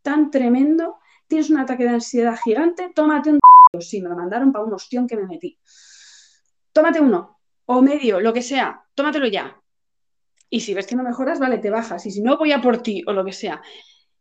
tan 0.00 0.30
tremendo, 0.30 0.96
tienes 1.26 1.50
un 1.50 1.58
ataque 1.58 1.82
de 1.82 1.90
ansiedad 1.90 2.38
gigante, 2.42 2.90
tómate 2.94 3.30
un... 3.30 3.40
Sí, 3.80 4.00
me 4.00 4.08
lo 4.08 4.16
mandaron 4.16 4.52
para 4.52 4.64
un 4.64 4.72
ostión 4.72 5.06
que 5.06 5.16
me 5.16 5.26
metí 5.26 5.58
tómate 6.72 7.00
uno, 7.00 7.38
o 7.66 7.82
medio, 7.82 8.20
lo 8.20 8.32
que 8.32 8.42
sea, 8.42 8.84
tómatelo 8.94 9.26
ya. 9.26 9.60
Y 10.48 10.60
si 10.60 10.74
ves 10.74 10.86
que 10.86 10.96
no 10.96 11.02
mejoras, 11.02 11.38
vale, 11.38 11.58
te 11.58 11.70
bajas. 11.70 12.04
Y 12.06 12.10
si 12.10 12.22
no, 12.22 12.36
voy 12.38 12.52
a 12.52 12.60
por 12.60 12.78
ti, 12.82 13.02
o 13.06 13.12
lo 13.12 13.24
que 13.24 13.32
sea. 13.32 13.62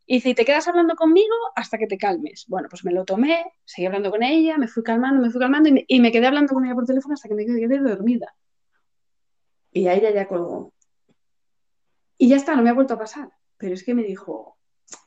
Y 0.05 0.15
dice, 0.15 0.29
y 0.29 0.35
te 0.35 0.45
quedas 0.45 0.67
hablando 0.67 0.95
conmigo 0.95 1.33
hasta 1.55 1.77
que 1.77 1.87
te 1.87 1.97
calmes. 1.97 2.45
Bueno, 2.47 2.67
pues 2.69 2.83
me 2.83 2.91
lo 2.91 3.05
tomé, 3.05 3.45
seguí 3.63 3.85
hablando 3.85 4.11
con 4.11 4.23
ella, 4.23 4.57
me 4.57 4.67
fui 4.67 4.83
calmando, 4.83 5.21
me 5.21 5.29
fui 5.29 5.39
calmando 5.39 5.69
y 5.87 5.99
me, 6.01 6.11
quedé 6.11 6.27
hablando 6.27 6.53
con 6.53 6.65
ella 6.65 6.75
por 6.75 6.85
teléfono 6.85 7.13
hasta 7.13 7.29
que 7.29 7.35
me 7.35 7.45
quedé 7.45 7.79
dormida. 7.79 8.33
Y 9.71 9.87
a 9.87 9.93
ella 9.93 10.11
ya 10.11 10.27
colgó. 10.27 10.73
Y 12.17 12.29
ya 12.29 12.35
está, 12.35 12.55
no 12.55 12.61
me 12.61 12.69
ha 12.69 12.73
vuelto 12.73 12.95
a 12.95 12.99
pasar. 12.99 13.29
Pero 13.57 13.73
es 13.73 13.83
que 13.83 13.93
me 13.93 14.03
dijo, 14.03 14.57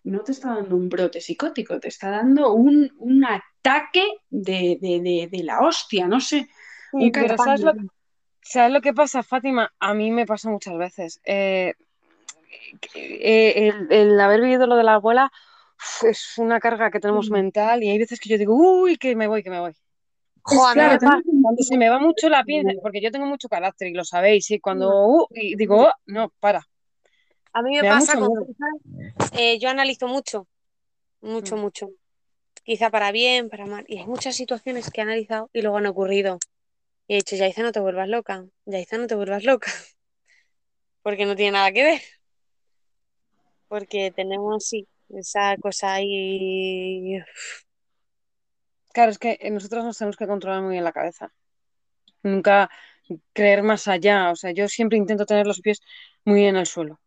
no 0.04 0.20
te 0.22 0.32
está 0.32 0.54
dando 0.54 0.76
un 0.76 0.88
brote 0.88 1.20
psicótico, 1.20 1.80
te 1.80 1.88
está 1.88 2.10
dando 2.10 2.52
un, 2.52 3.24
ataque 3.24 4.06
de, 4.30 4.78
de, 4.80 5.42
la 5.42 5.60
hostia, 5.60 6.06
no 6.06 6.20
sé. 6.20 6.48
¿sabes 8.42 8.72
lo, 8.72 8.80
que 8.80 8.92
pasa, 8.92 9.22
Fátima? 9.22 9.72
A 9.78 9.94
mí 9.94 10.10
me 10.10 10.26
pasa 10.26 10.50
muchas 10.50 10.76
veces. 10.76 11.20
Eh, 11.24 11.74
eh, 12.94 13.72
el, 13.90 14.20
haber 14.20 14.40
vivido 14.40 14.66
lo 14.66 14.76
de 14.76 14.84
la 14.84 14.94
abuela 14.94 15.32
es 16.02 16.38
una 16.38 16.60
carga 16.60 16.90
que 16.90 17.00
tenemos 17.00 17.30
mental 17.30 17.82
y 17.82 17.90
hay 17.90 17.98
veces 17.98 18.20
que 18.20 18.28
yo 18.28 18.38
digo, 18.38 18.54
uy, 18.54 18.96
que 18.96 19.16
me 19.16 19.26
voy, 19.26 19.42
que 19.42 19.50
me 19.50 19.60
voy. 19.60 19.72
Joder, 20.46 20.98
cuando 21.00 21.62
se 21.62 21.78
me 21.78 21.88
va 21.88 21.98
mucho 21.98 22.28
la 22.28 22.44
pinza, 22.44 22.70
porque 22.82 23.00
yo 23.00 23.10
tengo 23.10 23.24
mucho 23.24 23.48
carácter 23.48 23.88
y 23.88 23.94
lo 23.94 24.04
sabéis, 24.04 24.50
y 24.50 24.60
cuando 24.60 25.06
uh, 25.06 25.26
y 25.30 25.56
digo, 25.56 25.86
oh, 25.86 25.92
no, 26.04 26.30
para. 26.38 26.62
A 27.54 27.62
mí 27.62 27.80
me, 27.80 27.88
pasa 27.88 28.18
con 28.18 28.30
eh, 29.38 29.58
yo 29.58 29.70
analizo 29.70 30.06
mucho, 30.06 30.46
mucho, 31.22 31.56
mm. 31.56 31.60
mucho. 31.60 31.90
Quizá 32.62 32.90
para 32.90 33.10
bien, 33.10 33.48
para 33.48 33.64
mal. 33.64 33.84
Y 33.88 33.98
hay 33.98 34.06
muchas 34.06 34.36
situaciones 34.36 34.90
que 34.90 35.00
he 35.00 35.04
analizado 35.04 35.48
y 35.52 35.62
luego 35.62 35.78
han 35.78 35.86
ocurrido. 35.86 36.38
Y 37.06 37.14
he 37.14 37.16
dicho, 37.18 37.36
Yaiza, 37.36 37.62
no 37.62 37.72
te 37.72 37.80
vuelvas 37.80 38.08
loca. 38.08 38.44
Yaiza, 38.66 38.98
no 38.98 39.06
te 39.06 39.14
vuelvas 39.14 39.44
loca. 39.44 39.70
Porque 41.02 41.24
no 41.24 41.36
tiene 41.36 41.52
nada 41.52 41.72
que 41.72 41.84
ver. 41.84 42.00
Porque 43.68 44.12
tenemos, 44.14 44.66
sí, 44.66 44.86
esa 45.08 45.56
cosa 45.56 45.94
ahí. 45.94 47.18
Claro, 48.94 49.10
es 49.10 49.18
que 49.18 49.36
nosotros 49.50 49.84
nos 49.84 49.98
tenemos 49.98 50.16
que 50.16 50.28
controlar 50.28 50.62
muy 50.62 50.70
bien 50.70 50.84
la 50.84 50.92
cabeza. 50.92 51.32
Nunca 52.22 52.70
creer 53.32 53.64
más 53.64 53.88
allá. 53.88 54.30
O 54.30 54.36
sea, 54.36 54.52
yo 54.52 54.68
siempre 54.68 54.96
intento 54.96 55.26
tener 55.26 55.48
los 55.48 55.60
pies 55.60 55.80
muy 56.24 56.46
en 56.46 56.54
el 56.54 56.66
suelo. 56.66 57.00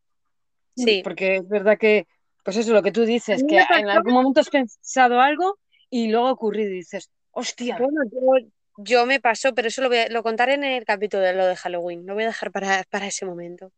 Sí. 0.76 1.00
Porque 1.02 1.38
es 1.38 1.48
verdad 1.48 1.78
que, 1.78 2.06
pues 2.44 2.58
eso, 2.58 2.74
lo 2.74 2.84
que 2.84 2.92
tú 2.92 3.06
dices, 3.06 3.42
que 3.48 3.64
en 3.80 3.88
algún 3.88 4.14
momento 4.14 4.42
has 4.42 4.50
pensado 4.50 5.22
algo 5.22 5.60
y 5.90 6.10
luego 6.10 6.28
ha 6.28 6.34
ocurrido 6.34 6.72
y 6.72 6.76
dices, 6.76 7.10
hostia. 7.32 7.78
Bueno, 7.78 8.02
yo, 8.12 8.50
yo 8.80 9.06
me 9.06 9.22
pasó, 9.22 9.56
pero 9.56 9.70
eso 9.70 9.82
lo, 9.82 9.88
voy 9.88 10.00
a, 10.00 10.10
lo 10.10 10.24
contaré 10.24 10.56
en 10.56 10.66
el 10.66 10.84
capítulo 10.84 11.24
de 11.24 11.34
lo 11.34 11.46
de 11.46 11.56
Halloween. 11.56 12.06
Lo 12.06 12.16
voy 12.16 12.24
a 12.24 12.28
dejar 12.28 12.52
para, 12.52 13.08
ese 13.08 13.26
momento. 13.26 13.72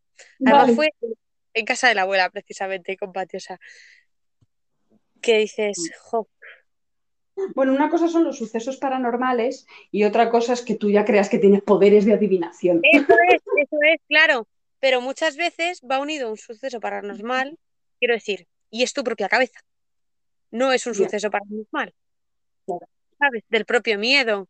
Además 0.43 0.71
fue 0.75 0.89
en 1.53 1.65
casa 1.65 1.87
de 1.87 1.93
la 1.93 2.01
abuela, 2.01 2.27
precisamente, 2.31 2.97
con 2.97 3.13
Patio. 3.13 3.37
O 3.37 3.39
sea, 3.39 3.59
que 5.21 5.37
dices, 5.37 5.91
jo. 6.01 6.27
Bueno, 7.55 7.73
una 7.73 7.89
cosa 7.89 8.07
son 8.07 8.23
los 8.23 8.37
sucesos 8.37 8.77
paranormales 8.77 9.65
y 9.91 10.03
otra 10.03 10.29
cosa 10.29 10.53
es 10.53 10.61
que 10.61 10.75
tú 10.75 10.89
ya 10.89 11.05
creas 11.05 11.29
que 11.29 11.39
tienes 11.39 11.61
poderes 11.61 12.05
de 12.05 12.13
adivinación. 12.13 12.81
Eso 12.83 13.13
es, 13.31 13.41
eso 13.55 13.77
es, 13.93 14.01
claro. 14.07 14.47
Pero 14.79 15.01
muchas 15.01 15.35
veces 15.35 15.81
va 15.89 15.99
unido 15.99 16.29
un 16.29 16.37
suceso 16.37 16.79
paranormal, 16.79 17.57
quiero 17.99 18.13
decir, 18.13 18.47
y 18.69 18.83
es 18.83 18.93
tu 18.93 19.03
propia 19.03 19.27
cabeza. 19.27 19.59
No 20.51 20.71
es 20.71 20.87
un 20.87 20.95
suceso 20.95 21.29
paranormal. 21.29 21.93
Claro. 22.65 22.87
¿Sabes? 23.17 23.43
Del 23.49 23.65
propio 23.65 23.99
miedo, 23.99 24.47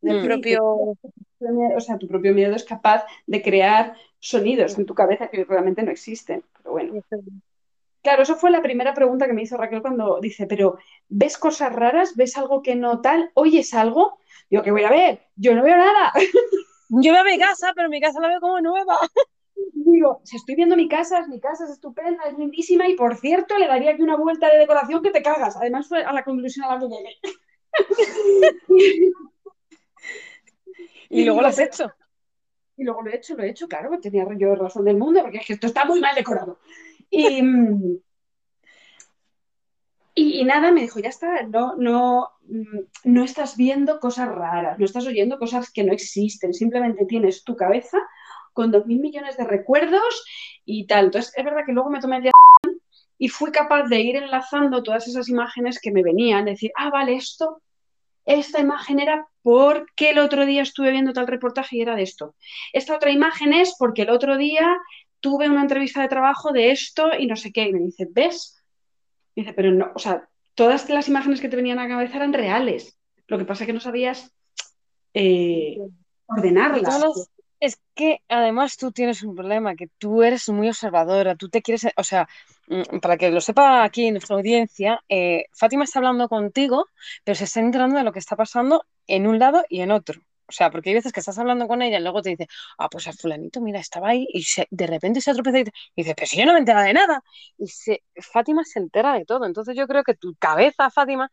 del 0.00 0.22
Mm. 0.22 0.24
propio. 0.24 0.64
O 0.64 1.80
sea, 1.80 1.98
tu 1.98 2.08
propio 2.08 2.32
miedo 2.34 2.56
es 2.56 2.64
capaz 2.64 3.04
de 3.26 3.42
crear 3.42 3.94
sonidos 4.18 4.78
en 4.78 4.86
tu 4.86 4.94
cabeza 4.94 5.28
que 5.28 5.44
realmente 5.44 5.82
no 5.82 5.90
existen. 5.90 6.42
Pero 6.58 6.72
bueno. 6.72 7.02
Claro, 8.02 8.22
eso 8.22 8.36
fue 8.36 8.50
la 8.50 8.62
primera 8.62 8.94
pregunta 8.94 9.26
que 9.26 9.32
me 9.34 9.42
hizo 9.42 9.56
Raquel 9.56 9.82
cuando 9.82 10.20
dice, 10.20 10.46
pero 10.46 10.78
¿ves 11.08 11.36
cosas 11.36 11.72
raras? 11.72 12.16
¿Ves 12.16 12.36
algo 12.38 12.62
que 12.62 12.74
no 12.74 13.00
tal? 13.00 13.30
¿Oyes 13.34 13.74
algo? 13.74 14.18
Digo, 14.48 14.62
¿qué 14.62 14.70
voy 14.70 14.84
a 14.84 14.90
ver? 14.90 15.20
Yo 15.36 15.54
no 15.54 15.62
veo 15.62 15.76
nada. 15.76 16.12
Yo 16.88 17.12
veo 17.12 17.24
mi 17.24 17.38
casa, 17.38 17.72
pero 17.74 17.88
mi 17.88 18.00
casa 18.00 18.20
la 18.20 18.28
veo 18.28 18.40
como 18.40 18.60
nueva. 18.60 18.98
Digo, 19.74 20.20
si 20.24 20.36
estoy 20.36 20.54
viendo 20.54 20.76
mi 20.76 20.88
casa, 20.88 21.26
mi 21.26 21.40
casa 21.40 21.64
es 21.64 21.70
estupenda, 21.70 22.24
es 22.24 22.38
lindísima 22.38 22.88
y 22.88 22.96
por 22.96 23.16
cierto 23.16 23.58
le 23.58 23.66
daría 23.66 23.92
aquí 23.92 24.02
una 24.02 24.16
vuelta 24.16 24.50
de 24.50 24.58
decoración 24.58 25.02
que 25.02 25.10
te 25.10 25.22
cagas. 25.22 25.56
Además 25.56 25.86
fue 25.88 26.02
a 26.02 26.12
la 26.12 26.24
conclusión 26.24 26.64
a 26.66 26.74
la 26.74 26.80
que 26.80 26.88
llegué. 26.88 27.18
Y 31.12 31.24
luego 31.24 31.42
lo 31.42 31.48
has 31.48 31.58
hecho. 31.58 31.92
Y 32.76 32.84
luego 32.84 33.02
lo 33.02 33.10
he 33.10 33.16
hecho, 33.16 33.34
lo 33.34 33.42
he 33.42 33.50
hecho, 33.50 33.68
claro, 33.68 33.90
tenía 34.00 34.24
yo 34.38 34.54
razón 34.54 34.84
del 34.84 34.96
mundo, 34.96 35.20
porque 35.22 35.38
es 35.38 35.46
que 35.46 35.52
esto 35.54 35.66
está 35.66 35.84
muy 35.84 36.00
mal 36.00 36.14
decorado. 36.14 36.60
Y, 37.10 37.42
y 40.14 40.44
nada, 40.44 40.72
me 40.72 40.82
dijo, 40.82 41.00
ya 41.00 41.08
está, 41.08 41.42
no, 41.44 41.76
no, 41.76 42.28
mm, 42.46 42.80
no 43.04 43.24
estás 43.24 43.56
viendo 43.56 44.00
cosas 44.00 44.28
raras, 44.28 44.78
no 44.78 44.84
estás 44.84 45.06
oyendo 45.06 45.38
cosas 45.38 45.70
que 45.72 45.84
no 45.84 45.92
existen, 45.92 46.52
simplemente 46.52 47.06
tienes 47.06 47.44
tu 47.44 47.56
cabeza 47.56 47.98
con 48.52 48.70
dos 48.70 48.86
mil 48.86 49.00
millones 49.00 49.36
de 49.36 49.44
recuerdos 49.44 50.24
y 50.64 50.86
tal. 50.86 51.06
Entonces, 51.06 51.32
es 51.36 51.44
verdad 51.44 51.62
que 51.64 51.72
luego 51.72 51.90
me 51.90 52.00
tomé 52.00 52.16
el 52.16 52.22
día 52.24 52.32
y 53.18 53.28
fui 53.28 53.52
capaz 53.52 53.84
de 53.84 54.00
ir 54.00 54.16
enlazando 54.16 54.82
todas 54.82 55.06
esas 55.06 55.28
imágenes 55.28 55.78
que 55.80 55.92
me 55.92 56.02
venían, 56.02 56.46
decir, 56.46 56.72
ah, 56.76 56.90
vale, 56.90 57.16
esto, 57.16 57.62
esta 58.24 58.60
imagen 58.60 58.98
era 58.98 59.28
porque 59.42 60.10
el 60.10 60.18
otro 60.18 60.46
día 60.46 60.62
estuve 60.62 60.90
viendo 60.90 61.12
tal 61.12 61.26
reportaje 61.26 61.76
y 61.76 61.82
era 61.82 61.96
de 61.96 62.02
esto. 62.02 62.34
Esta 62.72 62.96
otra 62.96 63.10
imagen 63.10 63.52
es 63.52 63.76
porque 63.78 64.02
el 64.02 64.10
otro 64.10 64.36
día 64.36 64.76
tuve 65.20 65.48
una 65.48 65.62
entrevista 65.62 66.02
de 66.02 66.08
trabajo 66.08 66.52
de 66.52 66.70
esto 66.70 67.10
y 67.18 67.26
no 67.26 67.36
sé 67.36 67.52
qué. 67.52 67.68
Y 67.68 67.72
me 67.72 67.80
dice, 67.80 68.06
¿ves? 68.10 68.62
Me 69.36 69.42
dice, 69.42 69.54
pero 69.54 69.70
no, 69.72 69.92
o 69.94 69.98
sea, 69.98 70.28
todas 70.54 70.88
las 70.90 71.08
imágenes 71.08 71.40
que 71.40 71.48
te 71.48 71.56
venían 71.56 71.78
a 71.78 71.84
la 71.84 71.88
cabeza 71.88 72.16
eran 72.16 72.32
reales. 72.32 72.98
Lo 73.26 73.38
que 73.38 73.44
pasa 73.44 73.64
es 73.64 73.66
que 73.68 73.72
no 73.72 73.80
sabías 73.80 74.32
eh, 75.14 75.78
ordenarlas. 76.26 77.00
Todas- 77.00 77.30
Es 77.62 77.78
que 77.94 78.20
además 78.28 78.78
tú 78.78 78.90
tienes 78.90 79.22
un 79.22 79.34
problema, 79.34 79.76
que 79.76 79.88
tú 79.98 80.22
eres 80.22 80.48
muy 80.48 80.68
observadora, 80.68 81.34
tú 81.34 81.50
te 81.50 81.60
quieres, 81.60 81.86
o 81.94 82.02
sea, 82.04 82.26
mm, 82.68 83.00
para 83.00 83.18
que 83.18 83.30
lo 83.30 83.42
sepa 83.42 83.84
aquí 83.84 84.06
en 84.06 84.14
nuestra 84.14 84.36
audiencia, 84.36 84.98
eh, 85.10 85.44
Fátima 85.52 85.84
está 85.84 85.98
hablando 85.98 86.26
contigo, 86.30 86.86
pero 87.22 87.34
se 87.36 87.44
está 87.44 87.60
enterando 87.60 87.98
de 87.98 88.04
lo 88.04 88.12
que 88.12 88.18
está 88.18 88.34
pasando 88.34 88.86
en 89.06 89.26
un 89.26 89.38
lado 89.38 89.62
y 89.68 89.80
en 89.82 89.90
otro. 89.90 90.22
O 90.50 90.52
sea, 90.52 90.68
porque 90.70 90.90
hay 90.90 90.96
veces 90.96 91.12
que 91.12 91.20
estás 91.20 91.38
hablando 91.38 91.68
con 91.68 91.80
ella 91.80 91.98
y 91.98 92.02
luego 92.02 92.22
te 92.22 92.30
dice, 92.30 92.48
ah, 92.78 92.88
pues 92.90 93.06
el 93.06 93.14
fulanito, 93.14 93.60
mira, 93.60 93.78
estaba 93.80 94.08
ahí 94.08 94.26
y 94.32 94.42
se- 94.42 94.66
de 94.70 94.86
repente 94.88 95.20
se 95.20 95.32
tropeza 95.32 95.60
y 95.60 95.64
te- 95.64 95.72
y 95.94 96.02
dice, 96.02 96.14
pero 96.16 96.26
si 96.26 96.36
yo 96.38 96.44
no 96.46 96.52
me 96.52 96.58
entera 96.58 96.82
de 96.82 96.92
nada. 96.92 97.22
Y 97.56 97.68
se, 97.68 98.02
Fátima 98.16 98.64
se 98.64 98.80
entera 98.80 99.14
de 99.14 99.24
todo. 99.24 99.46
Entonces 99.46 99.76
yo 99.76 99.86
creo 99.86 100.02
que 100.02 100.14
tu 100.14 100.34
cabeza, 100.36 100.90
Fátima, 100.90 101.30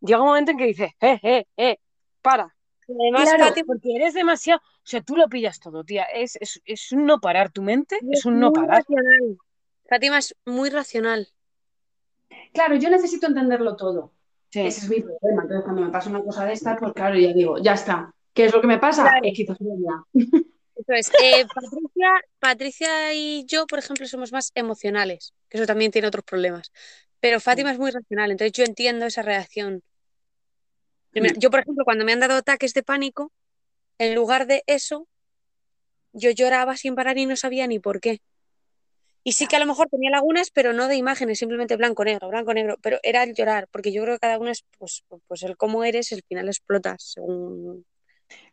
llega 0.00 0.20
un 0.20 0.28
momento 0.28 0.52
en 0.52 0.58
que 0.58 0.66
dice, 0.66 0.94
eh, 1.00 1.18
eh, 1.22 1.44
eh, 1.56 1.76
para. 2.22 2.54
Además, 2.88 3.28
Claro. 3.28 3.44
Fátima 3.46 3.66
Porque 3.66 3.96
eres 3.96 4.14
demasiado, 4.14 4.60
o 4.60 4.86
sea, 4.86 5.00
tú 5.02 5.16
lo 5.16 5.28
pillas 5.28 5.58
todo, 5.60 5.82
tía. 5.84 6.04
Es, 6.04 6.36
es, 6.40 6.60
es 6.64 6.92
un 6.92 7.06
no 7.06 7.20
parar. 7.20 7.50
Tu 7.50 7.62
mente 7.62 7.98
es 8.10 8.24
un 8.24 8.38
no 8.40 8.52
parar. 8.52 8.78
racional. 8.78 9.36
Fátima 9.88 10.18
es 10.18 10.36
muy 10.46 10.70
racional. 10.70 11.28
Claro, 12.52 12.76
yo 12.76 12.88
necesito 12.90 13.26
entenderlo 13.26 13.74
todo. 13.76 14.12
Sí. 14.50 14.60
Ese 14.60 14.80
es 14.80 14.88
mi 14.90 15.00
problema. 15.00 15.42
Entonces, 15.42 15.62
cuando 15.64 15.82
me 15.82 15.90
pasa 15.90 16.10
una 16.10 16.22
cosa 16.22 16.44
de 16.44 16.52
esta, 16.54 16.76
pues 16.76 16.92
claro, 16.92 17.16
ya 17.16 17.32
digo, 17.32 17.58
ya 17.58 17.74
está. 17.74 18.12
¿Qué 18.40 18.46
es 18.46 18.54
lo 18.54 18.62
que 18.62 18.68
me 18.68 18.78
pasa? 18.78 19.02
Claro. 19.02 19.20
Esquizofrenia. 19.22 20.02
Eso 20.14 20.92
es. 20.94 21.10
Eh, 21.22 21.44
Patricia, 21.54 22.10
Patricia 22.38 23.12
y 23.12 23.44
yo, 23.44 23.66
por 23.66 23.80
ejemplo, 23.80 24.06
somos 24.06 24.32
más 24.32 24.50
emocionales, 24.54 25.34
que 25.50 25.58
eso 25.58 25.66
también 25.66 25.90
tiene 25.90 26.08
otros 26.08 26.24
problemas. 26.24 26.72
Pero 27.20 27.38
Fátima 27.38 27.70
es 27.70 27.78
muy 27.78 27.90
racional, 27.90 28.30
entonces 28.30 28.52
yo 28.52 28.64
entiendo 28.64 29.04
esa 29.04 29.20
reacción. 29.20 29.82
Yo, 31.36 31.50
por 31.50 31.60
ejemplo, 31.60 31.84
cuando 31.84 32.06
me 32.06 32.14
han 32.14 32.20
dado 32.20 32.36
ataques 32.36 32.72
de 32.72 32.82
pánico, 32.82 33.30
en 33.98 34.14
lugar 34.14 34.46
de 34.46 34.62
eso, 34.66 35.06
yo 36.14 36.30
lloraba 36.30 36.78
sin 36.78 36.94
parar 36.94 37.18
y 37.18 37.26
no 37.26 37.36
sabía 37.36 37.66
ni 37.66 37.78
por 37.78 38.00
qué. 38.00 38.22
Y 39.22 39.32
sí 39.32 39.48
que 39.48 39.56
a 39.56 39.60
lo 39.60 39.66
mejor 39.66 39.90
tenía 39.90 40.08
lagunas, 40.08 40.50
pero 40.50 40.72
no 40.72 40.88
de 40.88 40.96
imágenes, 40.96 41.40
simplemente 41.40 41.76
blanco-negro, 41.76 42.30
blanco-negro, 42.30 42.78
pero 42.80 43.00
era 43.02 43.22
el 43.22 43.34
llorar, 43.34 43.68
porque 43.70 43.92
yo 43.92 44.02
creo 44.02 44.14
que 44.14 44.20
cada 44.20 44.38
uno 44.38 44.50
es, 44.50 44.64
pues, 44.78 45.04
pues 45.26 45.42
el 45.42 45.58
cómo 45.58 45.84
eres, 45.84 46.10
al 46.12 46.22
final 46.26 46.48
explotas, 46.48 47.02
según... 47.02 47.84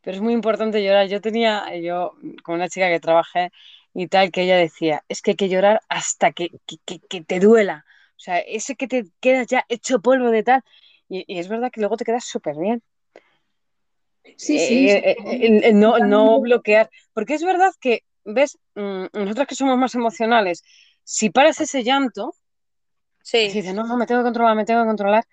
Pero 0.01 0.15
es 0.17 0.21
muy 0.21 0.33
importante 0.33 0.83
llorar. 0.83 1.07
Yo 1.07 1.21
tenía, 1.21 1.75
yo 1.77 2.13
con 2.43 2.55
una 2.55 2.69
chica 2.69 2.89
que 2.89 2.99
trabajé 2.99 3.51
y 3.93 4.07
tal, 4.07 4.31
que 4.31 4.43
ella 4.43 4.57
decía, 4.57 5.03
es 5.09 5.21
que 5.21 5.31
hay 5.31 5.37
que 5.37 5.49
llorar 5.49 5.81
hasta 5.89 6.31
que, 6.31 6.49
que, 6.65 6.77
que- 6.85 6.99
que 6.99 7.21
te 7.23 7.39
duela. 7.39 7.85
O 8.17 8.19
sea, 8.19 8.39
ese 8.39 8.75
que 8.75 8.87
te 8.87 9.05
quedas 9.19 9.47
ya 9.47 9.65
hecho 9.69 9.99
polvo 10.01 10.29
de 10.31 10.43
tal. 10.43 10.63
Y, 11.09 11.23
y 11.27 11.39
es 11.39 11.47
verdad 11.49 11.71
que 11.71 11.81
luego 11.81 11.97
te 11.97 12.05
quedas 12.05 12.25
súper 12.25 12.55
bien. 12.57 12.83
Sí, 14.37 14.59
sí. 14.59 14.89
Eh, 14.89 15.15
eh, 15.63 15.73
no, 15.73 15.97
no 15.99 16.39
bloquear. 16.39 16.89
Porque 17.13 17.35
es 17.35 17.43
verdad 17.43 17.71
que, 17.79 18.03
ves, 18.25 18.57
Mm, 18.75 19.05
nosotros 19.13 19.47
que 19.47 19.55
somos 19.55 19.77
más 19.77 19.95
emocionales, 19.95 20.63
si 21.03 21.29
paras 21.31 21.59
ese 21.61 21.83
llanto, 21.83 22.33
Sí, 23.23 23.39
dices, 23.39 23.73
no, 23.73 23.85
no, 23.85 23.97
me 23.97 24.05
tengo 24.05 24.21
que 24.21 24.25
controlar, 24.25 24.55
me 24.55 24.65
tengo 24.65 24.81
que 24.83 24.87
controlar, 24.87 25.25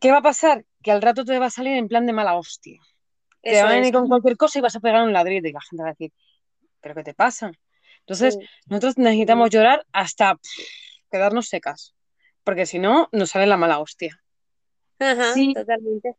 ¿qué 0.00 0.10
va 0.10 0.18
a 0.18 0.22
pasar? 0.22 0.64
Que 0.82 0.92
al 0.92 1.02
rato 1.02 1.24
te 1.24 1.38
va 1.38 1.46
a 1.46 1.50
salir 1.50 1.76
en 1.76 1.88
plan 1.88 2.06
de 2.06 2.12
mala 2.12 2.36
hostia. 2.36 2.80
Te 3.42 3.50
eso 3.50 3.64
va 3.64 3.72
a 3.72 3.74
venir 3.76 3.92
con 3.92 4.08
cualquier 4.08 4.36
cosa 4.36 4.58
y 4.58 4.62
vas 4.62 4.76
a 4.76 4.80
pegar 4.80 5.02
un 5.02 5.12
ladrillo 5.12 5.48
y 5.48 5.52
la 5.52 5.60
gente 5.60 5.82
va 5.82 5.88
a 5.88 5.92
decir, 5.92 6.12
¿pero 6.80 6.94
qué 6.94 7.02
te 7.02 7.14
pasa? 7.14 7.50
Entonces, 8.00 8.36
Sí. 8.40 8.46
nosotros 8.66 8.98
necesitamos 8.98 9.50
llorar 9.50 9.84
hasta 9.92 10.34
pff, 10.36 10.50
quedarnos 11.10 11.48
secas, 11.48 11.94
porque 12.44 12.66
si 12.66 12.78
no, 12.78 13.08
nos 13.12 13.30
sale 13.30 13.46
la 13.46 13.56
mala 13.56 13.78
hostia. 13.80 14.20
Ajá, 14.98 15.34
Sí. 15.34 15.54
totalmente. 15.54 16.16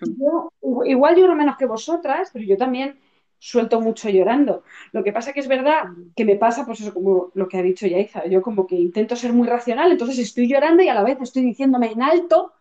Yo, 0.00 0.52
igual 0.84 1.16
lloro 1.16 1.34
menos 1.34 1.56
que 1.56 1.66
vosotras, 1.66 2.30
pero 2.32 2.44
yo 2.44 2.56
también 2.56 3.00
suelto 3.38 3.80
mucho 3.80 4.08
llorando. 4.08 4.64
Lo 4.92 5.04
que 5.04 5.12
pasa 5.12 5.32
que 5.32 5.40
es 5.40 5.48
verdad 5.48 5.84
que 6.14 6.24
me 6.24 6.36
pasa, 6.36 6.66
pues 6.66 6.80
eso, 6.80 6.92
como 6.92 7.30
lo 7.34 7.48
que 7.48 7.58
ha 7.58 7.62
dicho 7.62 7.86
Yaiza, 7.86 8.26
yo 8.26 8.42
como 8.42 8.66
que 8.66 8.76
intento 8.76 9.16
ser 9.16 9.32
muy 9.32 9.46
racional, 9.46 9.92
entonces 9.92 10.18
estoy 10.18 10.48
llorando 10.48 10.82
y 10.82 10.88
a 10.88 10.94
la 10.94 11.02
vez 11.02 11.18
estoy 11.20 11.44
diciéndome 11.44 11.92
en 11.92 12.02
alto 12.02 12.52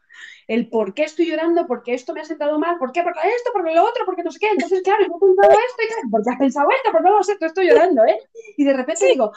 el 0.48 0.70
por 0.70 0.94
qué 0.94 1.04
estoy 1.04 1.28
llorando, 1.28 1.66
porque 1.68 1.94
esto 1.94 2.14
me 2.14 2.22
ha 2.22 2.26
sentado 2.26 2.60
mal, 2.60 2.78
por 2.78 2.92
qué, 2.92 3.02
porque 3.04 3.20
esto, 3.36 3.50
porque 3.54 3.74
lo 3.74 3.84
otro, 3.84 4.06
porque 4.06 4.24
no 4.24 4.32
sé 4.32 4.40
qué. 4.40 4.50
Entonces, 4.50 4.82
claro, 4.84 5.06
yo 5.06 5.14
he 5.16 5.20
pensado 5.20 5.52
esto 5.52 5.84
y 5.84 5.88
claro, 5.88 6.02
¿por 6.12 6.24
qué 6.24 6.30
has 6.30 6.38
pensado 6.38 6.70
esto? 6.72 6.92
Porque 6.92 7.10
no 7.10 7.18
lo 7.18 7.24
sé, 7.24 7.38
te 7.38 7.46
estoy 7.48 7.68
llorando, 7.68 8.06
¿eh? 8.06 8.20
Y 8.58 8.64
de 8.64 8.74
repente 8.74 9.06
digo, 9.08 9.32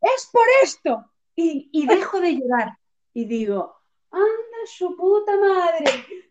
es 0.00 0.28
por 0.32 0.44
esto. 0.62 1.04
Y, 1.34 1.68
y 1.72 1.86
dejo 1.86 2.20
de 2.20 2.36
llorar. 2.36 2.76
Y 3.14 3.24
digo, 3.24 3.74
anda 4.10 4.26
su 4.66 4.96
puta 4.96 5.36
madre. 5.36 5.84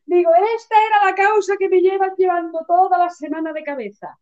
Digo, 0.05 0.31
esta 0.55 0.75
era 0.87 1.05
la 1.05 1.15
causa 1.15 1.55
que 1.57 1.69
me 1.69 1.81
llevan 1.81 2.13
llevando 2.17 2.63
toda 2.67 2.97
la 2.97 3.09
semana 3.09 3.51
de 3.53 3.63
cabeza. 3.63 4.17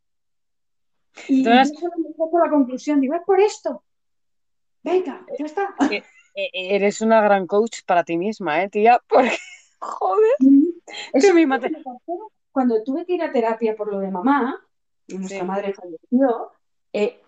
Y 1.28 1.40
Entonces- 1.40 1.78
yo 1.82 1.90
la 2.44 2.50
conclusión, 2.50 3.02
digo, 3.02 3.16
es 3.16 3.22
por 3.26 3.40
esto. 3.40 3.84
Venga, 4.82 5.26
ya 5.38 5.46
está. 5.46 5.76
E- 5.92 6.04
e- 6.36 6.76
Eres 6.76 7.02
una 7.02 7.22
gran 7.22 7.46
coach 7.48 7.80
para 7.86 8.04
ti 8.04 8.18
misma, 8.18 8.64
¿eh, 8.64 8.70
tía? 8.70 9.02
Porque, 9.08 9.38
joder, 9.80 10.36
Eso 11.14 11.34
me 11.34 11.48
cuando 12.52 12.84
tuve 12.84 13.06
que 13.06 13.14
ir 13.14 13.24
a 13.24 13.32
terapia 13.32 13.76
por 13.76 13.92
lo 13.92 14.00
de 14.00 14.12
mamá, 14.12 14.66
y 15.08 15.18
nuestra 15.18 15.40
Sí. 15.40 15.46
madre 15.46 15.74
falleció, 15.74 16.52
eh, 16.94 17.22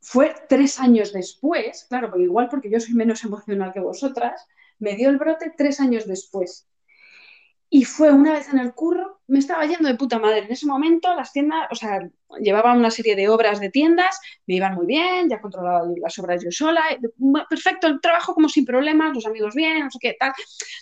fue 0.00 0.34
tres 0.48 0.78
años 0.78 1.12
después, 1.12 1.86
claro, 1.88 2.10
porque 2.10 2.24
igual 2.24 2.48
porque 2.48 2.70
yo 2.70 2.80
soy 2.80 2.94
menos 2.94 3.24
emocional 3.24 3.72
que 3.72 3.80
vosotras, 3.80 4.46
me 4.78 4.94
dio 4.96 5.10
el 5.10 5.18
brote 5.18 5.52
tres 5.56 5.80
años 5.80 6.06
después. 6.06 6.66
Y 7.72 7.84
fue 7.84 8.10
una 8.10 8.32
vez 8.32 8.48
en 8.52 8.58
el 8.58 8.74
curro, 8.74 9.20
me 9.28 9.38
estaba 9.38 9.64
yendo 9.64 9.88
de 9.88 9.94
puta 9.94 10.18
madre. 10.18 10.40
En 10.40 10.50
ese 10.50 10.66
momento 10.66 11.14
las 11.14 11.32
tiendas, 11.32 11.68
o 11.70 11.76
sea, 11.76 12.00
llevaba 12.40 12.74
una 12.74 12.90
serie 12.90 13.14
de 13.14 13.28
obras 13.28 13.60
de 13.60 13.70
tiendas, 13.70 14.18
me 14.46 14.56
iban 14.56 14.74
muy 14.74 14.86
bien, 14.86 15.28
ya 15.30 15.40
controlaba 15.40 15.84
las 16.02 16.18
obras 16.18 16.42
yo 16.42 16.50
sola, 16.50 16.82
perfecto, 17.48 17.86
el 17.86 18.00
trabajo 18.00 18.34
como 18.34 18.48
sin 18.48 18.64
problemas, 18.64 19.14
los 19.14 19.24
amigos 19.24 19.54
bien, 19.54 19.84
no 19.84 19.90
sé 19.90 19.98
qué, 20.00 20.16
tal. 20.18 20.32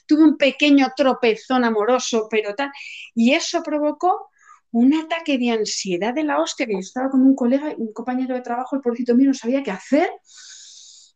Tuve 0.07 0.25
un 0.25 0.39
pequeño 0.39 0.89
tropezón 0.97 1.63
amoroso, 1.65 2.27
pero 2.31 2.55
tal. 2.55 2.71
Y 3.15 3.35
eso 3.35 3.63
provocó 3.63 4.31
un 4.71 4.95
ataque 4.95 5.37
de 5.37 5.51
ansiedad 5.51 6.15
de 6.15 6.25
la 6.25 6.41
hostia, 6.41 6.67
que 6.67 6.73
yo 6.73 6.79
estaba 6.79 7.11
con 7.11 7.21
un 7.21 7.35
colega, 7.35 7.75
un 7.77 7.93
compañero 7.93 8.35
de 8.35 8.41
trabajo, 8.41 8.77
el 8.77 8.83
pobrecito 8.83 9.15
mío 9.15 9.29
no 9.29 9.35
sabía 9.35 9.63
qué 9.63 9.73
hacer. 9.73 10.11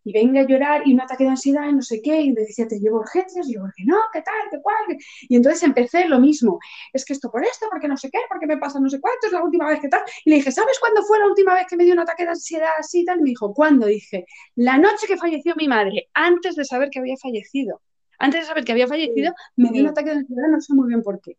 Y 0.05 0.13
venga 0.13 0.41
a 0.41 0.47
llorar 0.47 0.83
y 0.87 0.95
un 0.95 1.01
ataque 1.01 1.25
de 1.25 1.31
ansiedad 1.31 1.69
y 1.69 1.73
no 1.73 1.83
sé 1.83 2.01
qué, 2.03 2.21
y 2.21 2.33
me 2.33 2.43
decía, 2.43 2.67
te 2.67 2.79
llevo 2.79 2.99
urgencias, 2.99 3.49
y 3.49 3.55
yo, 3.55 3.61
¿por 3.61 3.73
qué 3.75 3.85
no? 3.85 3.97
¿Qué 4.13 4.23
tal? 4.23 4.35
¿Qué 4.51 4.61
cual? 4.61 4.99
Y 5.23 5.37
entonces 5.37 5.63
empecé 5.63 6.07
lo 6.07 6.19
mismo, 6.19 6.59
es 6.93 7.05
que 7.05 7.13
esto 7.13 7.31
por 7.31 7.45
esto, 7.45 7.67
porque 7.71 7.89
no 7.89 7.97
sé 7.97 8.11
qué, 8.11 8.19
porque 8.29 8.47
me 8.47 8.57
pasa 8.57 8.81
no 8.81 8.89
sé 8.89 9.01
cuánto, 9.01 9.27
es 9.27 9.33
la 9.33 9.43
última 9.43 9.69
vez 9.69 9.81
que 9.81 9.89
tal. 9.89 10.03
Y 10.25 10.31
le 10.31 10.37
dije, 10.37 10.53
¿sabes 10.53 10.79
cuándo 10.81 11.03
fue 11.03 11.19
la 11.19 11.27
última 11.27 11.55
vez 11.55 11.67
que 11.69 11.77
me 11.77 11.85
dio 11.85 11.93
un 11.95 12.01
ataque 12.01 12.25
de 12.25 12.31
ansiedad 12.31 12.71
así 12.79 13.01
y 13.01 13.05
tal? 13.05 13.21
Y 13.21 13.23
me 13.23 13.31
dijo, 13.31 13.53
¿cuándo? 13.55 13.87
Dije, 13.87 14.27
la 14.57 14.79
noche 14.79 15.07
que 15.07 15.17
falleció 15.17 15.55
mi 15.57 15.69
madre, 15.69 16.09
antes 16.15 16.57
de 16.57 16.65
saber 16.65 16.91
que 16.91 16.99
había 16.99 17.17
fallecido. 17.17 17.81
Antes 18.19 18.43
de 18.43 18.47
saber 18.47 18.65
que 18.65 18.73
había 18.73 18.87
fallecido, 18.87 19.35
me 19.57 19.71
dio 19.71 19.83
un 19.83 19.89
ataque 19.89 20.11
de 20.11 20.17
ansiedad, 20.19 20.49
no 20.49 20.61
sé 20.61 20.75
muy 20.75 20.87
bien 20.87 21.03
por 21.03 21.21
qué. 21.21 21.39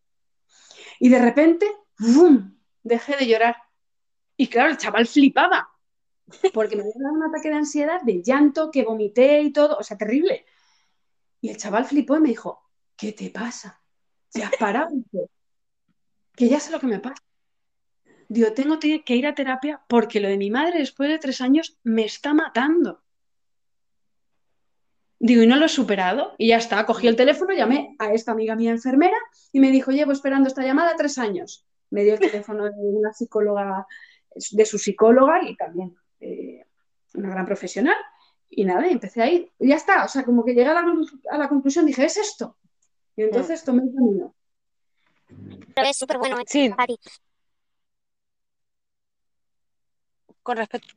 Y 0.99 1.07
de 1.07 1.19
repente, 1.19 1.65
¡bum! 1.97 2.57
Dejé 2.83 3.15
de 3.15 3.25
llorar. 3.25 3.55
Y 4.35 4.47
claro, 4.47 4.71
el 4.71 4.77
chaval 4.77 5.07
flipaba, 5.07 5.69
porque 6.53 6.75
me 6.75 6.83
había 6.83 6.93
dado 6.97 7.15
un 7.15 7.23
ataque 7.23 7.49
de 7.49 7.55
ansiedad, 7.55 8.01
de 8.01 8.21
llanto, 8.21 8.71
que 8.71 8.83
vomité 8.83 9.41
y 9.41 9.51
todo, 9.51 9.77
o 9.77 9.83
sea, 9.83 9.97
terrible. 9.97 10.45
Y 11.41 11.49
el 11.49 11.57
chaval 11.57 11.85
flipó 11.85 12.17
y 12.17 12.21
me 12.21 12.29
dijo, 12.29 12.63
¿qué 12.95 13.11
te 13.11 13.29
pasa? 13.29 13.81
¿Te 14.31 14.43
has 14.43 14.55
parado? 14.57 14.89
que 16.35 16.49
ya 16.49 16.59
sé 16.59 16.71
lo 16.71 16.79
que 16.79 16.87
me 16.87 16.99
pasa. 16.99 17.21
Digo, 18.27 18.53
tengo 18.53 18.79
que 18.79 19.15
ir 19.15 19.27
a 19.27 19.35
terapia 19.35 19.83
porque 19.87 20.19
lo 20.19 20.27
de 20.27 20.37
mi 20.37 20.49
madre 20.49 20.79
después 20.79 21.09
de 21.09 21.19
tres 21.19 21.41
años 21.41 21.77
me 21.83 22.05
está 22.05 22.33
matando. 22.33 23.03
Digo, 25.19 25.43
y 25.43 25.47
no 25.47 25.55
lo 25.55 25.65
he 25.65 25.69
superado. 25.69 26.33
Y 26.37 26.49
ya 26.49 26.57
está, 26.57 26.85
cogí 26.85 27.07
el 27.07 27.15
teléfono, 27.15 27.53
llamé 27.53 27.95
a 27.99 28.11
esta 28.13 28.31
amiga 28.31 28.55
mía 28.55 28.71
enfermera 28.71 29.15
y 29.51 29.59
me 29.59 29.69
dijo, 29.69 29.91
llevo 29.91 30.11
esperando 30.11 30.47
esta 30.47 30.63
llamada 30.63 30.95
tres 30.97 31.17
años. 31.17 31.65
Me 31.91 32.03
dio 32.03 32.15
el 32.15 32.19
teléfono 32.19 32.65
de 32.65 32.71
una 32.75 33.13
psicóloga, 33.13 33.85
de 34.51 34.65
su 34.65 34.79
psicóloga 34.79 35.47
y 35.47 35.55
también 35.55 35.95
eh, 36.23 36.65
una 37.15 37.29
gran 37.29 37.45
profesional. 37.45 37.95
Y 38.49 38.65
nada, 38.65 38.87
empecé 38.87 39.21
a 39.21 39.29
ir. 39.29 39.51
Y 39.59 39.69
ya 39.69 39.75
está, 39.75 40.05
o 40.05 40.07
sea, 40.07 40.23
como 40.23 40.45
que 40.45 40.53
llegué 40.53 40.69
a 40.69 40.73
la, 40.73 40.85
a 41.31 41.37
la 41.37 41.49
conclusión, 41.49 41.85
dije, 41.85 42.05
es 42.05 42.17
esto. 42.17 42.57
Y 43.15 43.23
entonces 43.23 43.63
tomé 43.63 43.83
el 43.83 43.93
camino. 43.93 44.35
es 45.75 45.97
súper 45.97 46.17
bueno. 46.17 46.37
Sí. 46.45 46.71
Con 50.41 50.57
respecto 50.57 50.93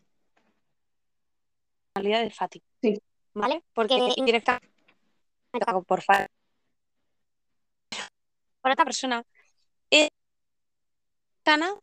a 1.94 2.00
la 2.00 2.02
realidad 2.02 2.22
de 2.22 2.30
Fati. 2.30 2.62
Sí. 2.82 3.00
¿Vale? 3.34 3.62
Porque 3.72 3.96
indirectamente 4.16 4.68
por 5.86 6.02
Fati. 6.02 6.26
Por 8.60 8.70
otra 8.72 8.84
persona. 8.84 9.22
Es 9.90 10.08
sana. 11.44 11.74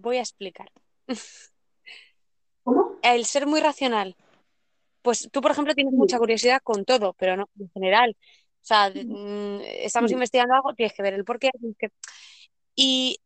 Voy 0.00 0.16
a 0.16 0.20
explicar. 0.20 0.70
¿Cómo? 2.64 2.98
El 3.02 3.24
ser 3.24 3.46
muy 3.46 3.60
racional. 3.60 4.16
Pues 5.02 5.28
tú, 5.32 5.40
por 5.40 5.50
ejemplo, 5.52 5.74
tienes 5.74 5.94
mucha 5.94 6.18
curiosidad 6.18 6.60
con 6.62 6.84
todo, 6.84 7.14
pero 7.14 7.36
no 7.36 7.48
en 7.58 7.70
general. 7.70 8.16
O 8.20 8.64
sea, 8.64 8.90
mm, 8.90 9.60
estamos 9.64 10.10
investigando 10.12 10.54
algo, 10.54 10.74
tienes 10.74 10.92
que 10.92 11.02
ver 11.02 11.14
el 11.14 11.24
porqué. 11.24 11.50
que- 11.78 11.90
Y 12.74 13.18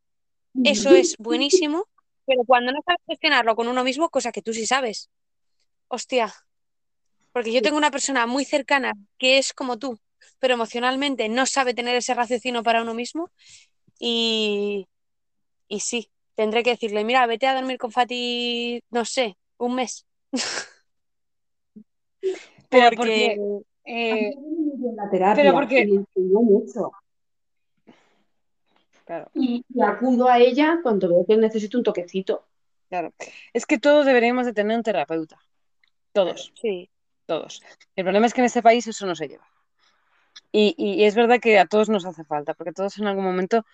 eso 0.62 0.90
es 0.94 1.16
buenísimo, 1.18 1.88
pero 2.26 2.42
cuando 2.46 2.70
no 2.72 2.80
sabes 2.86 3.00
gestionarlo 3.06 3.56
con 3.56 3.66
uno 3.68 3.82
mismo, 3.82 4.08
cosa 4.08 4.30
que 4.30 4.42
tú 4.42 4.52
sí 4.52 4.66
sabes. 4.66 5.10
Hostia. 5.88 6.32
Porque 7.32 7.52
yo 7.52 7.60
tengo 7.62 7.76
una 7.76 7.90
persona 7.90 8.26
muy 8.26 8.44
cercana 8.44 8.92
que 9.18 9.38
es 9.38 9.52
como 9.52 9.76
tú, 9.76 9.98
pero 10.38 10.54
emocionalmente 10.54 11.28
no 11.28 11.46
sabe 11.46 11.74
tener 11.74 11.96
ese 11.96 12.14
raciocinio 12.14 12.62
para 12.62 12.82
uno 12.82 12.94
mismo. 12.94 13.30
Y, 13.98 14.86
y 15.66 15.80
sí, 15.80 16.08
tendré 16.34 16.62
que 16.62 16.70
decirle, 16.70 17.04
mira, 17.04 17.26
vete 17.26 17.46
a 17.46 17.54
dormir 17.54 17.78
con 17.78 17.90
Fati, 17.92 18.82
no 18.90 19.04
sé, 19.04 19.36
un 19.58 19.74
mes. 19.76 20.06
Pero 22.70 22.96
Porque- 22.96 23.36
porque, 23.36 23.64
eh, 23.84 24.34
la 24.96 25.10
terapia 25.10 25.42
pero 25.42 25.52
porque- 25.54 25.86
mucho. 26.16 26.92
claro, 29.04 29.30
Y, 29.34 29.64
y 29.68 29.82
acudo 29.82 30.28
a 30.28 30.38
ella 30.38 30.80
cuando 30.82 31.08
veo 31.08 31.24
que 31.26 31.36
necesito 31.36 31.78
un 31.78 31.84
toquecito. 31.84 32.46
claro. 32.88 33.12
Es 33.52 33.66
que 33.66 33.78
todos 33.78 34.06
deberíamos 34.06 34.46
de 34.46 34.52
tener 34.54 34.76
un 34.76 34.82
terapeuta. 34.82 35.38
Todos, 36.12 36.52
Sí, 36.60 36.88
todos. 37.26 37.62
El 37.96 38.04
problema 38.04 38.26
es 38.26 38.34
que 38.34 38.40
en 38.40 38.46
este 38.46 38.62
país 38.62 38.86
eso 38.86 39.04
no 39.06 39.14
se 39.14 39.28
lleva. 39.28 39.46
Y, 40.52 40.74
y 40.78 41.04
es 41.04 41.14
verdad 41.14 41.40
que 41.40 41.58
a 41.58 41.66
todos 41.66 41.88
nos 41.88 42.04
hace 42.06 42.24
falta, 42.24 42.54
porque 42.54 42.72
todos 42.72 42.96
en 42.98 43.06
algún 43.06 43.24
momento, 43.24 43.66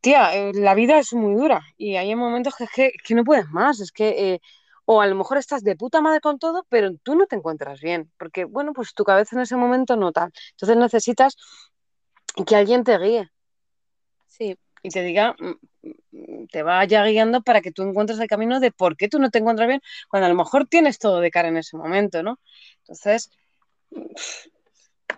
tía, 0.00 0.34
eh, 0.34 0.52
la 0.54 0.74
vida 0.74 0.98
es 0.98 1.12
muy 1.12 1.34
dura 1.34 1.62
y 1.76 1.96
hay 1.96 2.14
momentos 2.14 2.54
que, 2.56 2.66
que, 2.74 2.92
que 3.04 3.14
no 3.14 3.24
puedes 3.24 3.48
más. 3.48 3.80
Es 3.80 3.92
que, 3.92 4.34
eh, 4.34 4.40
o 4.84 5.00
a 5.00 5.06
lo 5.06 5.14
mejor 5.14 5.38
estás 5.38 5.62
de 5.62 5.76
puta 5.76 6.00
madre 6.00 6.20
con 6.20 6.38
todo, 6.38 6.64
pero 6.68 6.90
tú 7.02 7.14
no 7.14 7.26
te 7.26 7.36
encuentras 7.36 7.80
bien, 7.80 8.10
porque, 8.18 8.44
bueno, 8.44 8.72
pues 8.72 8.94
tu 8.94 9.04
cabeza 9.04 9.36
en 9.36 9.42
ese 9.42 9.56
momento 9.56 9.96
no 9.96 10.12
tal. 10.12 10.32
Entonces 10.52 10.76
necesitas 10.76 11.36
que 12.46 12.56
alguien 12.56 12.84
te 12.84 12.98
guíe 12.98 13.30
sí. 14.28 14.56
y 14.82 14.88
te 14.90 15.02
diga, 15.02 15.34
mm, 15.38 15.90
mm, 16.12 16.46
te 16.46 16.62
vaya 16.62 17.04
guiando 17.04 17.42
para 17.42 17.60
que 17.60 17.72
tú 17.72 17.82
encuentres 17.82 18.18
el 18.20 18.28
camino 18.28 18.60
de 18.60 18.70
por 18.72 18.96
qué 18.96 19.08
tú 19.08 19.18
no 19.18 19.30
te 19.30 19.38
encuentras 19.38 19.68
bien, 19.68 19.82
cuando 20.08 20.26
a 20.26 20.30
lo 20.30 20.36
mejor 20.36 20.66
tienes 20.66 20.98
todo 20.98 21.20
de 21.20 21.30
cara 21.30 21.48
en 21.48 21.58
ese 21.58 21.76
momento, 21.76 22.22
¿no? 22.22 22.38
Entonces, 22.80 23.30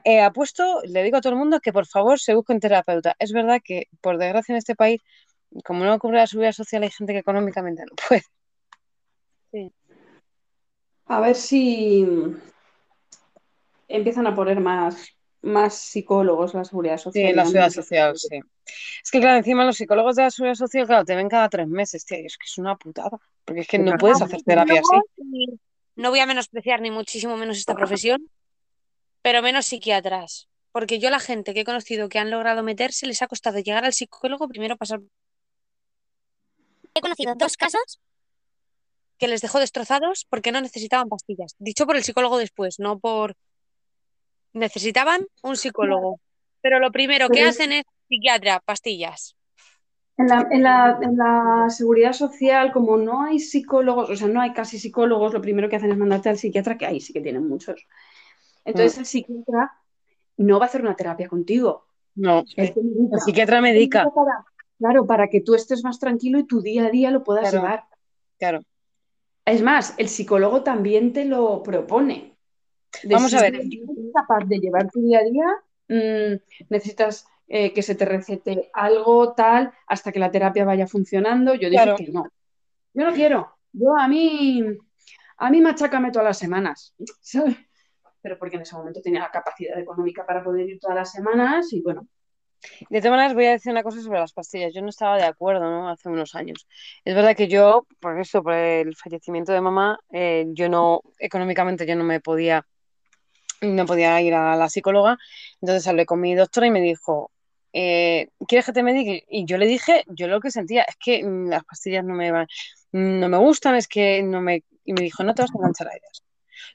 eh, 0.04 0.20
apuesto, 0.20 0.80
le 0.84 1.02
digo 1.02 1.18
a 1.18 1.20
todo 1.20 1.32
el 1.32 1.38
mundo 1.38 1.60
que 1.60 1.72
por 1.72 1.86
favor 1.86 2.18
se 2.18 2.34
busque 2.34 2.52
un 2.52 2.60
terapeuta. 2.60 3.14
Es 3.18 3.32
verdad 3.32 3.60
que, 3.64 3.88
por 4.00 4.18
desgracia, 4.18 4.52
en 4.52 4.58
este 4.58 4.74
país, 4.74 5.02
como 5.64 5.84
no 5.84 5.98
cubre 5.98 6.18
la 6.18 6.26
seguridad 6.26 6.52
social, 6.52 6.82
hay 6.82 6.90
gente 6.90 7.12
que 7.12 7.20
económicamente 7.20 7.82
no 7.82 7.96
puede. 8.08 8.22
A 11.06 11.20
ver 11.20 11.34
si 11.34 12.06
empiezan 13.88 14.26
a 14.26 14.34
poner 14.34 14.60
más, 14.60 15.08
más 15.42 15.74
psicólogos 15.74 16.54
la 16.54 16.64
seguridad 16.64 16.98
social. 16.98 17.30
Sí, 17.30 17.34
la 17.34 17.44
seguridad 17.44 17.70
social, 17.70 18.16
sí. 18.16 18.40
Es 19.02 19.10
que, 19.10 19.20
claro, 19.20 19.38
encima 19.38 19.64
los 19.64 19.76
psicólogos 19.76 20.16
de 20.16 20.22
la 20.22 20.30
seguridad 20.30 20.54
social, 20.54 20.86
claro, 20.86 21.04
te 21.04 21.16
ven 21.16 21.28
cada 21.28 21.48
tres 21.48 21.66
meses, 21.66 22.04
tío, 22.04 22.20
y 22.20 22.26
es 22.26 22.38
que 22.38 22.46
es 22.46 22.58
una 22.58 22.76
putada, 22.76 23.18
porque 23.44 23.62
es 23.62 23.68
que 23.68 23.78
no 23.78 23.96
puedes 23.98 24.22
hacer 24.22 24.42
terapia 24.42 24.80
así. 24.80 25.58
No 25.96 26.10
voy 26.10 26.20
a 26.20 26.26
menospreciar 26.26 26.80
ni 26.80 26.90
muchísimo 26.90 27.36
menos 27.36 27.58
esta 27.58 27.74
profesión, 27.74 28.30
pero 29.22 29.42
menos 29.42 29.66
psiquiatras. 29.66 30.48
Porque 30.72 30.98
yo 31.00 31.10
la 31.10 31.18
gente 31.18 31.52
que 31.52 31.60
he 31.60 31.64
conocido 31.64 32.08
que 32.08 32.18
han 32.18 32.30
logrado 32.30 32.62
meterse 32.62 33.06
les 33.06 33.22
ha 33.22 33.26
costado 33.26 33.58
llegar 33.58 33.84
al 33.84 33.92
psicólogo, 33.92 34.48
primero 34.48 34.76
pasar... 34.76 35.00
He 36.94 37.00
conocido 37.00 37.34
dos 37.34 37.56
casos 37.56 38.00
que 39.18 39.28
les 39.28 39.40
dejó 39.40 39.58
destrozados 39.58 40.26
porque 40.30 40.52
no 40.52 40.60
necesitaban 40.60 41.08
pastillas. 41.08 41.54
Dicho 41.58 41.86
por 41.86 41.96
el 41.96 42.04
psicólogo 42.04 42.38
después, 42.38 42.78
no 42.78 42.98
por... 42.98 43.34
Necesitaban 44.52 45.26
un 45.42 45.56
psicólogo. 45.56 46.20
Pero 46.62 46.78
lo 46.78 46.90
primero 46.90 47.28
que 47.28 47.42
hacen 47.42 47.72
es 47.72 47.84
psiquiatra, 48.08 48.60
pastillas. 48.60 49.36
En 50.18 50.26
la, 50.26 50.46
en 50.50 50.62
la- 50.62 50.98
en 51.02 51.16
la 51.16 51.66
seguridad 51.70 52.12
social, 52.12 52.72
como 52.72 52.96
no 52.96 53.22
hay 53.24 53.38
psicólogos, 53.38 54.10
o 54.10 54.16
sea, 54.16 54.28
no 54.28 54.40
hay 54.40 54.52
casi 54.52 54.78
psicólogos, 54.78 55.32
lo 55.32 55.40
primero 55.40 55.68
que 55.68 55.76
hacen 55.76 55.90
es 55.92 55.96
mandarte 55.96 56.28
al 56.28 56.36
psiquiatra, 56.38 56.76
que 56.76 56.86
ahí 56.86 57.00
sí 57.00 57.12
que 57.12 57.20
tienen 57.20 57.48
muchos. 57.48 57.86
Entonces 58.64 58.98
el 58.98 59.06
psiquiatra 59.06 59.72
no 60.36 60.58
va 60.58 60.66
a 60.66 60.68
hacer 60.68 60.82
una 60.82 60.94
terapia 60.96 61.28
contigo. 61.28 61.86
No, 62.14 62.44
el 62.56 62.74
psiquiatra 63.20 63.60
medica, 63.60 64.04
Para- 64.10 64.44
claro, 64.78 65.06
para 65.06 65.28
que 65.28 65.40
tú 65.40 65.54
estés 65.54 65.82
más 65.84 65.98
tranquilo 65.98 66.38
y 66.38 66.44
tu 66.46 66.60
día 66.60 66.86
a 66.86 66.90
día 66.90 67.10
lo 67.10 67.22
puedas 67.24 67.50
Claro. 67.50 67.58
llevar. 67.66 67.84
claro. 68.38 68.60
Es 69.44 69.62
más, 69.62 69.94
el 69.98 70.08
psicólogo 70.08 70.62
también 70.62 71.12
te 71.12 71.24
lo 71.24 71.62
propone. 71.62 72.36
De 73.02 73.14
Vamos 73.14 73.30
si 73.30 73.36
a 73.36 73.40
ver. 73.42 73.52
tú 73.52 73.58
eres 73.58 74.12
capaz 74.14 74.44
de 74.46 74.58
llevar 74.58 74.90
tu 74.90 75.00
día 75.00 75.20
a 75.20 75.22
día, 75.24 75.46
mm, 75.88 76.64
necesitas 76.68 77.26
eh, 77.52 77.72
que 77.72 77.82
se 77.82 77.96
te 77.96 78.04
recete 78.04 78.70
algo 78.72 79.32
tal 79.32 79.72
hasta 79.88 80.12
que 80.12 80.20
la 80.20 80.30
terapia 80.30 80.64
vaya 80.64 80.86
funcionando. 80.86 81.54
Yo 81.54 81.68
Claro. 81.68 81.96
que 81.96 82.06
no. 82.12 82.26
Yo 82.94 83.04
no 83.04 83.12
quiero. 83.12 83.56
Yo 83.72 83.96
a 83.96 84.06
mí, 84.06 84.62
a 85.36 85.50
mí 85.50 85.60
machácame 85.60 86.12
todas 86.12 86.26
las 86.26 86.38
semanas. 86.38 86.94
¿sabes? 87.20 87.56
Pero 88.22 88.38
porque 88.38 88.56
en 88.56 88.62
ese 88.62 88.76
momento 88.76 89.00
tenía 89.02 89.20
la 89.20 89.30
capacidad 89.30 89.78
económica 89.78 90.26
para 90.26 90.42
poder 90.44 90.68
ir 90.68 90.78
todas 90.78 90.96
las 90.96 91.12
semanas 91.12 91.72
y 91.72 91.82
bueno, 91.82 92.06
De 92.90 93.00
todas 93.00 93.12
maneras, 93.12 93.34
voy 93.34 93.46
a 93.46 93.52
decir 93.52 93.72
una 93.72 93.82
cosa 93.82 94.02
sobre 94.02 94.20
las 94.20 94.32
pastillas. 94.32 94.74
Yo 94.74 94.82
no 94.82 94.88
estaba 94.90 95.16
de 95.16 95.24
acuerdo, 95.24 95.62
¿no? 95.70 95.88
Hace 95.88 96.08
unos 96.08 96.34
años. 96.34 96.66
Es 97.04 97.14
verdad 97.14 97.36
que 97.36 97.48
yo, 97.48 97.86
por 98.00 98.18
eso, 98.20 98.42
por 98.42 98.54
el 98.54 98.94
fallecimiento 98.96 99.52
de 99.52 99.60
mamá, 99.60 99.98
eh, 100.12 100.46
yo 100.50 100.68
no, 100.68 101.00
económicamente 101.18 101.86
yo 101.86 101.96
no 101.96 102.04
me 102.04 102.20
podía, 102.20 102.66
no 103.62 103.86
podía 103.86 104.20
ir 104.22 104.34
a 104.34 104.56
la 104.56 104.68
psicóloga. 104.68 105.16
Entonces 105.60 105.86
hablé 105.88 106.06
con 106.06 106.20
mi 106.20 106.34
doctora 106.34 106.66
y 106.66 106.70
me 106.70 106.80
dijo, 106.80 107.30
eh, 107.72 108.28
¿quieres 108.48 108.66
que 108.66 108.72
te 108.72 108.82
medique? 108.82 109.24
Y 109.28 109.44
yo 109.46 109.56
le 109.58 109.66
dije, 109.66 110.04
yo 110.08 110.26
lo 110.28 110.40
que 110.40 110.50
sentía 110.50 110.82
es 110.82 110.96
que 110.96 111.24
mm, 111.24 111.48
las 111.48 111.64
pastillas 111.64 112.04
no 112.04 112.14
me 112.14 112.32
van, 112.32 112.46
no 112.92 113.28
me 113.28 113.38
gustan, 113.38 113.76
es 113.76 113.88
que 113.88 114.22
no 114.22 114.40
me... 114.40 114.64
Y 114.84 114.92
me 114.92 115.02
dijo, 115.02 115.22
no 115.24 115.34
te 115.34 115.42
vas 115.42 115.50
a 115.54 115.58
enganchar 115.58 115.88
a 115.88 115.92
ellas. 115.96 116.24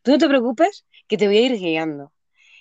Tú 0.02 0.12
no 0.12 0.18
te 0.18 0.28
preocupes, 0.28 0.86
que 1.08 1.18
te 1.18 1.28
voy 1.28 1.38
a 1.38 1.41
ir 1.41 1.58
guiando. 1.58 2.12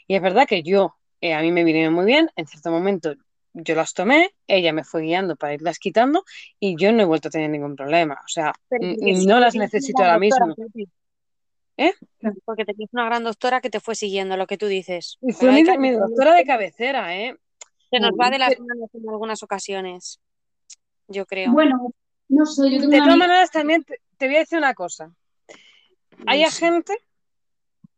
Y 0.07 0.17
es 0.17 0.23
verdad 0.23 0.47
que 0.47 0.63
yo, 0.63 0.97
eh, 1.21 1.35
a 1.35 1.41
mí 1.41 1.51
me 1.51 1.65
vinieron 1.65 1.95
muy 1.95 2.05
bien, 2.05 2.31
en 2.37 2.47
cierto 2.47 2.71
momento 2.71 3.15
yo 3.55 3.75
las 3.77 3.95
tomé, 3.95 4.35
ella 4.49 4.73
me 4.73 4.83
fue 4.83 5.03
guiando 5.03 5.37
para 5.37 5.55
irlas 5.55 5.79
quitando 5.79 6.25
y 6.59 6.77
yo 6.77 6.93
no 6.93 7.03
he 7.03 7.07
vuelto 7.07 7.29
a 7.29 7.31
tener 7.31 7.49
ningún 7.51 7.77
problema. 7.77 8.15
O 8.15 8.29
sea, 8.29 8.53
sí, 8.69 9.27
no 9.27 9.39
las 9.39 9.55
necesito 9.55 10.03
ahora 10.03 10.19
mismo. 10.19 10.55
¿Eh? 11.77 11.93
Porque 12.45 12.65
tenías 12.65 12.91
una 12.93 13.05
gran 13.05 13.25
doctora 13.25 13.61
que 13.61 13.71
te 13.71 13.81
fue 13.81 13.95
siguiendo 13.95 14.37
lo 14.37 14.47
que 14.47 14.59
tú 14.59 14.67
dices. 14.67 15.19
Y 15.23 15.33
fue 15.33 15.53
mi, 15.79 15.91
doctora 15.93 16.35
de 16.35 16.45
cabecera, 16.45 17.17
¿eh? 17.17 17.37
Se 17.91 18.01
nos 18.01 18.13
va 18.13 18.31
de 18.31 18.39
las 18.39 18.59
manos 18.59 18.91
en 18.93 19.09
algunas 19.09 19.43
ocasiones, 19.43 20.21
yo 21.07 21.27
creo. 21.27 21.53
Bueno, 21.53 21.93
no 22.29 22.47
sé, 22.47 22.71
yo 22.71 22.81
tengo 22.81 22.91
De 22.91 22.99
todas 22.99 23.17
maneras, 23.17 23.51
también 23.51 23.85
te, 23.85 24.01
te 24.17 24.27
voy 24.27 24.37
a 24.37 24.41
decir 24.41 24.59
una 24.59 24.75
cosa. 24.75 25.13
Hay 26.27 26.45
gente 26.51 26.97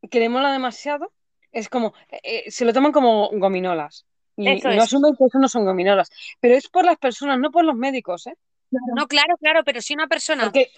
que 0.08 0.20
le 0.20 0.28
mola 0.28 0.52
demasiado, 0.52 1.12
es 1.52 1.68
como, 1.68 1.94
eh, 2.22 2.50
se 2.50 2.64
lo 2.64 2.72
toman 2.72 2.92
como 2.92 3.30
gominolas. 3.32 4.06
Y, 4.36 4.44
no 4.60 4.82
asumen 4.82 5.16
que 5.16 5.24
eso 5.24 5.38
no 5.38 5.48
son 5.48 5.64
gominolas. 5.64 6.10
Pero 6.40 6.54
es 6.54 6.68
por 6.68 6.84
las 6.84 6.98
personas, 6.98 7.38
no 7.38 7.50
por 7.50 7.64
los 7.64 7.74
médicos, 7.74 8.26
¿eh? 8.26 8.34
No, 8.70 9.06
claro, 9.06 9.36
claro, 9.38 9.62
pero 9.64 9.80
si 9.80 9.94
una 9.94 10.06
persona. 10.06 10.44
Porque 10.44 10.70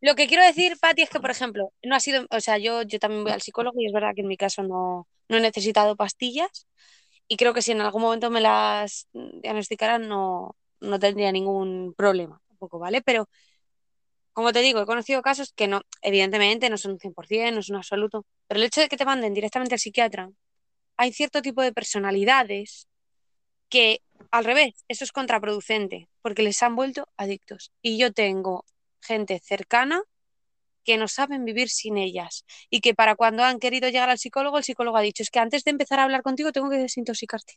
Lo 0.00 0.14
que 0.14 0.26
quiero 0.26 0.44
decir, 0.44 0.76
Pati, 0.80 1.02
es 1.02 1.10
que, 1.10 1.20
por 1.20 1.30
ejemplo, 1.30 1.72
no 1.84 1.94
ha 1.94 2.00
sido. 2.00 2.26
O 2.30 2.40
sea, 2.40 2.58
yo, 2.58 2.82
yo 2.82 2.98
también 2.98 3.22
voy 3.22 3.32
al 3.32 3.42
psicólogo 3.42 3.80
y 3.80 3.86
es 3.86 3.92
verdad 3.92 4.12
que 4.14 4.22
en 4.22 4.28
mi 4.28 4.36
caso 4.36 4.62
no, 4.62 5.06
no 5.28 5.36
he 5.36 5.40
necesitado 5.40 5.96
pastillas. 5.96 6.66
Y 7.28 7.36
creo 7.36 7.54
que 7.54 7.62
si 7.62 7.72
en 7.72 7.80
algún 7.80 8.02
momento 8.02 8.30
me 8.30 8.40
las 8.40 9.08
diagnosticaran, 9.12 10.08
no, 10.08 10.56
no 10.80 10.98
tendría 10.98 11.32
ningún 11.32 11.94
problema 11.94 12.40
tampoco, 12.48 12.78
¿vale? 12.78 13.02
Pero, 13.02 13.28
como 14.36 14.52
te 14.52 14.60
digo, 14.60 14.82
he 14.82 14.84
conocido 14.84 15.22
casos 15.22 15.54
que 15.54 15.66
no, 15.66 15.80
evidentemente 16.02 16.68
no 16.68 16.76
son 16.76 16.90
un 16.92 16.98
100%, 16.98 17.54
no 17.54 17.62
son 17.62 17.76
un 17.76 17.78
absoluto. 17.78 18.26
Pero 18.46 18.60
el 18.60 18.66
hecho 18.66 18.82
de 18.82 18.88
que 18.90 18.98
te 18.98 19.06
manden 19.06 19.32
directamente 19.32 19.74
al 19.74 19.78
psiquiatra, 19.78 20.30
hay 20.98 21.14
cierto 21.14 21.40
tipo 21.40 21.62
de 21.62 21.72
personalidades 21.72 22.86
que, 23.70 24.02
al 24.30 24.44
revés, 24.44 24.84
eso 24.88 25.04
es 25.04 25.12
contraproducente, 25.12 26.10
porque 26.20 26.42
les 26.42 26.62
han 26.62 26.76
vuelto 26.76 27.08
adictos. 27.16 27.72
Y 27.80 27.96
yo 27.96 28.12
tengo 28.12 28.66
gente 29.00 29.40
cercana 29.42 30.02
que 30.84 30.98
no 30.98 31.08
saben 31.08 31.46
vivir 31.46 31.70
sin 31.70 31.96
ellas 31.96 32.44
y 32.68 32.82
que 32.82 32.92
para 32.92 33.16
cuando 33.16 33.42
han 33.42 33.58
querido 33.58 33.88
llegar 33.88 34.10
al 34.10 34.18
psicólogo, 34.18 34.58
el 34.58 34.64
psicólogo 34.64 34.98
ha 34.98 35.00
dicho, 35.00 35.22
es 35.22 35.30
que 35.30 35.38
antes 35.38 35.64
de 35.64 35.70
empezar 35.70 35.98
a 35.98 36.02
hablar 36.02 36.20
contigo 36.20 36.52
tengo 36.52 36.68
que 36.68 36.76
desintoxicarte. 36.76 37.54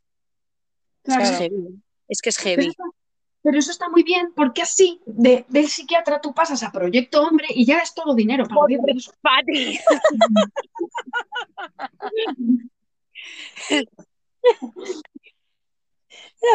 Claro. 1.03 1.23
Es 1.23 1.37
heavy. 1.39 1.83
Es 2.07 2.21
que 2.21 2.29
es 2.29 2.37
heavy. 2.37 2.71
Pero 3.41 3.57
eso 3.57 3.71
está 3.71 3.87
muy 3.89 4.03
bien, 4.03 4.31
porque 4.35 4.61
así 4.61 5.01
de, 5.05 5.45
del 5.47 5.69
psiquiatra 5.69 6.19
tú 6.21 6.33
pasas 6.33 6.61
a 6.63 6.71
Proyecto 6.71 7.21
Hombre 7.21 7.47
y 7.49 7.65
ya 7.65 7.79
es 7.79 7.93
todo 7.93 8.13
dinero 8.13 8.45
para 8.45 8.61
ya 13.69 13.83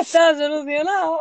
está 0.01 0.37
solucionado. 0.37 1.21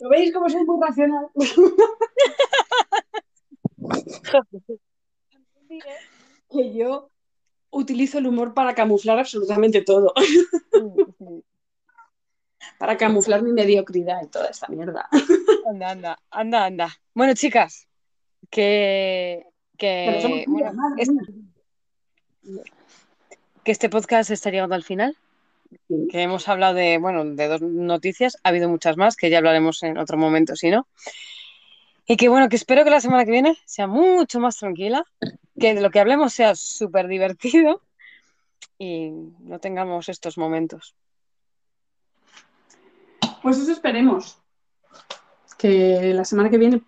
¿Lo 0.00 0.08
veis 0.08 0.32
cómo 0.32 0.48
soy 0.48 0.64
muy 0.64 0.80
racional? 0.80 1.26
que 6.50 6.74
yo 6.74 7.10
utilizo 7.70 8.18
el 8.18 8.26
humor 8.26 8.52
para 8.54 8.74
camuflar 8.74 9.18
absolutamente 9.18 9.82
todo. 9.82 10.12
Para 12.78 12.96
camuflar 12.96 13.42
mi 13.42 13.52
mediocridad 13.52 14.22
y 14.22 14.28
toda 14.28 14.48
esta 14.48 14.66
mierda. 14.68 15.08
Anda, 15.70 15.90
anda, 15.90 16.18
anda, 16.30 16.64
anda. 16.64 16.88
Bueno, 17.14 17.34
chicas, 17.34 17.86
que, 18.50 19.46
Que 19.78 20.18
que, 20.20 20.44
bueno, 20.48 20.72
es- 20.98 21.10
este 23.64 23.88
podcast 23.88 24.30
está 24.30 24.50
llegando 24.50 24.74
al 24.74 24.82
final. 24.82 25.16
Sí. 25.88 26.08
Que 26.10 26.22
hemos 26.22 26.48
hablado 26.48 26.74
de, 26.74 26.98
bueno, 26.98 27.24
de 27.24 27.46
dos 27.46 27.62
noticias. 27.62 28.36
Ha 28.42 28.48
habido 28.48 28.68
muchas 28.68 28.96
más 28.96 29.16
que 29.16 29.30
ya 29.30 29.38
hablaremos 29.38 29.82
en 29.84 29.98
otro 29.98 30.16
momento, 30.18 30.56
si 30.56 30.70
no. 30.70 30.88
Y 32.06 32.16
que 32.16 32.28
bueno, 32.28 32.48
que 32.48 32.56
espero 32.56 32.82
que 32.82 32.90
la 32.90 33.00
semana 33.00 33.24
que 33.24 33.30
viene 33.30 33.56
sea 33.66 33.86
mucho 33.86 34.40
más 34.40 34.56
tranquila, 34.56 35.04
que 35.58 35.74
de 35.74 35.80
lo 35.80 35.90
que 35.90 36.00
hablemos 36.00 36.32
sea 36.32 36.56
súper 36.56 37.06
divertido 37.06 37.82
y 38.78 39.10
no 39.10 39.60
tengamos 39.60 40.08
estos 40.08 40.36
momentos. 40.36 40.96
Pues 43.42 43.58
eso 43.58 43.72
esperemos. 43.72 44.38
Que 45.58 46.14
la 46.14 46.24
semana 46.24 46.50
que 46.50 46.58
viene 46.58 46.82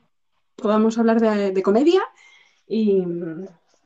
podamos 0.56 0.98
hablar 0.98 1.20
de, 1.20 1.52
de 1.52 1.62
comedia 1.62 2.00
y, 2.66 3.02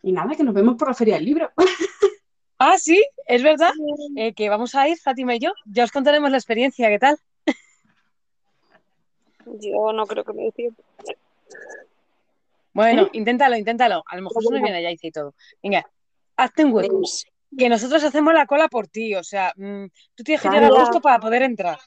y 0.02 0.12
nada, 0.12 0.34
que 0.36 0.44
nos 0.44 0.54
vemos 0.54 0.76
por 0.76 0.88
la 0.88 0.94
Feria 0.94 1.16
del 1.16 1.24
Libro. 1.24 1.50
Ah, 2.58 2.78
sí, 2.78 3.04
es 3.26 3.42
verdad 3.42 3.70
eh, 4.16 4.32
que 4.32 4.48
vamos 4.48 4.74
a 4.74 4.88
ir, 4.88 4.98
Fátima 4.98 5.34
y 5.34 5.40
yo. 5.40 5.52
Ya 5.66 5.84
os 5.84 5.92
contaremos 5.92 6.30
la 6.30 6.38
experiencia, 6.38 6.88
¿qué 6.88 6.98
tal? 6.98 7.18
Yo 9.60 9.92
no 9.92 10.06
creo 10.06 10.24
que 10.24 10.32
me 10.32 10.44
decida. 10.44 10.74
Bueno, 12.72 13.08
inténtalo, 13.12 13.56
inténtalo. 13.56 14.02
A 14.06 14.16
lo 14.16 14.22
mejor 14.22 14.42
se 14.42 14.50
nos 14.50 14.62
viene 14.62 14.82
ya 14.82 14.90
y 14.90 15.10
todo. 15.10 15.34
Venga, 15.62 15.86
hazte 16.36 16.64
un 16.64 16.72
hueco. 16.72 17.02
Que 17.56 17.68
nosotros 17.68 18.02
hacemos 18.04 18.34
la 18.34 18.46
cola 18.46 18.68
por 18.68 18.88
ti, 18.88 19.14
o 19.14 19.22
sea, 19.22 19.52
mm, 19.56 19.86
tú 20.14 20.24
tienes 20.24 20.42
que 20.42 20.48
llegar 20.48 20.64
a 20.64 20.68
agosto 20.68 21.00
para 21.00 21.20
poder 21.20 21.42
entrar. 21.42 21.78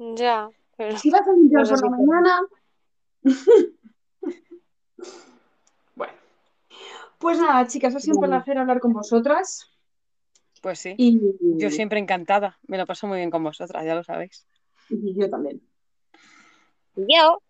Ya, 0.00 0.48
pero 0.78 0.96
Si 0.96 1.10
vas 1.10 1.28
a 1.28 1.32
limpiar 1.32 1.60
No 1.60 1.66
sé 1.66 1.74
por 1.74 1.90
la 1.90 1.96
mañana. 1.98 2.40
bueno. 5.94 6.12
Pues 7.18 7.38
nada, 7.38 7.66
chicas, 7.66 7.94
ha 7.94 8.00
sido 8.00 8.16
un 8.16 8.22
Vale. 8.22 8.32
placer 8.32 8.56
hablar 8.56 8.80
con 8.80 8.94
vosotras. 8.94 9.70
Pues 10.62 10.78
sí, 10.78 10.94
Y 10.96 11.20
yo 11.58 11.70
siempre 11.70 11.98
encantada. 11.98 12.58
Me 12.66 12.78
lo 12.78 12.86
paso 12.86 13.06
muy 13.06 13.18
bien 13.18 13.30
con 13.30 13.44
vosotras, 13.44 13.84
ya 13.84 13.94
lo 13.94 14.02
sabéis. 14.02 14.46
y 14.88 15.14
yo 15.20 15.28
también. 15.28 15.60
yo. 16.96 17.42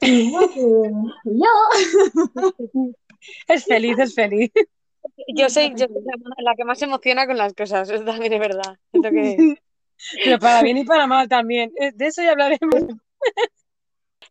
Y 0.00 0.32
yo 0.32 0.40
que- 0.52 0.60
y 1.24 1.38
yo. 2.84 2.94
Es 3.46 3.64
feliz, 3.64 3.96
es 3.98 4.14
feliz. 4.14 4.50
Yo 5.36 5.48
soy, 5.50 5.70
yo 5.76 5.86
soy 5.86 6.02
la, 6.38 6.54
que 6.56 6.64
más 6.64 6.78
se 6.78 6.84
emociona 6.86 7.26
con 7.26 7.36
las 7.36 7.54
cosas, 7.54 7.88
eso 7.90 8.04
también 8.04 8.32
es 8.32 8.40
verdad. 8.40 8.76
Siento 8.90 9.10
que... 9.10 9.56
Pero 10.24 10.38
para 10.38 10.62
bien 10.62 10.78
y 10.78 10.84
para 10.84 11.06
mal 11.06 11.28
también. 11.28 11.72
Eh, 11.76 11.92
De 11.94 12.06
eso 12.06 12.22
ya 12.22 12.32
hablaremos. 12.32 12.82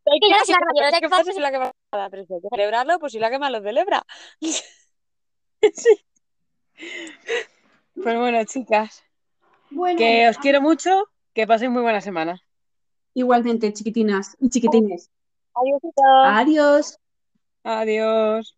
Hay 0.10 0.20
que 0.22 0.28
si 0.46 0.52
la 0.54 1.72
pero 2.10 2.24
si 2.26 2.34
hay 2.34 2.40
celebrarlo, 2.50 2.98
pues 2.98 3.12
si 3.12 3.20
la 3.20 3.30
que 3.30 3.40
más 3.40 3.52
lo 3.52 3.62
celebra. 3.62 4.06
Pues 7.96 8.16
bueno, 8.18 8.44
chicas, 8.46 9.04
Bueno, 9.72 9.98
que 9.98 10.30
os 10.30 10.38
quiero 10.38 10.62
mucho, 10.62 11.10
que 11.34 11.48
paséis 11.48 11.72
muy 11.72 11.82
buena 11.82 12.00
semana. 12.00 12.40
igualmente, 13.14 13.74
chiquitinas 13.74 14.38
y 14.40 14.50
chiquitines. 14.50 15.10
Adiós. 15.56 15.82
Adiós. 16.24 17.00
Adiós. 17.64 18.57